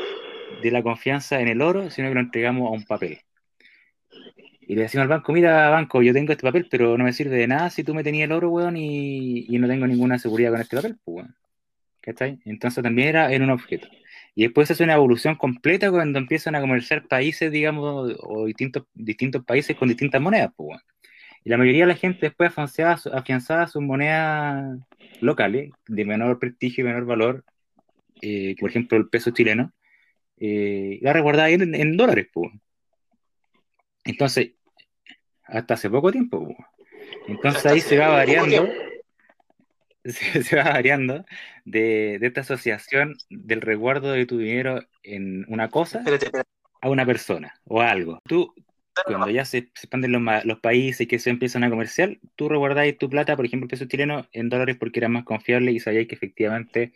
[0.62, 3.20] de la confianza en el oro, sino que lo entregamos a un papel.
[4.62, 7.36] Y le decimos al banco, mira, banco, yo tengo este papel, pero no me sirve
[7.36, 10.50] de nada si tú me tenías el oro, weón, y, y no tengo ninguna seguridad
[10.50, 11.36] con este papel, pues, weón.
[12.44, 13.88] Entonces también era en un objeto.
[14.34, 19.44] Y después es una evolución completa cuando empiezan a comerciar países, digamos, o distintos, distintos
[19.44, 20.52] países con distintas monedas.
[20.56, 20.80] Pues,
[21.44, 24.78] y la mayoría de la gente después afianzaba, afianzaba sus monedas
[25.20, 27.44] locales, de menor prestigio y menor valor,
[28.22, 29.72] eh, por ejemplo el peso chileno,
[30.38, 32.28] eh, la resguardaba en, en dólares.
[32.32, 32.50] Pues.
[34.04, 34.52] Entonces,
[35.44, 36.44] hasta hace poco tiempo.
[36.44, 36.56] Pues.
[37.28, 38.68] Entonces ahí se va variando
[40.42, 41.24] se, va variando
[41.64, 46.02] de, esta asociación del resguardo de tu dinero en una cosa
[46.80, 48.20] a una persona o a algo.
[48.24, 48.54] Tú,
[49.04, 53.08] cuando ya se, expanden los, países y que se empiezan a comercial, tú resguardáis tu
[53.08, 56.14] plata, por ejemplo, el peso chileno, en dólares porque era más confiable y sabíais que
[56.14, 56.92] efectivamente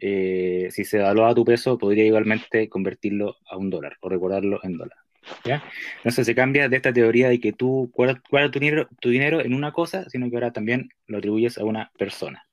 [0.00, 4.78] eh, si se a tu peso, podría igualmente convertirlo a un dólar o resguardarlo en
[4.78, 4.98] dólar.
[5.44, 5.62] ¿Ya?
[5.98, 9.54] Entonces se cambia de esta teoría de que tú guardas tu dinero, tu dinero en
[9.54, 12.46] una cosa, sino que ahora también lo atribuyes a una persona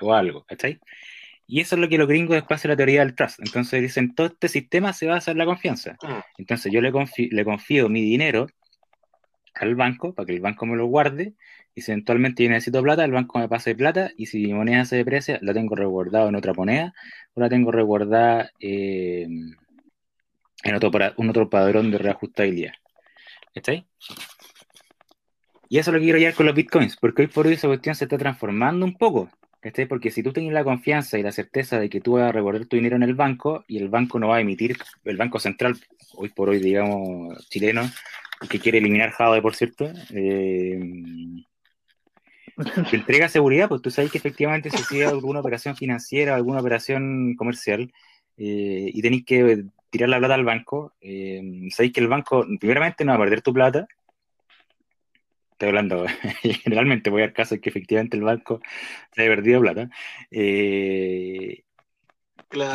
[0.00, 0.80] o algo, ¿cachai?
[1.46, 3.40] Y eso es lo que los gringos después hacen la teoría del trust.
[3.40, 5.96] Entonces dicen, todo este sistema se basa en la confianza.
[6.02, 6.24] Ah.
[6.38, 6.92] Entonces yo le,
[7.30, 8.46] le confío mi dinero
[9.54, 11.34] al banco para que el banco me lo guarde
[11.74, 14.84] y si eventualmente yo necesito plata, el banco me pase plata y si mi moneda
[14.84, 16.94] se deprecia, la tengo resguardada en otra moneda
[17.34, 19.26] o la tengo resguardada eh,
[20.62, 22.72] en otro, un otro padrón de reajustabilidad.
[23.54, 23.84] ¿Está Y
[25.78, 27.94] eso es lo que quiero llegar con los bitcoins, porque hoy por hoy esa cuestión
[27.94, 29.30] se está transformando un poco.
[29.88, 32.66] Porque si tú tienes la confianza y la certeza de que tú vas a recorrer
[32.66, 35.76] tu dinero en el banco y el banco no va a emitir, el Banco Central,
[36.14, 37.88] hoy por hoy, digamos, chileno,
[38.50, 40.80] que quiere eliminar Java, por cierto, eh,
[42.90, 47.36] te entrega seguridad, pues tú sabes que efectivamente si sigue alguna operación financiera, alguna operación
[47.36, 47.92] comercial,
[48.36, 53.04] eh, y tenéis que tirar la plata al banco, eh, sabéis que el banco, primeramente,
[53.04, 53.86] no va a perder tu plata,
[55.52, 56.06] estoy hablando,
[56.64, 58.60] generalmente voy al caso de que efectivamente el banco
[59.14, 59.90] se haya perdido plata.
[60.30, 61.62] Eh,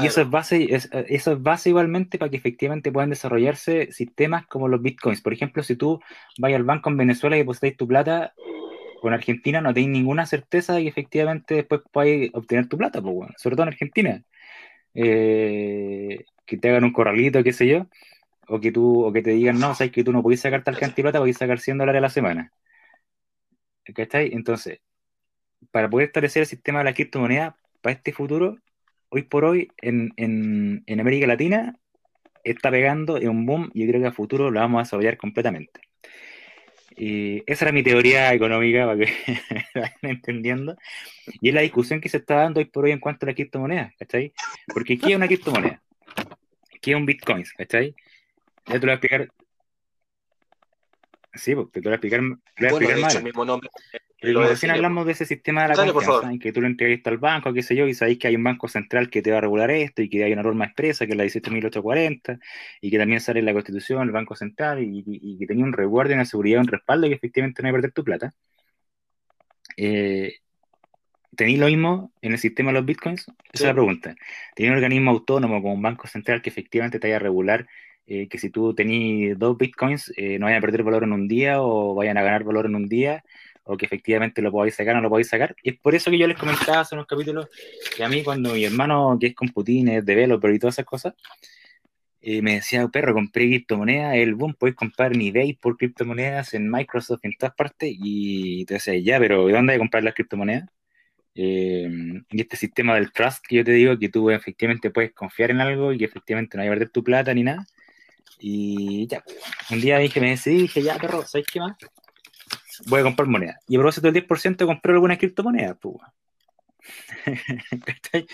[0.02, 4.68] y eso es, base, eso es base igualmente para que efectivamente puedan desarrollarse sistemas como
[4.68, 5.22] los bitcoins.
[5.22, 6.00] Por ejemplo, si tú
[6.40, 8.34] vas al banco en Venezuela y depositáis tu plata
[9.02, 13.30] con Argentina, no tenéis ninguna certeza de que efectivamente después podáis obtener tu plata, pues,
[13.38, 14.24] sobre todo en Argentina.
[14.96, 17.88] Eh, que te hagan un corralito, qué sé yo,
[18.48, 20.78] o que tú, o que te digan, no, sabes que tú no podés sacar tal
[20.78, 22.54] cantidad de plata, podés sacar 100 dólares a la semana.
[23.94, 24.32] ¿Cachai?
[24.34, 24.80] Entonces,
[25.72, 28.58] para poder establecer el sistema de la criptomoneda para este futuro,
[29.10, 31.76] hoy por hoy en, América Latina
[32.44, 35.18] está pegando en un boom y yo creo que a futuro lo vamos a desarrollar
[35.18, 35.82] completamente.
[36.96, 39.12] Y esa era mi teoría económica para que
[39.76, 40.76] vayan entendiendo.
[41.42, 43.36] Y es la discusión que se está dando hoy por hoy en cuanto a la
[43.36, 44.34] criptomoneda, ¿cachai?
[44.74, 45.82] Porque ¿qué es una criptomoneda?
[46.88, 47.44] ¿Qué es un Bitcoin?
[47.58, 47.94] ¿cachai?
[48.66, 49.28] Ya te lo voy a explicar
[51.34, 53.70] Sí, porque te voy a explicar, voy a explicar Mismo nombre,
[54.22, 57.52] recién hablamos de ese sistema de la confianza, en que tú lo entregaste al banco,
[57.52, 59.70] qué sé yo, y sabéis que hay un banco central que te va a regular
[59.70, 62.40] esto, y que hay una norma expresa, que es la 17.840,
[62.80, 66.14] y que también sale en la Constitución, el Banco Central, y, que tenía un resguardo,
[66.14, 68.34] una seguridad, un respaldo, y que efectivamente no hay a perder tu plata.
[69.76, 70.38] Eh,
[71.38, 73.22] ¿Tenéis lo mismo en el sistema de los bitcoins?
[73.22, 74.16] Esa es la pregunta.
[74.56, 77.68] ¿Tenéis un organismo autónomo como un banco central que efectivamente te vaya a regular
[78.06, 81.62] eh, que si tú tenés dos bitcoins, no vayan a perder valor en un día
[81.62, 83.24] o vayan a ganar valor en un día,
[83.68, 85.56] o que efectivamente lo podáis sacar o no lo podáis sacar.
[85.62, 87.50] Y es por eso que yo les comentaba hace unos capítulos
[87.96, 90.86] que a mí cuando mi hermano, que es con Putin, es developer y todas esas
[90.86, 91.14] cosas,
[92.22, 96.70] eh, me decía, perro, compré criptomonedas, el boom, podéis comprar en eBay por criptomonedas, en
[96.70, 100.14] Microsoft, en todas partes, y te decía, ya, pero ¿de dónde hay que comprar las
[100.14, 100.70] criptomonedas?
[101.40, 101.88] Eh,
[102.32, 105.62] y este sistema del trust que yo te digo, que tú efectivamente puedes confiar en
[105.62, 107.66] algo y que efectivamente no hay que perder tu plata ni nada.
[108.40, 109.24] Y ya,
[109.70, 111.78] un día dije, me decidí, dije, ya, perro, ¿sabes qué más?
[112.88, 113.58] Voy a comprar monedas.
[113.68, 115.98] Y a propósito del 10% compré algunas criptomonedas, pues.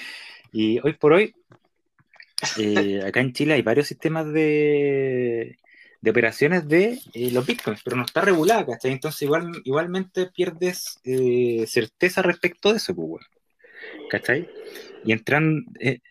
[0.54, 1.34] y hoy por hoy
[2.58, 5.58] eh, acá en Chile hay varios sistemas de,
[6.04, 8.92] de operaciones de eh, los bitcoins, pero no está regulada, ¿cachai?
[8.92, 13.26] Entonces igual, igualmente pierdes eh, certeza respecto de eso, pues,
[14.10, 14.50] ¿cachai?
[15.06, 15.64] Y entran,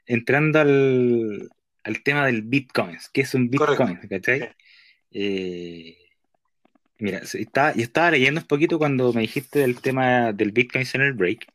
[0.06, 1.50] entrando al,
[1.84, 3.98] al, tema del bitcoin, ¿qué es un bitcoin?
[4.08, 4.48] ¿cachai?
[6.98, 11.02] mira, está, yo estaba leyendo un poquito cuando me dijiste del tema del bitcoin en
[11.02, 11.46] el break,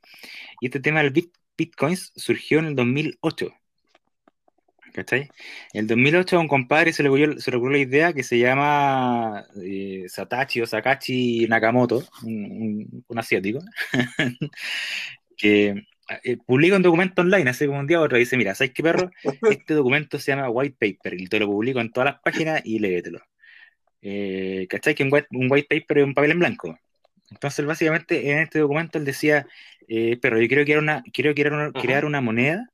[0.61, 3.51] y este tema del bit, bitcoins surgió en el 2008.
[4.97, 5.29] ¿Cachai?
[5.73, 8.23] En el 2008 a un compadre se le ocurrió, se le ocurrió la idea que
[8.23, 13.59] se llama eh, Satachi o Sakachi Nakamoto, un, asiático,
[15.37, 15.85] que
[16.23, 18.73] eh, publica un documento online hace como un día o otro y dice, mira, ¿sabes
[18.73, 19.11] qué perro?
[19.51, 22.79] Este documento se llama White Paper y te lo publico en todas las páginas y
[22.79, 23.19] léetelo.
[24.01, 24.95] Eh, ¿Cachai?
[24.95, 26.79] Que un white, Paper es un papel en blanco.
[27.29, 29.45] Entonces, básicamente, en este documento él decía,
[29.87, 32.71] eh, pero yo quiero crear una, quiero crear crear una moneda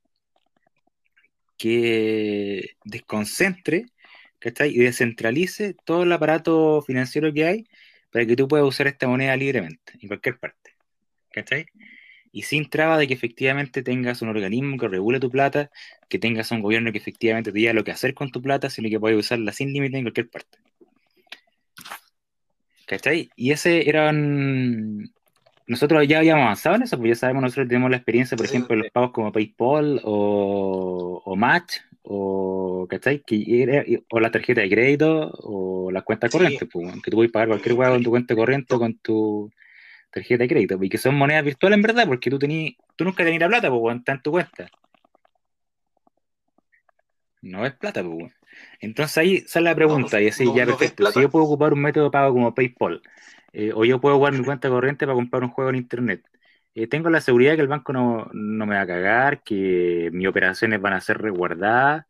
[1.56, 3.86] que desconcentre
[4.40, 7.66] y descentralice todo el aparato financiero que hay
[8.10, 10.64] para que tú puedas usar esta moneda libremente, en cualquier parte.
[11.34, 11.66] ¿cachai?
[12.32, 15.70] Y sin traba de que efectivamente tengas un organismo que regule tu plata,
[16.08, 18.88] que tengas un gobierno que efectivamente te diga lo que hacer con tu plata, sino
[18.88, 20.58] que puedas usarla sin límite en cualquier parte.
[22.86, 23.30] ¿Cachai?
[23.36, 25.12] Y ese era un,
[25.66, 28.74] nosotros ya habíamos avanzado en eso, pues ya sabemos, nosotros tenemos la experiencia, por ejemplo,
[28.74, 33.22] en los pagos como PayPal o, Match, o, ¿cachai?
[34.10, 37.74] o la tarjeta de crédito o la cuenta corriente, pues, que tú puedes pagar cualquier
[37.74, 39.50] hueá con tu cuenta corriente o con tu
[40.10, 43.24] tarjeta de crédito, y que son monedas virtuales en verdad, porque tú, tení, tú nunca
[43.24, 44.68] tenías la plata, pues, está en tu cuenta.
[47.40, 48.32] No es plata, pues.
[48.80, 52.04] Entonces ahí sale la pregunta, y así, ya perfecto, si yo puedo ocupar un método
[52.04, 53.02] de pago como PayPal,
[53.54, 56.24] eh, o yo puedo jugar mi cuenta corriente para comprar un juego en internet.
[56.74, 60.26] Eh, tengo la seguridad de que el banco no, me va a cagar, que mis
[60.26, 62.04] operaciones van a ser resguardadas,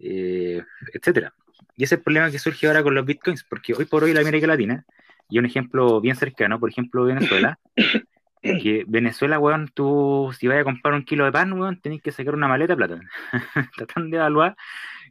[0.00, 0.60] eh,
[0.92, 1.32] etcétera.
[1.76, 4.12] Y ese es el problema que surge ahora con los bitcoins, porque hoy por hoy
[4.12, 4.84] la América Latina,
[5.30, 7.60] y un ejemplo bien cercano, por ejemplo Venezuela,
[8.42, 12.10] que Venezuela, weón, tú si vas a comprar un kilo de pan, weón, tenés que
[12.10, 13.00] sacar una maleta de plata.
[13.76, 14.56] Tratan de evaluar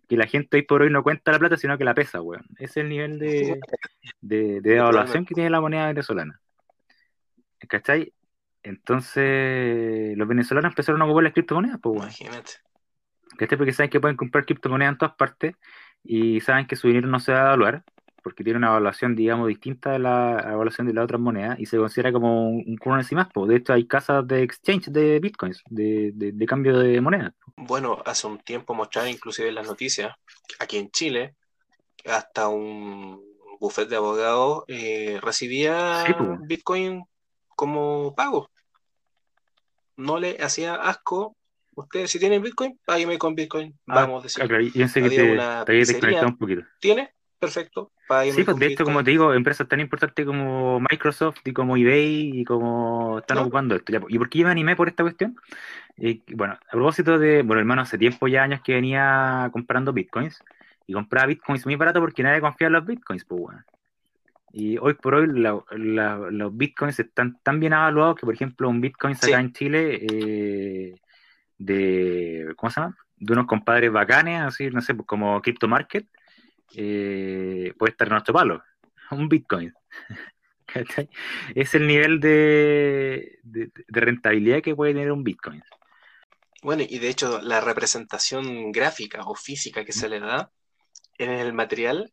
[0.08, 2.46] que la gente hoy por hoy no cuenta la plata, sino que la pesa, weón.
[2.56, 3.60] Ese es el nivel de,
[4.22, 6.40] de, evaluación que tiene la moneda venezolana.
[7.68, 8.14] ¿Cachai?
[8.64, 12.08] Entonces, los venezolanos empezaron a ocupar las criptomonedas, pues, weón.
[12.08, 12.52] Imagínate.
[13.38, 13.58] ¿Cachai?
[13.58, 15.56] Porque saben que pueden comprar criptomonedas en todas partes
[16.04, 17.84] y saben que su dinero no se va a evaluar
[18.28, 21.78] porque tiene una evaluación, digamos, distinta de la evaluación de las otras monedas y se
[21.78, 23.30] considera como un, currency más.
[23.34, 27.34] De hecho, hay casas de exchange de bitcoins, de, de, cambio de moneda.
[27.56, 30.14] Bueno, hace un tiempo mostraron inclusive en las noticias,
[30.60, 31.36] aquí en Chile,
[32.06, 33.24] hasta un
[33.62, 36.04] buffet de abogados eh, recibía
[36.42, 37.06] bitcoin
[37.56, 38.50] como pago.
[39.96, 41.38] No le hacía asco
[41.78, 43.72] Ustedes, si tienen Bitcoin, págueme con Bitcoin.
[43.86, 44.44] Ah, Vamos a decir.
[44.44, 46.64] Ah, claro, y que te, te un poquito.
[46.80, 47.14] ¿Tiene?
[47.40, 47.92] Perfecto.
[48.32, 52.40] Sí, pues de hecho, como te digo, empresas tan importantes como Microsoft y como eBay
[52.40, 53.92] y como están ocupando esto.
[54.08, 55.36] ¿Y por qué yo me animé por esta cuestión?
[55.98, 60.44] Eh, bueno, a propósito de, bueno, hermano, hace tiempo ya años que venía comprando bitcoins
[60.88, 63.64] y compraba bitcoins muy barato porque nadie confía en los bitcoins, pues bueno.
[64.52, 69.16] Y hoy por hoy los bitcoins están tan bien evaluados que, por ejemplo, un bitcoin
[69.16, 70.96] acá en Chile eh,
[71.58, 72.98] de, ¿cómo se llama?
[73.18, 76.08] De unos compadres bacanes, así, no sé, pues como Crypto Market,
[76.76, 78.64] eh, puede estar en nuestro palo,
[79.12, 79.74] un Bitcoin.
[81.56, 83.40] es el nivel de,
[83.88, 85.64] rentabilidad que puede tener un Bitcoin.
[86.62, 90.52] Bueno, y de hecho la representación gráfica o física que se le da
[91.18, 92.12] en el material,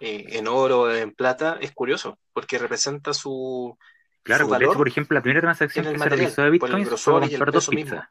[0.00, 3.76] eh, en oro o en plata, es curioso, porque representa su...
[4.22, 8.08] Claro, por ejemplo, la primera transacción que se realizó de Bitcoin fue comprar dos pizzas.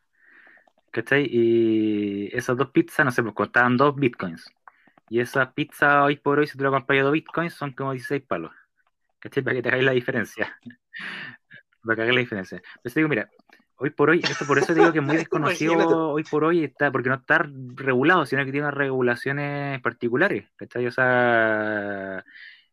[0.92, 1.28] ¿Cachai?
[1.30, 4.50] Y esas dos pizzas, no sé, pues costaban dos Bitcoins.
[5.10, 8.23] Y esa pizza hoy por hoy, si te lo compras dos bitcoins, son como 16
[8.23, 8.52] palos.
[9.19, 9.44] ¿Cachai?
[9.44, 10.57] Para que te hagáis la diferencia.
[11.84, 12.61] Para que hagáis la diferencia.
[12.82, 13.30] Pero digo, mira,
[13.77, 16.91] hoy por hoy, esto por eso digo que es muy desconocido hoy por hoy, está,
[16.91, 20.88] porque no está regulado, sino que tiene regulaciones particulares, ¿cachai?
[20.88, 22.23] O sea,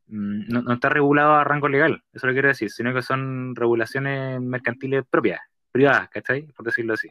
[0.06, 4.40] mm, no, está regulado a rango legal, eso lo quiero decir, sino que son regulaciones
[4.40, 5.40] mercantiles propias,
[5.70, 6.42] privadas, ¿cachai?
[6.42, 7.08] Por decirlo así.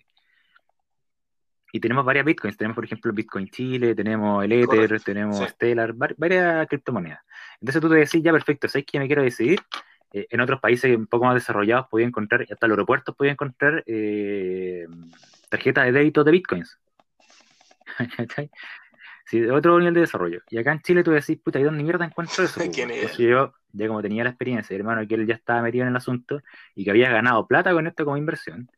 [1.71, 6.67] Y tenemos varias bitcoins, tenemos por ejemplo Bitcoin Chile, tenemos el Ether, tenemos Stellar, varias
[6.67, 7.21] criptomonedas.
[7.59, 9.59] Entonces tú te decís, ya perfecto, ¿sabes que me quiero decidir?
[10.13, 13.83] Eh, en otros países un poco más desarrollados podía encontrar, hasta los aeropuertos podía encontrar
[13.87, 14.85] eh,
[15.49, 16.77] tarjetas de débito de bitcoins.
[19.25, 20.41] sí, de otro nivel de desarrollo.
[20.49, 22.59] Y acá en Chile tú decís, puta, ¿y dónde mierda encuentro eso?
[23.17, 26.41] Yo, ya como tenía la experiencia, hermano, que él ya estaba metido en el asunto
[26.75, 28.69] y que había ganado plata con esto como inversión.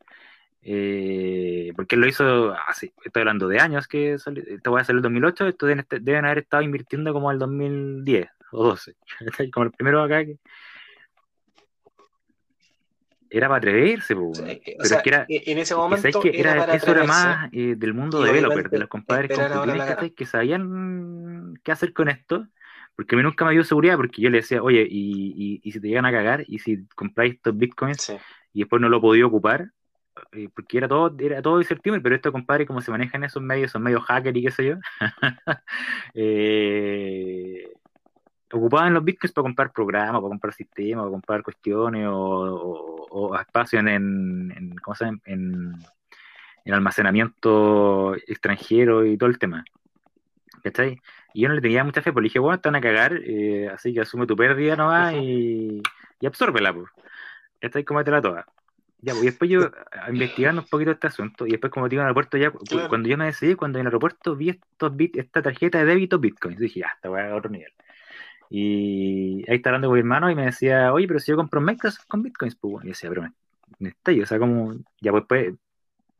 [0.65, 4.31] Eh, porque lo hizo así, estoy hablando de años que esto
[4.72, 8.64] voy a hacer el 2008, esto deben, deben, haber estado invirtiendo como el 2010 o
[8.64, 8.95] 12,
[9.53, 10.38] como el primero acá que,
[13.30, 14.31] era para atreverse, pero
[15.03, 18.69] que era, en ese momento que era, eso era más eh, del mundo de developer,
[18.69, 19.31] de los compadres
[19.99, 22.48] que, que sabían qué hacer con esto,
[22.95, 25.81] porque a mí nunca me dio seguridad, porque yo le decía, oye, y, y, si
[25.81, 28.14] te llegan a cagar, y si compráis estos bitcoins
[28.53, 29.72] y después no lo podía ocupar,
[30.35, 33.72] eh, porque era todo, era todo incertidumbre, pero esto, compadre, como se manejan esos medios,
[33.72, 34.76] son medios hacker y qué sé yo,
[36.14, 37.72] eh,
[38.51, 43.80] ocupaban los bitcoins para comprar programas, para comprar sistemas, para comprar cuestiones o, o, espacio
[43.80, 45.19] en, en, ¿cómo se llama?
[45.26, 45.73] en,
[46.65, 49.65] almacenamiento extranjero y todo el tema.
[50.64, 51.01] ¿Cachai?
[51.34, 53.69] Y yo no le tenía mucha fe, porque le dije, bueno, están a cagar, eh,
[53.69, 55.81] así que asume tu pérdida nomás y,
[56.19, 56.89] y absórbela, pues.
[57.60, 57.85] ¿Cachai?
[58.05, 58.45] la toda.
[59.03, 59.69] Ya, pues, y después yo,
[60.09, 62.51] investigando un poquito este asunto, y después como digo en el aeropuerto, ya,
[62.88, 66.19] cuando yo me decidí, cuando en el aeropuerto vi estos bit, esta tarjeta de débito
[66.19, 67.73] Bitcoin, dije, ya, esta voy a otro nivel.
[68.49, 71.59] Y ahí está hablando con mi hermano y me decía, oye, pero si yo compro
[71.59, 73.23] Microsoft con bitcoins, pues, y decía, pero
[73.80, 75.53] me, está o sea, como, ya pues, pues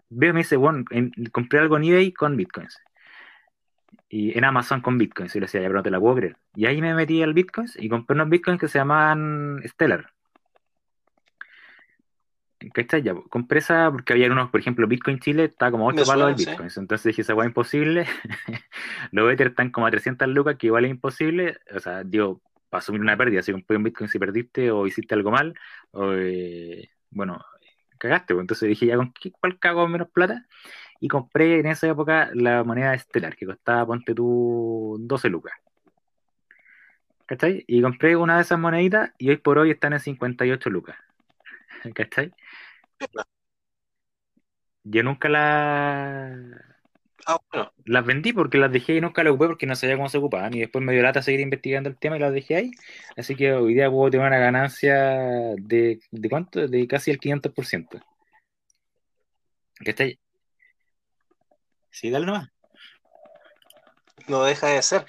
[0.10, 0.84] veo, me dice, bueno,
[1.32, 2.82] compré algo en eBay con bitcoins.
[4.10, 5.34] Y en Amazon con bitcoins.
[5.36, 6.36] Y le decía, ya, pero no te la puedo creer.
[6.54, 10.12] Y ahí me metí al bitcoins y compré unos bitcoins que se llamaban Stellar.
[12.72, 13.02] ¿Cachai?
[13.02, 16.46] Ya, compré esa porque había unos, por ejemplo, Bitcoin Chile está como 8 palos de
[16.46, 16.70] Bitcoin.
[16.76, 18.06] Entonces dije, esa es imposible.
[19.12, 21.58] Los Ether están como a 300 lucas, que igual es imposible.
[21.76, 25.14] O sea, digo, para asumir una pérdida, si compré un Bitcoin si perdiste o hiciste
[25.14, 25.54] algo mal,
[25.92, 27.44] o, eh, bueno,
[27.98, 28.34] cagaste.
[28.34, 28.44] Pues.
[28.44, 30.46] Entonces dije, ya, ¿con qué, cuál cago menos plata?
[31.00, 35.54] Y compré en esa época la moneda estelar, que costaba, ponte tú, 12 lucas.
[37.26, 37.64] ¿Cachai?
[37.68, 40.98] Y compré una de esas moneditas y hoy por hoy están en 58 lucas.
[41.94, 42.34] ¿Cachai?
[44.84, 46.74] Yo nunca la...
[47.26, 47.40] Ah,
[47.86, 50.54] las vendí porque las dejé y nunca las ocupé porque no sabía cómo se ocupaban.
[50.54, 52.72] Y después me dio lata seguir investigando el tema y las dejé ahí.
[53.16, 54.96] Así que hoy día puedo tener una ganancia
[55.58, 56.68] de, ¿de cuánto?
[56.68, 58.02] De casi el 500%.
[59.84, 60.18] ¿Qué
[61.90, 62.50] Sí, dale nomás.
[64.28, 65.06] No deja de ser.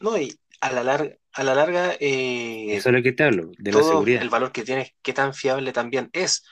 [0.00, 3.50] No, y a la larga, a la larga, eh, eso es lo que te hablo,
[3.58, 4.22] de la seguridad.
[4.22, 6.44] El valor que tienes, qué tan fiable también es.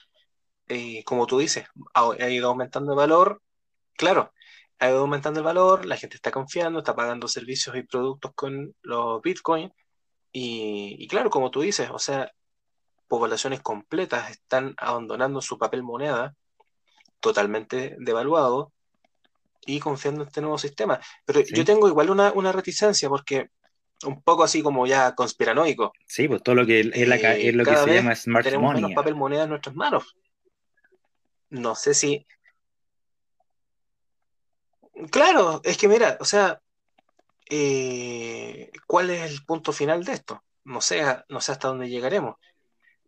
[0.69, 3.43] Eh, como tú dices, ha, ido aumentando el valor,
[3.97, 4.33] claro,
[4.79, 8.75] ha ido aumentando el valor, la gente está confiando, está pagando servicios y productos con
[8.83, 9.73] los bitcoins.
[10.33, 12.31] Y, claro, como tú dices, o sea,
[13.09, 16.35] poblaciones completas están abandonando su papel moneda
[17.21, 18.73] totalmente devaluado
[19.65, 21.01] y confiando en este nuevo sistema.
[21.25, 23.49] Pero yo tengo igual una, una reticencia porque
[24.05, 25.93] un poco así como ya conspiranoico.
[26.07, 28.95] Sí, pues todo lo que es, la, es lo que se llama smart tenemos money.
[28.95, 30.17] papel moneda en nuestras manos.
[31.51, 32.27] No sé si.
[35.11, 36.61] Claro, es que mira, o sea,
[37.51, 40.43] eh, ¿cuál es el punto final de esto?
[40.65, 42.37] No sé, no sé hasta dónde llegaremos,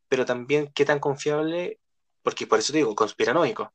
[0.08, 1.80] pero también qué tan confiable,
[2.22, 3.72] porque por eso digo, conspiranoico,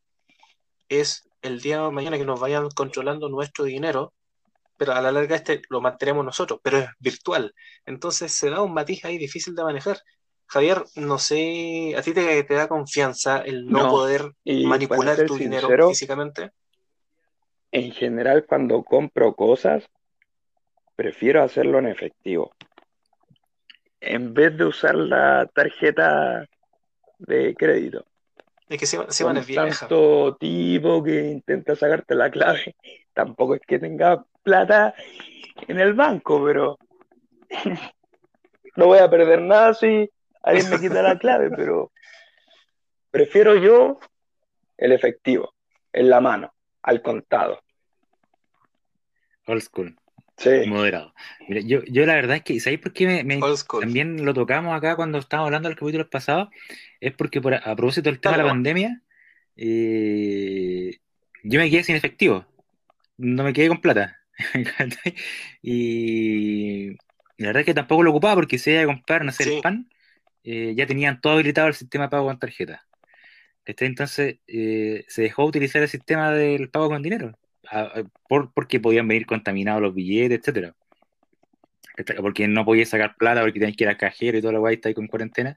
[0.87, 4.13] es el día de mañana que nos vayan controlando nuestro dinero
[4.77, 7.53] pero a la larga este lo mantenemos nosotros, pero es virtual.
[7.85, 9.97] Entonces se da un matiz ahí difícil de manejar.
[10.47, 16.51] Javier, no sé, ¿a ti te, da confianza el no, poder manipular tu dinero físicamente?
[17.71, 19.83] En general, cuando compro cosas,
[20.95, 22.51] prefiero hacerlo en efectivo.
[23.99, 26.47] En vez de usar la tarjeta
[27.17, 28.05] de crédito.
[28.69, 29.87] Es que se, van es vieja.
[29.87, 32.75] Tanto tipo que intenta sacarte la clave.
[33.13, 34.93] Tampoco es que tenga plata
[35.67, 36.77] en el banco, pero
[38.75, 40.09] no voy a perder nada si
[40.41, 41.91] alguien me quita la clave, pero
[43.11, 43.99] prefiero yo
[44.77, 45.53] el efectivo,
[45.91, 47.61] en la mano, al contado.
[49.45, 49.95] Old school.
[50.67, 51.13] moderado.
[51.47, 53.39] Mira, yo, yo la verdad es que, ¿sabéis por qué me,
[53.79, 56.49] también lo tocamos acá cuando estábamos hablando del capítulo pasado?
[56.99, 59.01] Es porque por, a propósito del tema de la pandemia,
[59.55, 60.97] eh,
[61.43, 62.45] yo me quedé sin efectivo,
[63.17, 64.22] no me quedé con plata.
[65.61, 66.89] y,
[67.37, 69.61] la verdad es que tampoco lo ocupaba porque si iba a comprar, no sé, el
[69.61, 69.89] pan,
[70.43, 72.85] eh, ya tenían todo habilitado el sistema de pago con tarjeta.
[73.65, 77.37] Entonces eh, se dejó utilizar el sistema del pago con dinero,
[78.27, 80.75] por, porque podían venir contaminados los billetes, etcétera.
[82.17, 84.75] Porque no podías sacar plata porque tenías que ir al cajero y toda la guay
[84.75, 85.55] está ahí con cuarentena.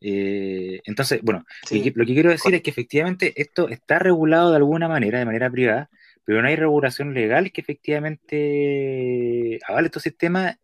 [0.00, 4.88] Eh, entonces, bueno, lo, que, quiero decir es que efectivamente esto está regulado de alguna
[4.88, 5.90] manera, de manera privada,
[6.26, 10.58] pero no hay regulación legal que efectivamente avale estos sistemas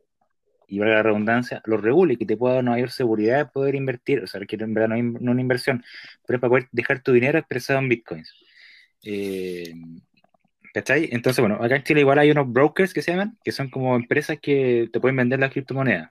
[0.66, 3.76] y valga la redundancia, lo regule, que te pueda dar una mayor seguridad de poder
[3.76, 5.84] invertir, o sea, que en verdad no es una inversión,
[6.26, 8.34] pero es para poder dejar tu dinero expresado en bitcoins.
[9.04, 9.72] Eh,
[10.74, 11.10] ¿Cachai?
[11.12, 13.94] Entonces, bueno, acá en Chile igual hay unos brokers que se llaman, que son como
[13.94, 16.10] empresas que te pueden vender las criptomonedas.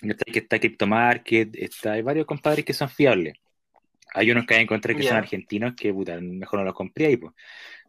[0.00, 3.34] Que está CryptoMarket, está, hay varios compadres que son fiables.
[4.14, 7.16] Hay unos que hay encontré que son argentinos que puta, mejor no los compré ahí,
[7.16, 7.34] pues.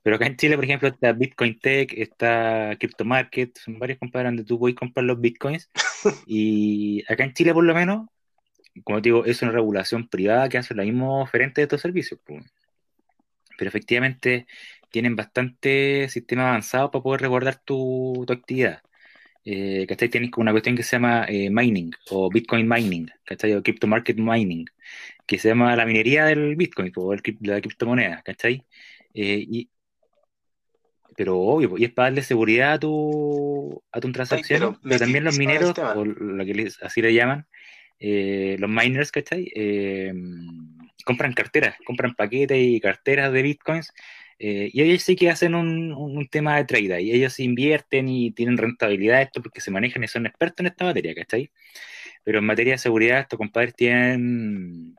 [0.07, 4.29] Pero acá en Chile, por ejemplo, está Bitcoin Tech, está Crypto Market, son varios compadres
[4.29, 5.69] donde tú puedes comprar los bitcoins.
[6.25, 8.07] y acá en Chile, por lo menos,
[8.85, 12.21] como te digo, es una regulación privada que hace lo mismo oferente de estos servicios.
[12.25, 14.47] Pero efectivamente
[14.91, 18.81] tienen bastante sistema avanzado para poder recordar tu, actividad.
[19.43, 20.07] Eh, ¿cachai?
[20.07, 23.55] Tienes como una cuestión que se llama eh, mining o Bitcoin mining, ¿cachai?
[23.55, 24.67] O Crypto Market mining,
[25.25, 28.65] que se llama la minería del Bitcoin o el, la criptomoneda, ¿cachai?
[29.13, 29.69] Eh, y,
[31.17, 35.35] pero obvio, y es para darle seguridad a tu, a tu transacción, pero, también los
[35.39, 37.47] mineros, o lo que así le llaman,
[37.99, 39.51] eh, los miners, ¿cachai?
[39.55, 40.13] Eh,
[41.03, 43.91] compran carteras, compran paquetes y carteras de bitcoins,
[44.37, 48.29] eh, y ellos sí que hacen un, un, tema de trade, y ellos invierten y
[48.29, 51.49] tienen rentabilidad esto porque se manejan y son expertos en esta materia, ¿cachai?
[52.23, 54.95] Pero en materia de seguridad, estos compadres tienen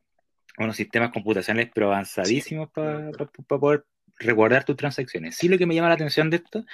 [0.58, 3.12] unos sistemas computacionales pero avanzadísimos para
[3.46, 3.84] poder
[4.18, 5.36] recordar tus transacciones.
[5.36, 6.64] Sí, lo que me llama la atención de esto,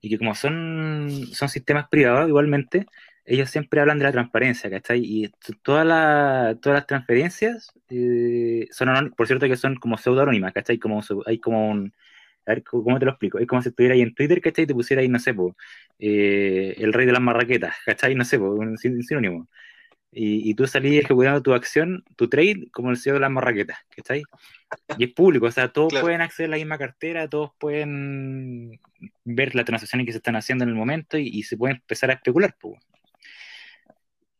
[0.00, 2.86] y que como son, son sistemas privados igualmente,
[3.24, 5.00] ellos siempre hablan de la transparencia, ¿cachai?
[5.04, 5.28] Y
[5.62, 10.78] todas todas las transferencias eh, son por cierto que son como pseudo anónimas, ¿cachai?
[10.78, 11.92] Como, hay como un...
[12.46, 13.38] A ver, ¿cómo te lo explico?
[13.38, 14.64] Es como si estuviera ahí en Twitter, ¿cachai?
[14.64, 15.34] Y te pusiera ahí, no sé,
[15.98, 18.14] eh, el rey de las marraquetas, ¿cachai?
[18.14, 19.48] No sé, un sinónimo
[20.12, 24.22] y, tú salís ejecutando tu acción, tu trade, como el CEO de las marraquetas, ¿cachai?
[24.98, 28.80] Y es público, o sea, todos pueden acceder a la misma cartera, todos pueden
[29.24, 32.14] ver las transacciones que se están haciendo en el momento y, se pueden empezar a
[32.14, 32.80] especular, pues.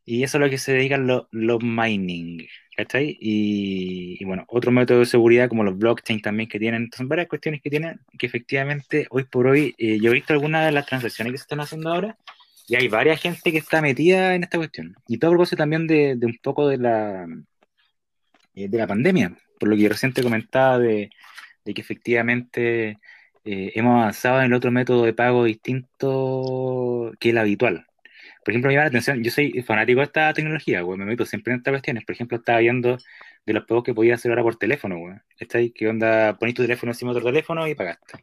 [0.05, 3.17] Y eso es lo que se dedican los, los mining, ¿cachai?
[3.21, 7.63] Y, bueno, otro método de seguridad como los blockchain también que tienen, son varias cuestiones
[7.63, 11.33] que tienen que efectivamente hoy por hoy, eh, yo he visto algunas de las transacciones
[11.33, 12.19] que se están haciendo ahora
[12.71, 14.95] y hay varias gente que está metida en esta cuestión.
[15.09, 17.27] Y todo a propósito también de, un poco de la,
[18.55, 21.11] eh, de la pandemia, por lo que recién te comentaba de,
[21.65, 22.99] que efectivamente
[23.45, 27.87] eh, hemos avanzado en el otro método de pago distinto que el habitual.
[28.45, 31.53] Por ejemplo, me llama la atención, yo soy fanático de esta tecnología, me meto siempre
[31.53, 32.05] en estas cuestiones.
[32.05, 32.99] Por ejemplo, estaba viendo
[33.47, 35.17] de los pagos que podía hacer ahora por teléfono, güey.
[35.39, 35.73] ¿Está ahí?
[35.73, 36.39] ¿Qué onda?
[36.39, 38.23] Ponís tu teléfono encima de otro teléfono y pagaste.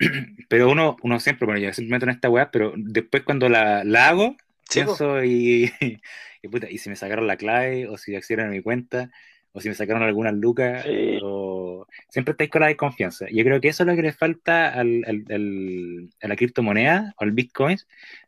[0.48, 3.84] pero uno, uno siempre, bueno, yo siempre meto en esta weá, pero después cuando la,
[3.84, 4.36] la hago,
[4.72, 5.70] pienso y,
[6.42, 9.10] y, puta, y si me sacaron la clave, o si accedieron a mi cuenta,
[9.52, 10.86] o si me sacaron algunas lucas,
[11.22, 11.86] o...
[12.08, 13.26] siempre estáis con la desconfianza.
[13.30, 17.24] Yo creo que eso es lo que le falta al, al, a la criptomoneda o
[17.24, 17.76] al Bitcoin,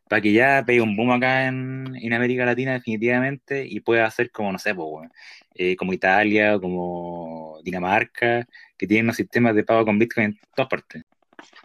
[0.09, 4.31] para que ya pegue un boom acá en, en América Latina definitivamente y pueda hacer
[4.31, 5.09] como, no sé, pues,
[5.55, 8.45] eh, como Italia o como Dinamarca,
[8.77, 11.03] que tienen unos sistemas de pago con Bitcoin en todas partes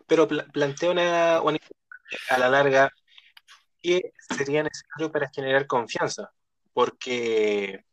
[0.06, 2.92] pero plantea una, a la larga
[3.82, 6.30] que sería necesario para generar confianza,
[6.72, 7.84] porque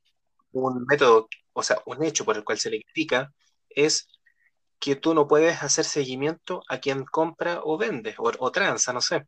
[0.51, 3.31] un método, o sea, un hecho por el cual se le critica
[3.69, 4.07] es
[4.79, 9.01] que tú no puedes hacer seguimiento a quien compra o vende o, o tranza, no
[9.01, 9.25] sé.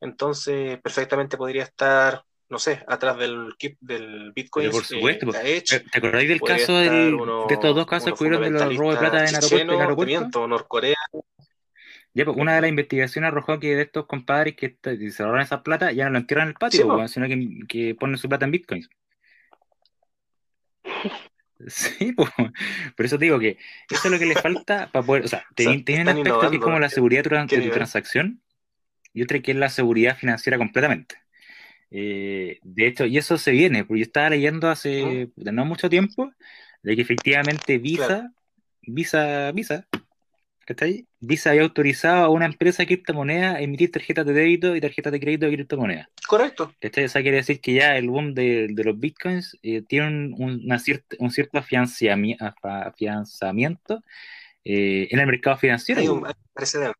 [0.00, 4.70] Entonces, perfectamente podría estar, no sé, atrás del, del Bitcoin.
[4.70, 5.26] por supuesto.
[5.42, 7.16] Eh, ¿Te acordáis del caso de
[7.48, 9.80] estos dos casos que hubieron de los robos de plata en aeropuerto?
[9.80, 10.48] aeropuerto?
[10.48, 10.96] Norcorea
[12.24, 14.76] pues, una de las investigaciones arrojó que de estos compadres que
[15.10, 17.26] se roban esa plata ya no lo entierran en el patio, pues, sino
[17.68, 18.88] que, ponen su plata en bitcoins.
[21.68, 22.28] Sí, pues,
[22.94, 23.56] por eso digo que
[23.88, 26.62] eso es lo que le falta para poder, o sea, tiene un aspecto que es
[26.62, 28.42] como la seguridad de tu transacción
[29.14, 31.16] y otra que es la seguridad financiera completamente.
[31.90, 36.30] Eh, de hecho, y eso se viene, porque yo estaba leyendo hace no mucho tiempo
[36.82, 38.32] de que efectivamente Visa,
[38.82, 39.86] Visa, Visa,
[40.66, 41.06] ¿Cachai?
[41.20, 45.12] Visa había autorizado a una empresa de criptomonedas a emitir tarjetas de débito y tarjetas
[45.12, 46.08] de crédito de criptomonedas.
[46.26, 46.74] Correcto.
[46.80, 47.04] ¿Cachai?
[47.04, 50.34] O sea, quiere decir que ya el boom de, los bitcoins eh, tiene un,
[50.64, 54.02] una cierta, un cierto afianzamiento
[54.64, 56.00] eh, en el mercado financiero.
[56.00, 56.98] Hay un precedente.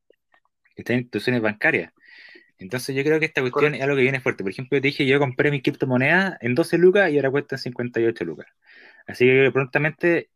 [0.77, 1.93] Está en instituciones bancarias.
[2.59, 4.45] Entonces yo creo que esta cuestión es algo que viene fuerte.
[4.45, 7.59] Por ejemplo, yo te dije, yo compré mi criptomoneda en 12 lucas y ahora cuesta
[7.59, 8.47] 58 lucas.
[9.09, 10.31] Así que prontamente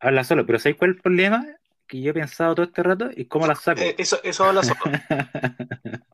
[0.00, 1.46] habla solo, pero ¿sabes cuál es el problema?
[1.86, 3.80] Que yo he pensado todo este rato y cómo las saco.
[3.80, 4.80] Eh, eso, eso habla solo.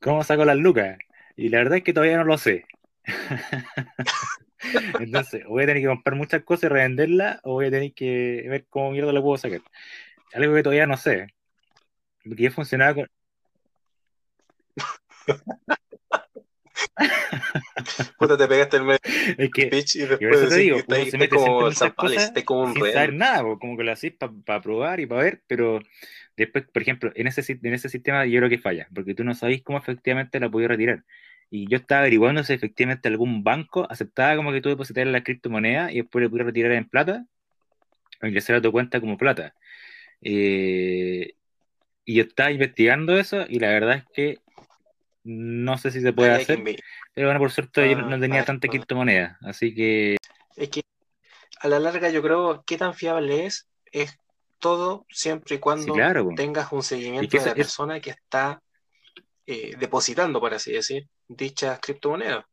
[0.00, 0.98] ¿Cómo saco las lucas?
[1.36, 2.64] Y la verdad es que todavía no lo sé.
[5.00, 8.44] Entonces, voy a tener que comprar muchas cosas y revenderlas, o voy a tener que
[8.48, 9.60] ver cómo mierda lo puedo sacar.
[10.34, 11.28] Algo que todavía no sé.
[12.24, 13.10] Porque funcionaba con.
[18.18, 18.98] Puta, te pegaste el medio
[19.38, 22.92] es que, pitch y después te digo, que mete como San cosas como un sin
[22.92, 24.12] saber nada, como que lo haces
[24.44, 25.80] para probar y para ver, pero
[26.36, 29.34] después, por ejemplo, en ese, en ese sistema yo creo que falla, porque tú no
[29.34, 31.04] sabes cómo efectivamente la podías retirar.
[31.50, 35.92] Y yo estaba averiguando si efectivamente algún banco aceptaba como que tú depositar la criptomoneda
[35.92, 37.26] y después le pudieras retirar en plata
[38.22, 39.54] o ingresar a tu cuenta como plata.
[40.22, 41.34] Eh,
[42.04, 44.38] y yo estaba investigando eso y la verdad es que
[45.24, 46.62] no sé si se puede hacer.
[47.14, 50.16] Pero bueno, por suerte yo no tenía tanta criptomoneda, así que...
[50.56, 50.82] Es que
[51.60, 54.16] a la larga yo creo que tan fiable es, es
[54.58, 55.94] todo siempre y cuando
[56.36, 58.62] tengas un seguimiento de la persona que está
[59.46, 62.44] eh, depositando, por así decir, dichas criptomonedas.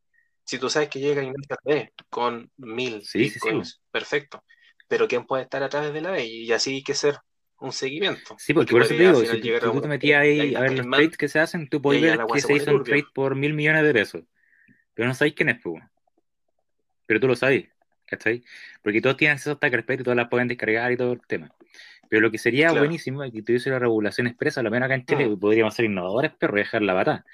[0.44, 4.44] Si tú sabes que llega Ignacio B con mil bitcoins, perfecto.
[4.88, 6.26] Pero ¿quién puede estar a través de la B?
[6.26, 7.20] Y así hay que ser
[7.62, 8.36] un seguimiento.
[8.38, 11.18] Sí, porque, por eso te digo, si tú, te metías ahí a ver los trades
[11.18, 13.94] que se hacen, tú puedes ver que se hizo un trade por mil millones de
[13.94, 14.24] pesos.
[14.94, 15.84] Pero no sabéis quién es, pues.
[17.06, 17.66] Pero tú lo sabes,
[18.06, 18.44] ¿cachai?
[18.84, 21.22] Porque todos tienen acceso a esta carpeta y todas las pueden descargar y todo el
[21.28, 21.52] tema.
[22.10, 25.06] Pero lo que sería buenísimo es que tuviese la regulación expresa, lo menos acá en
[25.06, 25.40] Chile, mm.
[25.40, 27.26] podríamos ser innovadores, pero dejar la bata.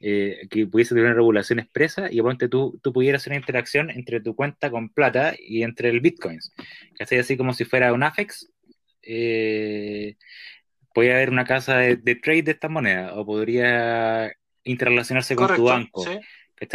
[0.00, 3.90] Eh, que pudiese tener una regulación expresa y ponte tú, tú pudieras hacer una interacción
[3.90, 6.52] entre tu cuenta con plata y entre el Bitcoins.
[6.98, 7.20] ¿Cachai?
[7.20, 8.50] Así como si fuera un AFEX,
[9.06, 10.16] eh,
[10.92, 14.32] podría haber una casa de, trade de estas monedas o podría
[14.62, 16.04] interrelacionarse con tu banco.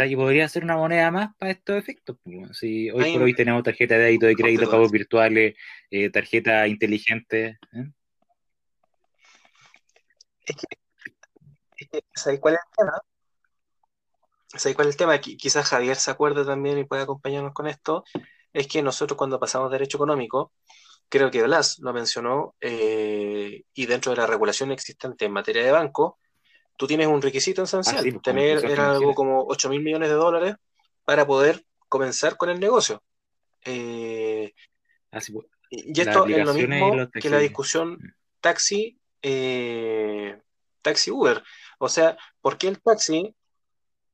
[0.06, 2.16] Y podría ser una moneda más para estos efectos.
[2.52, 5.56] Si hoy por hoy tenemos tarjeta de débito, de crédito, pagos virtuales,
[5.90, 7.58] eh, tarjeta inteligente.
[7.72, 7.90] ¿eh?
[10.44, 13.02] Es que, ¿sabes cuál es el tema?
[14.46, 15.18] ¿Sabes cuál es el tema?
[15.18, 18.04] Quizás Javier se acuerde también y puede acompañarnos con esto.
[18.52, 20.52] Es que nosotros cuando pasamos derecho económico,
[21.10, 25.72] creo que Blas lo mencionó, eh, y dentro de la regulación existente en materia de
[25.72, 26.18] banco,
[26.76, 30.14] tú tienes un requisito esencial, ah, pues, tener era algo como 8 mil millones de
[30.14, 30.54] dólares
[31.04, 33.02] para poder comenzar con el negocio.
[33.64, 34.54] Eh,
[35.10, 38.14] Así, ah, pues, y esto es lo mismo que la discusión mm.
[38.40, 40.40] taxi, eh,
[40.80, 41.42] taxi Uber.
[41.78, 43.34] O sea, ¿por qué el taxi,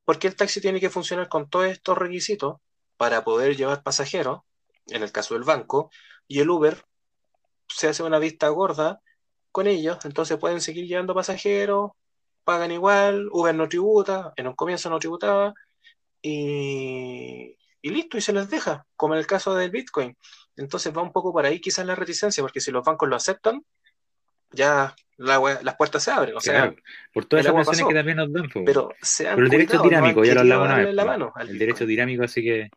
[0.03, 2.57] por qué el taxi tiene que funcionar con todos estos requisitos
[2.97, 4.41] para poder llevar pasajeros,
[4.87, 5.91] en el caso del banco,
[6.27, 6.83] y el Uber
[7.67, 9.01] se hace una vista gorda
[9.51, 11.91] con ellos, entonces pueden seguir llevando pasajeros,
[12.43, 15.53] pagan igual, Uber no tributa, en un comienzo no tributaba,
[16.21, 20.15] y, listo, y se les deja, como en el caso del Bitcoin.
[20.55, 23.63] Entonces va un poco por ahí quizás la reticencia, porque si los bancos lo aceptan,
[24.51, 26.35] ya las puertas se abren.
[26.35, 26.73] O sea,
[27.13, 28.49] por todas las razones que también nos dan.
[28.65, 31.49] Pero, el derecho dinámico, ya lo hablamos una vez.
[31.49, 32.69] el derecho dinámico, así que.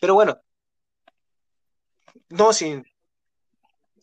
[0.00, 0.40] Pero bueno,
[2.30, 2.82] no, sí.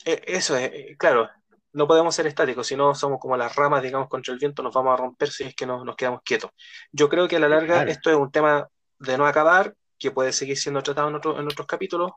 [0.06, 1.30] E, eso es, eh, claro,
[1.74, 4.74] no podemos ser estáticos, si no somos como las ramas, digamos, contra el viento, nos
[4.74, 6.52] vamos a romper si es que nos, nos quedamos quietos.
[6.91, 8.68] Yo creo que a la larga esto es un tema
[8.99, 12.12] de no acabar, que puede seguir siendo tratado en, en otros capítulos.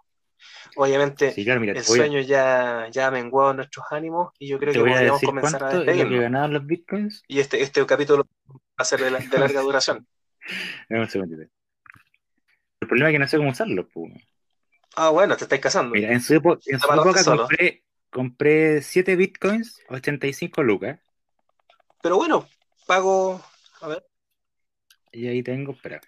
[0.77, 5.65] Obviamente, el sueño ya, ya ha menguado nuestros ánimos y yo creo que podríamos comenzar
[5.65, 6.51] a despedirnos.
[6.51, 7.23] los bitcoins?
[7.29, 9.21] Y este, este capítulo va a ser de, larga
[9.61, 10.07] duración.
[10.89, 11.09] el
[12.89, 13.87] problema es que no sé cómo usarlo.
[13.89, 14.13] Pues.
[14.97, 15.95] Ah, bueno, te estáis casando.
[15.95, 16.61] Mira, en su, época
[17.25, 20.99] compré, compré 7 bitcoins, 85 lucas.
[22.03, 22.49] Pero bueno,
[22.87, 23.43] pago.
[23.81, 24.07] A ver.
[25.13, 26.01] Y ahí tengo, espera.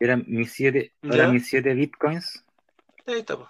[0.00, 2.44] Eran mis 7 mis siete bitcoins.
[3.06, 3.48] Ahí está, pues.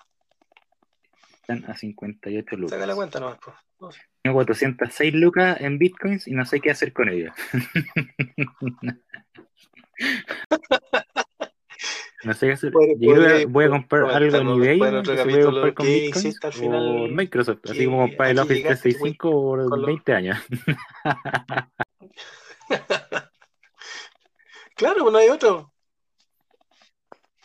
[1.41, 2.71] Están a 58 lucas.
[2.71, 3.39] Saca la cuenta nomás,
[3.79, 3.97] pues.
[4.23, 7.33] Tengo 406 lucas en bitcoins y no sé qué hacer con ellos.
[12.29, 12.73] No sé qué hacer.
[12.99, 14.79] Yo voy a comprar algo en eBay.
[14.79, 15.03] Voy a
[15.45, 16.35] comprar con Bitcoin
[16.75, 17.61] o Microsoft.
[17.71, 20.37] Así como comprar el Office 365 por 20 años.
[24.77, 25.73] claro, no hay otro.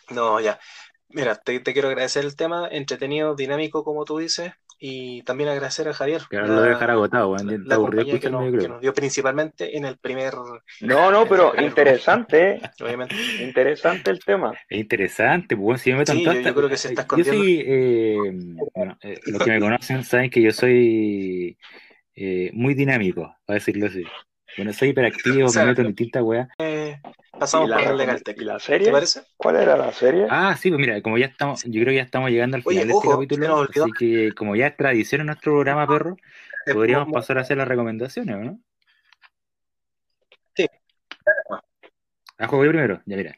[0.10, 0.60] No, ya.
[1.08, 4.52] Mira, te, te, quiero agradecer el tema, entretenido, dinámico, como tú dices,
[4.86, 6.24] y también agradecer a Javier.
[6.30, 9.86] Que ahora lo dejar agotado, la, la compañía que nos, que nos, dio principalmente en
[9.86, 10.34] el primer.
[10.82, 13.16] No, no, pero interesante, obviamente.
[13.42, 14.52] Interesante el tema.
[14.68, 17.34] Es interesante, pues si me meto sí, yo, yo, creo que se está escondiendo.
[17.34, 18.18] Yo soy, eh,
[18.76, 21.58] bueno, eh, los que me conocen saben que yo soy
[22.18, 24.04] eh, muy dinámico, para decirlo así.
[24.58, 26.48] Bueno, soy hiperactivo, me meto en distintas weas.
[26.60, 27.00] Eh,
[27.38, 28.40] pasamos por el Legal Tech.
[28.40, 28.88] ¿Y la serie?
[28.88, 29.22] ¿Te parece?
[29.36, 30.28] ¿Cuál era la serie?
[30.30, 32.84] Ah, sí, pues mira, como ya estamos, yo creo que ya estamos llegando al final
[32.84, 36.18] Oye, de este capítulo, así que como ya es tradición en nuestro programa, perro,
[36.72, 38.60] podríamos pasar a hacer las recomendaciones, ¿no?
[40.56, 40.68] Sí.
[42.38, 43.02] ¿A juego primero?
[43.06, 43.36] Ya mira.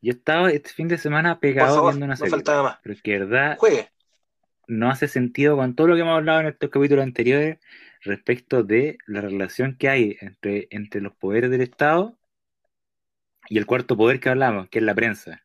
[0.00, 2.30] Yo estaba este fin de semana pegado favor, viendo una serie.
[2.30, 2.78] No faltaba más.
[2.82, 3.88] Pero es que verdad Juegue.
[4.66, 7.58] no hace sentido con todo lo que hemos hablado en estos capítulos anteriores
[8.02, 12.18] respecto de la relación que hay entre, entre los poderes del Estado
[13.48, 15.42] y el cuarto poder que hablamos, que es la prensa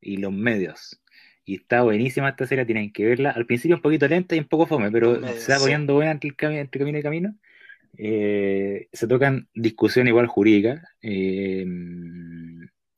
[0.00, 1.00] y los medios.
[1.44, 3.30] Y está buenísima esta serie, tienen que verla.
[3.30, 6.12] Al principio un poquito lenta y un poco fome, pero medios, se va poniendo buena
[6.12, 7.34] entre, el cami entre camino y camino.
[7.98, 11.66] Eh, se tocan discusiones igual jurídicas eh,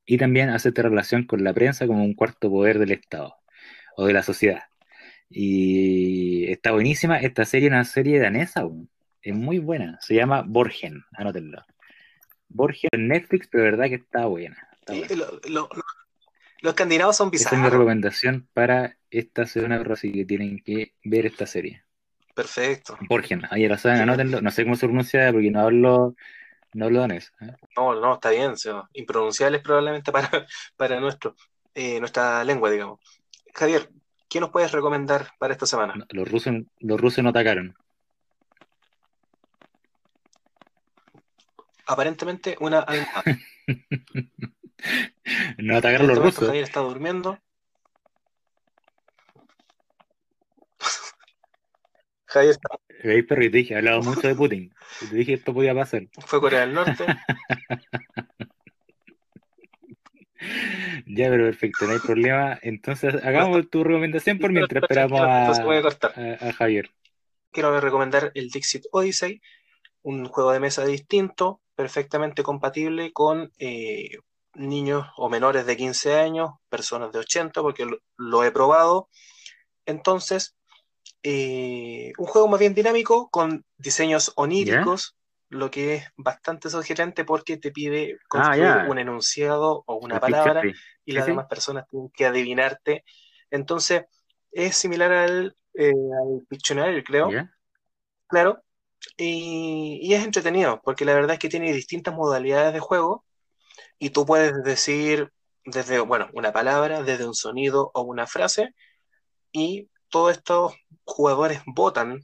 [0.07, 3.35] y también hace esta relación con la prensa como un cuarto poder del Estado
[3.97, 4.63] o de la sociedad.
[5.29, 7.19] Y está buenísima.
[7.19, 8.65] Esta serie es una serie danesa,
[9.23, 9.99] es muy buena.
[10.01, 11.63] Se llama Borgen, anótenlo.
[12.49, 14.57] Borgen en Netflix, pero de verdad que está buena.
[14.81, 15.15] Está buena.
[15.17, 15.85] lo- lo- lo-
[16.63, 17.73] los escandinavos son Esa es mi bizarros.
[17.73, 21.83] recomendación para esta semana, así que tienen que ver esta serie.
[22.35, 22.97] Perfecto.
[23.09, 24.41] Borgen, ahí lo saben, anótenlo.
[24.41, 26.17] No sé cómo se pronuncia porque no hablo,
[26.73, 27.33] no hablo danés.
[27.41, 27.53] ¿eh?
[27.77, 28.53] No, no, está bien.
[28.53, 30.29] o sea, impronunciables probablemente para,
[30.77, 31.37] para nuestro,
[31.75, 33.01] eh, nuestra lengua, digamos.
[33.55, 33.89] Javier,
[34.35, 35.95] ¿qué nos puedes recomendar para esta semana?
[36.11, 37.77] Los rusos, los rusos no atacaron.
[41.87, 42.85] Aparentemente una.
[45.59, 46.47] No atacaron los rusos.
[46.49, 47.39] Javier está durmiendo.
[52.27, 52.69] Javier está-
[53.05, 53.45] ¿Veis, perro?
[53.45, 54.75] Y te dije, he hablado mucho de Putin.
[55.01, 56.09] Y te dije, esto podía pasar.
[56.27, 57.07] fue Corea del Norte.
[61.07, 62.59] Ya, pero perfecto, no hay problema.
[62.63, 65.81] Entonces, hagamos tu recomendación por mientras esperamos a a,
[66.15, 66.91] a- a Javier.
[67.53, 69.41] Quiero recomendar el Dixit Odyssey,
[70.03, 74.19] un juego de mesa distinto, perfectamente compatible con eh,
[74.55, 79.09] niños o menores de 15 años, personas de 80, porque lo, lo he probado.
[79.87, 80.57] Entonces,
[81.23, 85.17] eh, un juego más bien dinámico, con diseños oníricos,
[85.55, 88.87] lo que es bastante sugerente porque te pide construir ya.
[88.89, 90.73] un enunciado o una palabra y
[91.13, 91.31] Sí, las sí.
[91.31, 93.05] demás personas tienen que adivinarte.
[93.51, 94.05] Entonces,
[94.53, 97.31] es similar al, eh, al Pictionary, creo,
[98.27, 98.63] claro,
[99.17, 103.25] y, y es entretenido, porque la verdad es que tiene distintas modalidades de juego
[103.99, 105.31] y tú puedes decir
[105.65, 108.75] desde, bueno, una palabra, desde un sonido o una frase,
[109.53, 110.75] y todos estos
[111.05, 112.21] jugadores votan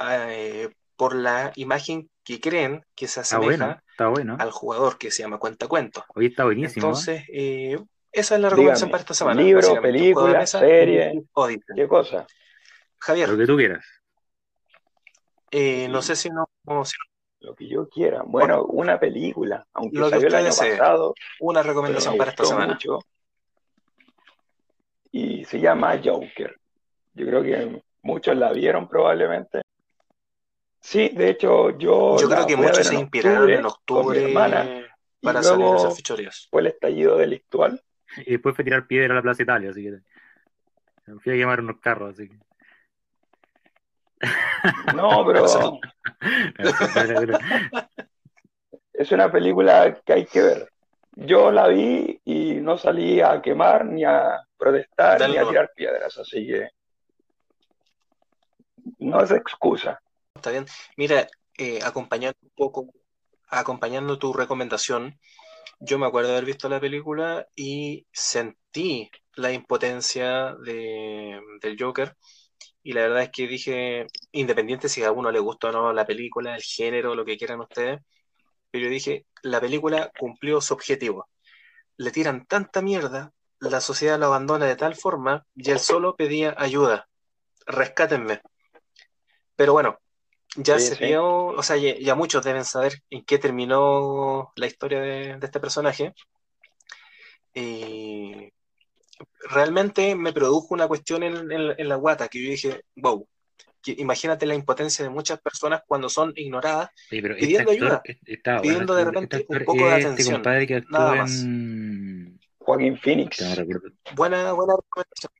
[0.00, 4.36] eh, por la imagen que creen que se Está asemeja bueno, está bueno.
[4.38, 6.04] al jugador que se llama cuentacuentos.
[6.14, 6.86] Hoy está buenísimo.
[6.86, 6.88] ¿eh?
[6.88, 7.78] Entonces, eh,
[8.12, 9.40] esa es la recomendación Dígame, para esta semana.
[9.42, 11.22] libro, película, mesa, serie.
[11.32, 11.76] Odyssey.
[11.76, 12.26] ¿Qué cosa?
[12.98, 13.84] Javier, Lo que tú quieras.
[15.50, 16.46] eh, no sé si no,
[16.84, 16.94] si
[17.40, 18.22] Lo que yo quiera.
[18.26, 20.76] Bueno, una película, aunque Lo que salió el usted año desee.
[20.78, 22.74] pasado, una recomendación me para esta semana.
[22.74, 22.98] mucho.
[25.12, 26.56] Y se llama Joker.
[27.14, 29.62] Yo creo que muchos la vieron probablemente.
[30.80, 34.86] Sí, de hecho yo Yo creo que muchos se en inspiraron en octubre hermana
[35.20, 36.48] y para salir hacer fechorías.
[36.50, 37.82] fue el estallido delictual.
[38.16, 39.98] Y después fue tirar piedra a la Plaza Italia, así que.
[41.22, 42.38] Fui a quemar unos carros, así que.
[44.94, 45.46] No, pero
[48.92, 50.70] es una película que hay que ver.
[51.12, 55.72] Yo la vi y no salí a quemar, ni a protestar, Dale ni a tirar
[55.74, 56.68] piedras, así que
[58.98, 60.00] no es excusa.
[60.40, 60.66] Está bien.
[60.96, 62.94] Mira, eh, acompañando un poco,
[63.50, 65.18] acompañando tu recomendación,
[65.80, 72.16] yo me acuerdo de haber visto la película y sentí la impotencia de, del Joker.
[72.82, 76.06] Y la verdad es que dije, independiente si a alguno le gustó o no la
[76.06, 78.00] película, el género, lo que quieran ustedes,
[78.70, 81.28] pero yo dije, la película cumplió su objetivo.
[81.98, 86.54] Le tiran tanta mierda, la sociedad lo abandona de tal forma y él solo pedía
[86.58, 87.08] ayuda,
[87.66, 88.42] rescátenme.
[89.56, 89.98] Pero bueno,
[90.56, 91.04] ya Sí, se sí.
[91.06, 95.46] vio, o sea, ya, ya muchos deben saber en qué terminó la historia de, de
[95.46, 96.14] este personaje.
[97.54, 98.52] Y
[99.50, 103.26] realmente me produjo una cuestión en, en- en la guata que yo dije, wow,
[103.82, 108.02] que imagínate la impotencia de muchas personas cuando son ignoradas, pero Pidiendo este actor ayuda,
[108.04, 110.82] eh, está pidiendo bueno, de este- repente este un poco de es atención, Este que
[110.90, 111.42] nada más.
[111.42, 112.40] en.
[112.58, 113.40] Joaquín Phoenix.
[113.40, 113.64] No.
[114.14, 115.32] Buena, buena recomendación.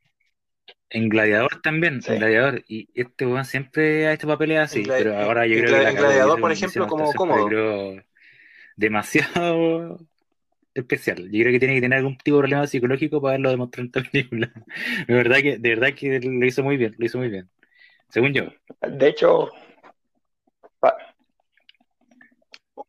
[0.93, 2.65] En Gladiador también, en Gladiador.
[2.67, 5.89] Y este weón siempre ha hecho papeles así, pero ahora yo creo que.
[5.89, 7.95] En Gladiador, por ejemplo, como cómodo.
[8.77, 9.99] demasiado
[10.75, 11.31] especial.
[11.31, 13.87] Yo creo que tiene que tener algún tipo de problema psicológico para verlo demostrar en
[13.87, 14.53] esta película.
[15.07, 17.49] De verdad que, de verdad que lo hizo muy bien, lo hizo muy bien.
[18.09, 18.47] Según yo.
[18.81, 19.53] De hecho,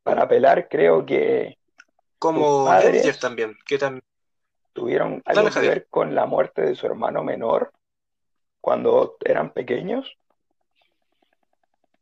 [0.04, 1.58] para apelar, creo que.
[2.18, 4.04] Como Avengers también, que también.
[4.74, 7.74] Tuvieron algo que ver con la muerte de su hermano menor
[8.62, 10.18] cuando eran pequeños.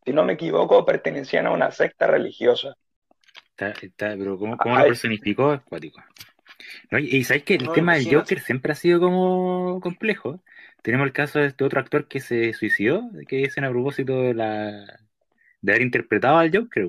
[0.06, 2.76] Si no me equivoco, pertenecían a una secta religiosa.
[3.58, 5.52] Está, pero ¿cómo, cómo lo personificó?
[5.52, 6.02] Acuático.
[6.92, 10.42] Y, sabes que el tema del Joker siempre ha sido como complejo.
[10.82, 14.34] Tenemos el caso de este otro actor que se suicidó, que dicen a propósito de
[14.34, 15.00] la
[15.62, 16.88] de haber interpretado al Joker.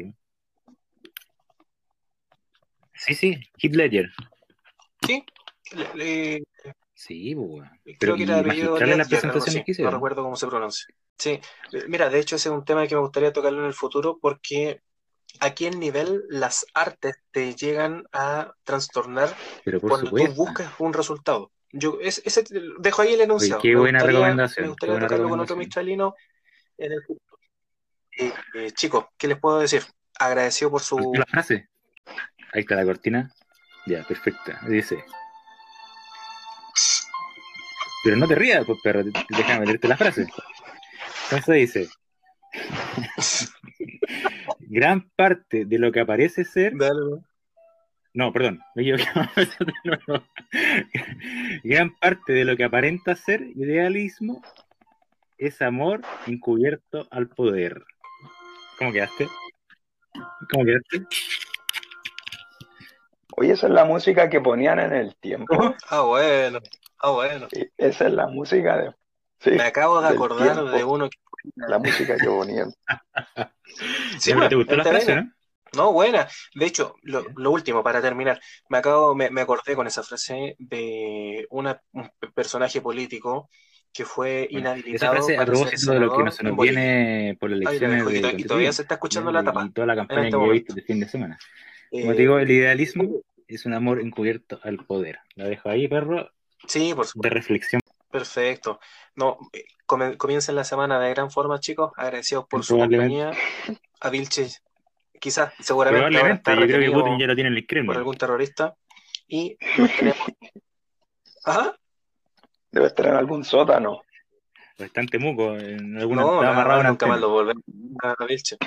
[2.95, 4.11] Sí, sí, Heath Ledger.
[5.07, 5.25] Sí,
[7.01, 10.87] sí, pues, Creo que era apellido la presentación que No recuerdo cómo se pronuncia.
[11.17, 11.41] Sí,
[11.89, 14.83] mira, de hecho ese es un tema que me gustaría tocarlo en el futuro porque
[15.41, 19.35] a qué nivel las artes te llegan a trastornar
[19.81, 21.53] cuando tú buscas un resultado.
[21.73, 22.45] Yo ese,
[22.81, 23.63] dejo ahí el enunciado.
[23.63, 24.65] qué buena recomendación.
[24.65, 26.15] Me gustaría tocarlo con otro mistralino
[26.77, 27.39] en el futuro.
[28.19, 29.83] Eh, chicos, ¿qué les puedo decir?
[30.19, 31.13] Agradecido por su.
[31.15, 31.69] La frase.
[32.53, 33.31] Ahí está la cortina.
[33.87, 34.61] Ya, perfecta.
[34.69, 35.05] Dice.
[38.05, 40.27] Pero no te rías, pues perro, déjame meterte la frase.
[41.31, 41.89] Entonces dice.
[44.71, 46.73] gran parte de lo que aparece ser.
[48.13, 48.61] No, perdón,
[51.63, 54.43] gran parte de lo que aparenta ser idealismo
[55.39, 57.85] es amor encubierto al poder.
[58.79, 59.29] ¿Cómo quedaste?
[60.53, 61.07] ¿Cómo quedaste?
[63.37, 65.75] Oye, esa es la música que ponían en el tiempo.
[65.89, 66.59] Ah, bueno.
[67.03, 67.49] Ah, bueno.
[67.77, 68.93] esa es la música de.
[69.57, 71.19] Me acabo de acordar de uno que
[71.57, 72.73] la música que ponían.
[74.19, 75.33] Sí, ¿Te gustó la frase, no?
[75.77, 76.27] No, buena.
[76.55, 81.73] De hecho, lo, último, para terminar, me acabo, me, acordé con esa frase de un
[82.35, 83.49] personaje político
[83.93, 85.15] que fue inhabilitado.
[85.15, 88.45] Esa frase, a propósito de lo que nos, nos viene por las elecciones de, y
[88.45, 89.65] todavía se está escuchando la tapa.
[89.67, 91.39] Y toda la campaña este que he visto de fin de semana.
[91.91, 95.21] Como te digo, el idealismo es un amor encubierto al poder.
[95.37, 96.31] La dejo ahí, perro.
[96.71, 97.29] Sí, por supuesto.
[97.29, 97.81] De reflexión.
[98.13, 98.79] Perfecto.
[99.17, 99.65] No, eh,
[100.17, 101.91] comiencen la semana de gran forma, chicos.
[101.97, 103.33] Agradecidos por su compañía.
[104.01, 104.63] A Vilches,
[105.21, 106.11] quizás, seguramente.
[106.11, 107.89] Probablemente, yo creo que Putin ya lo tiene en el Kremlin.
[107.89, 108.77] Por algún terrorista.
[109.27, 109.57] Y
[109.99, 110.29] tenemos.
[111.45, 111.77] ¿Ajá?
[112.71, 114.03] Debe estar en algún sótano.
[114.79, 115.57] Bastante muco.
[115.57, 117.65] En algún no, amarrado nunca más lo volvemos
[118.01, 118.59] a Vilche.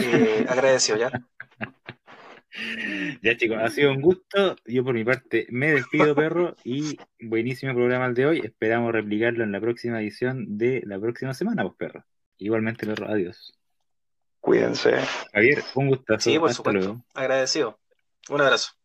[0.00, 1.10] Eh, agradecido, ¿ya?
[3.22, 4.56] Ya chicos, ha sido un gusto.
[4.66, 8.40] Yo por mi parte me despido, perro, y buenísimo programa el de hoy.
[8.44, 12.04] Esperamos replicarlo en la próxima edición de la próxima semana, pues perro.
[12.38, 13.52] Igualmente, perro, adiós.
[14.40, 14.96] Cuídense.
[15.32, 16.30] Javier, un gustazo.
[16.30, 17.04] Sí, por supuesto.
[17.14, 17.78] Agradecido.
[18.28, 18.72] Un abrazo.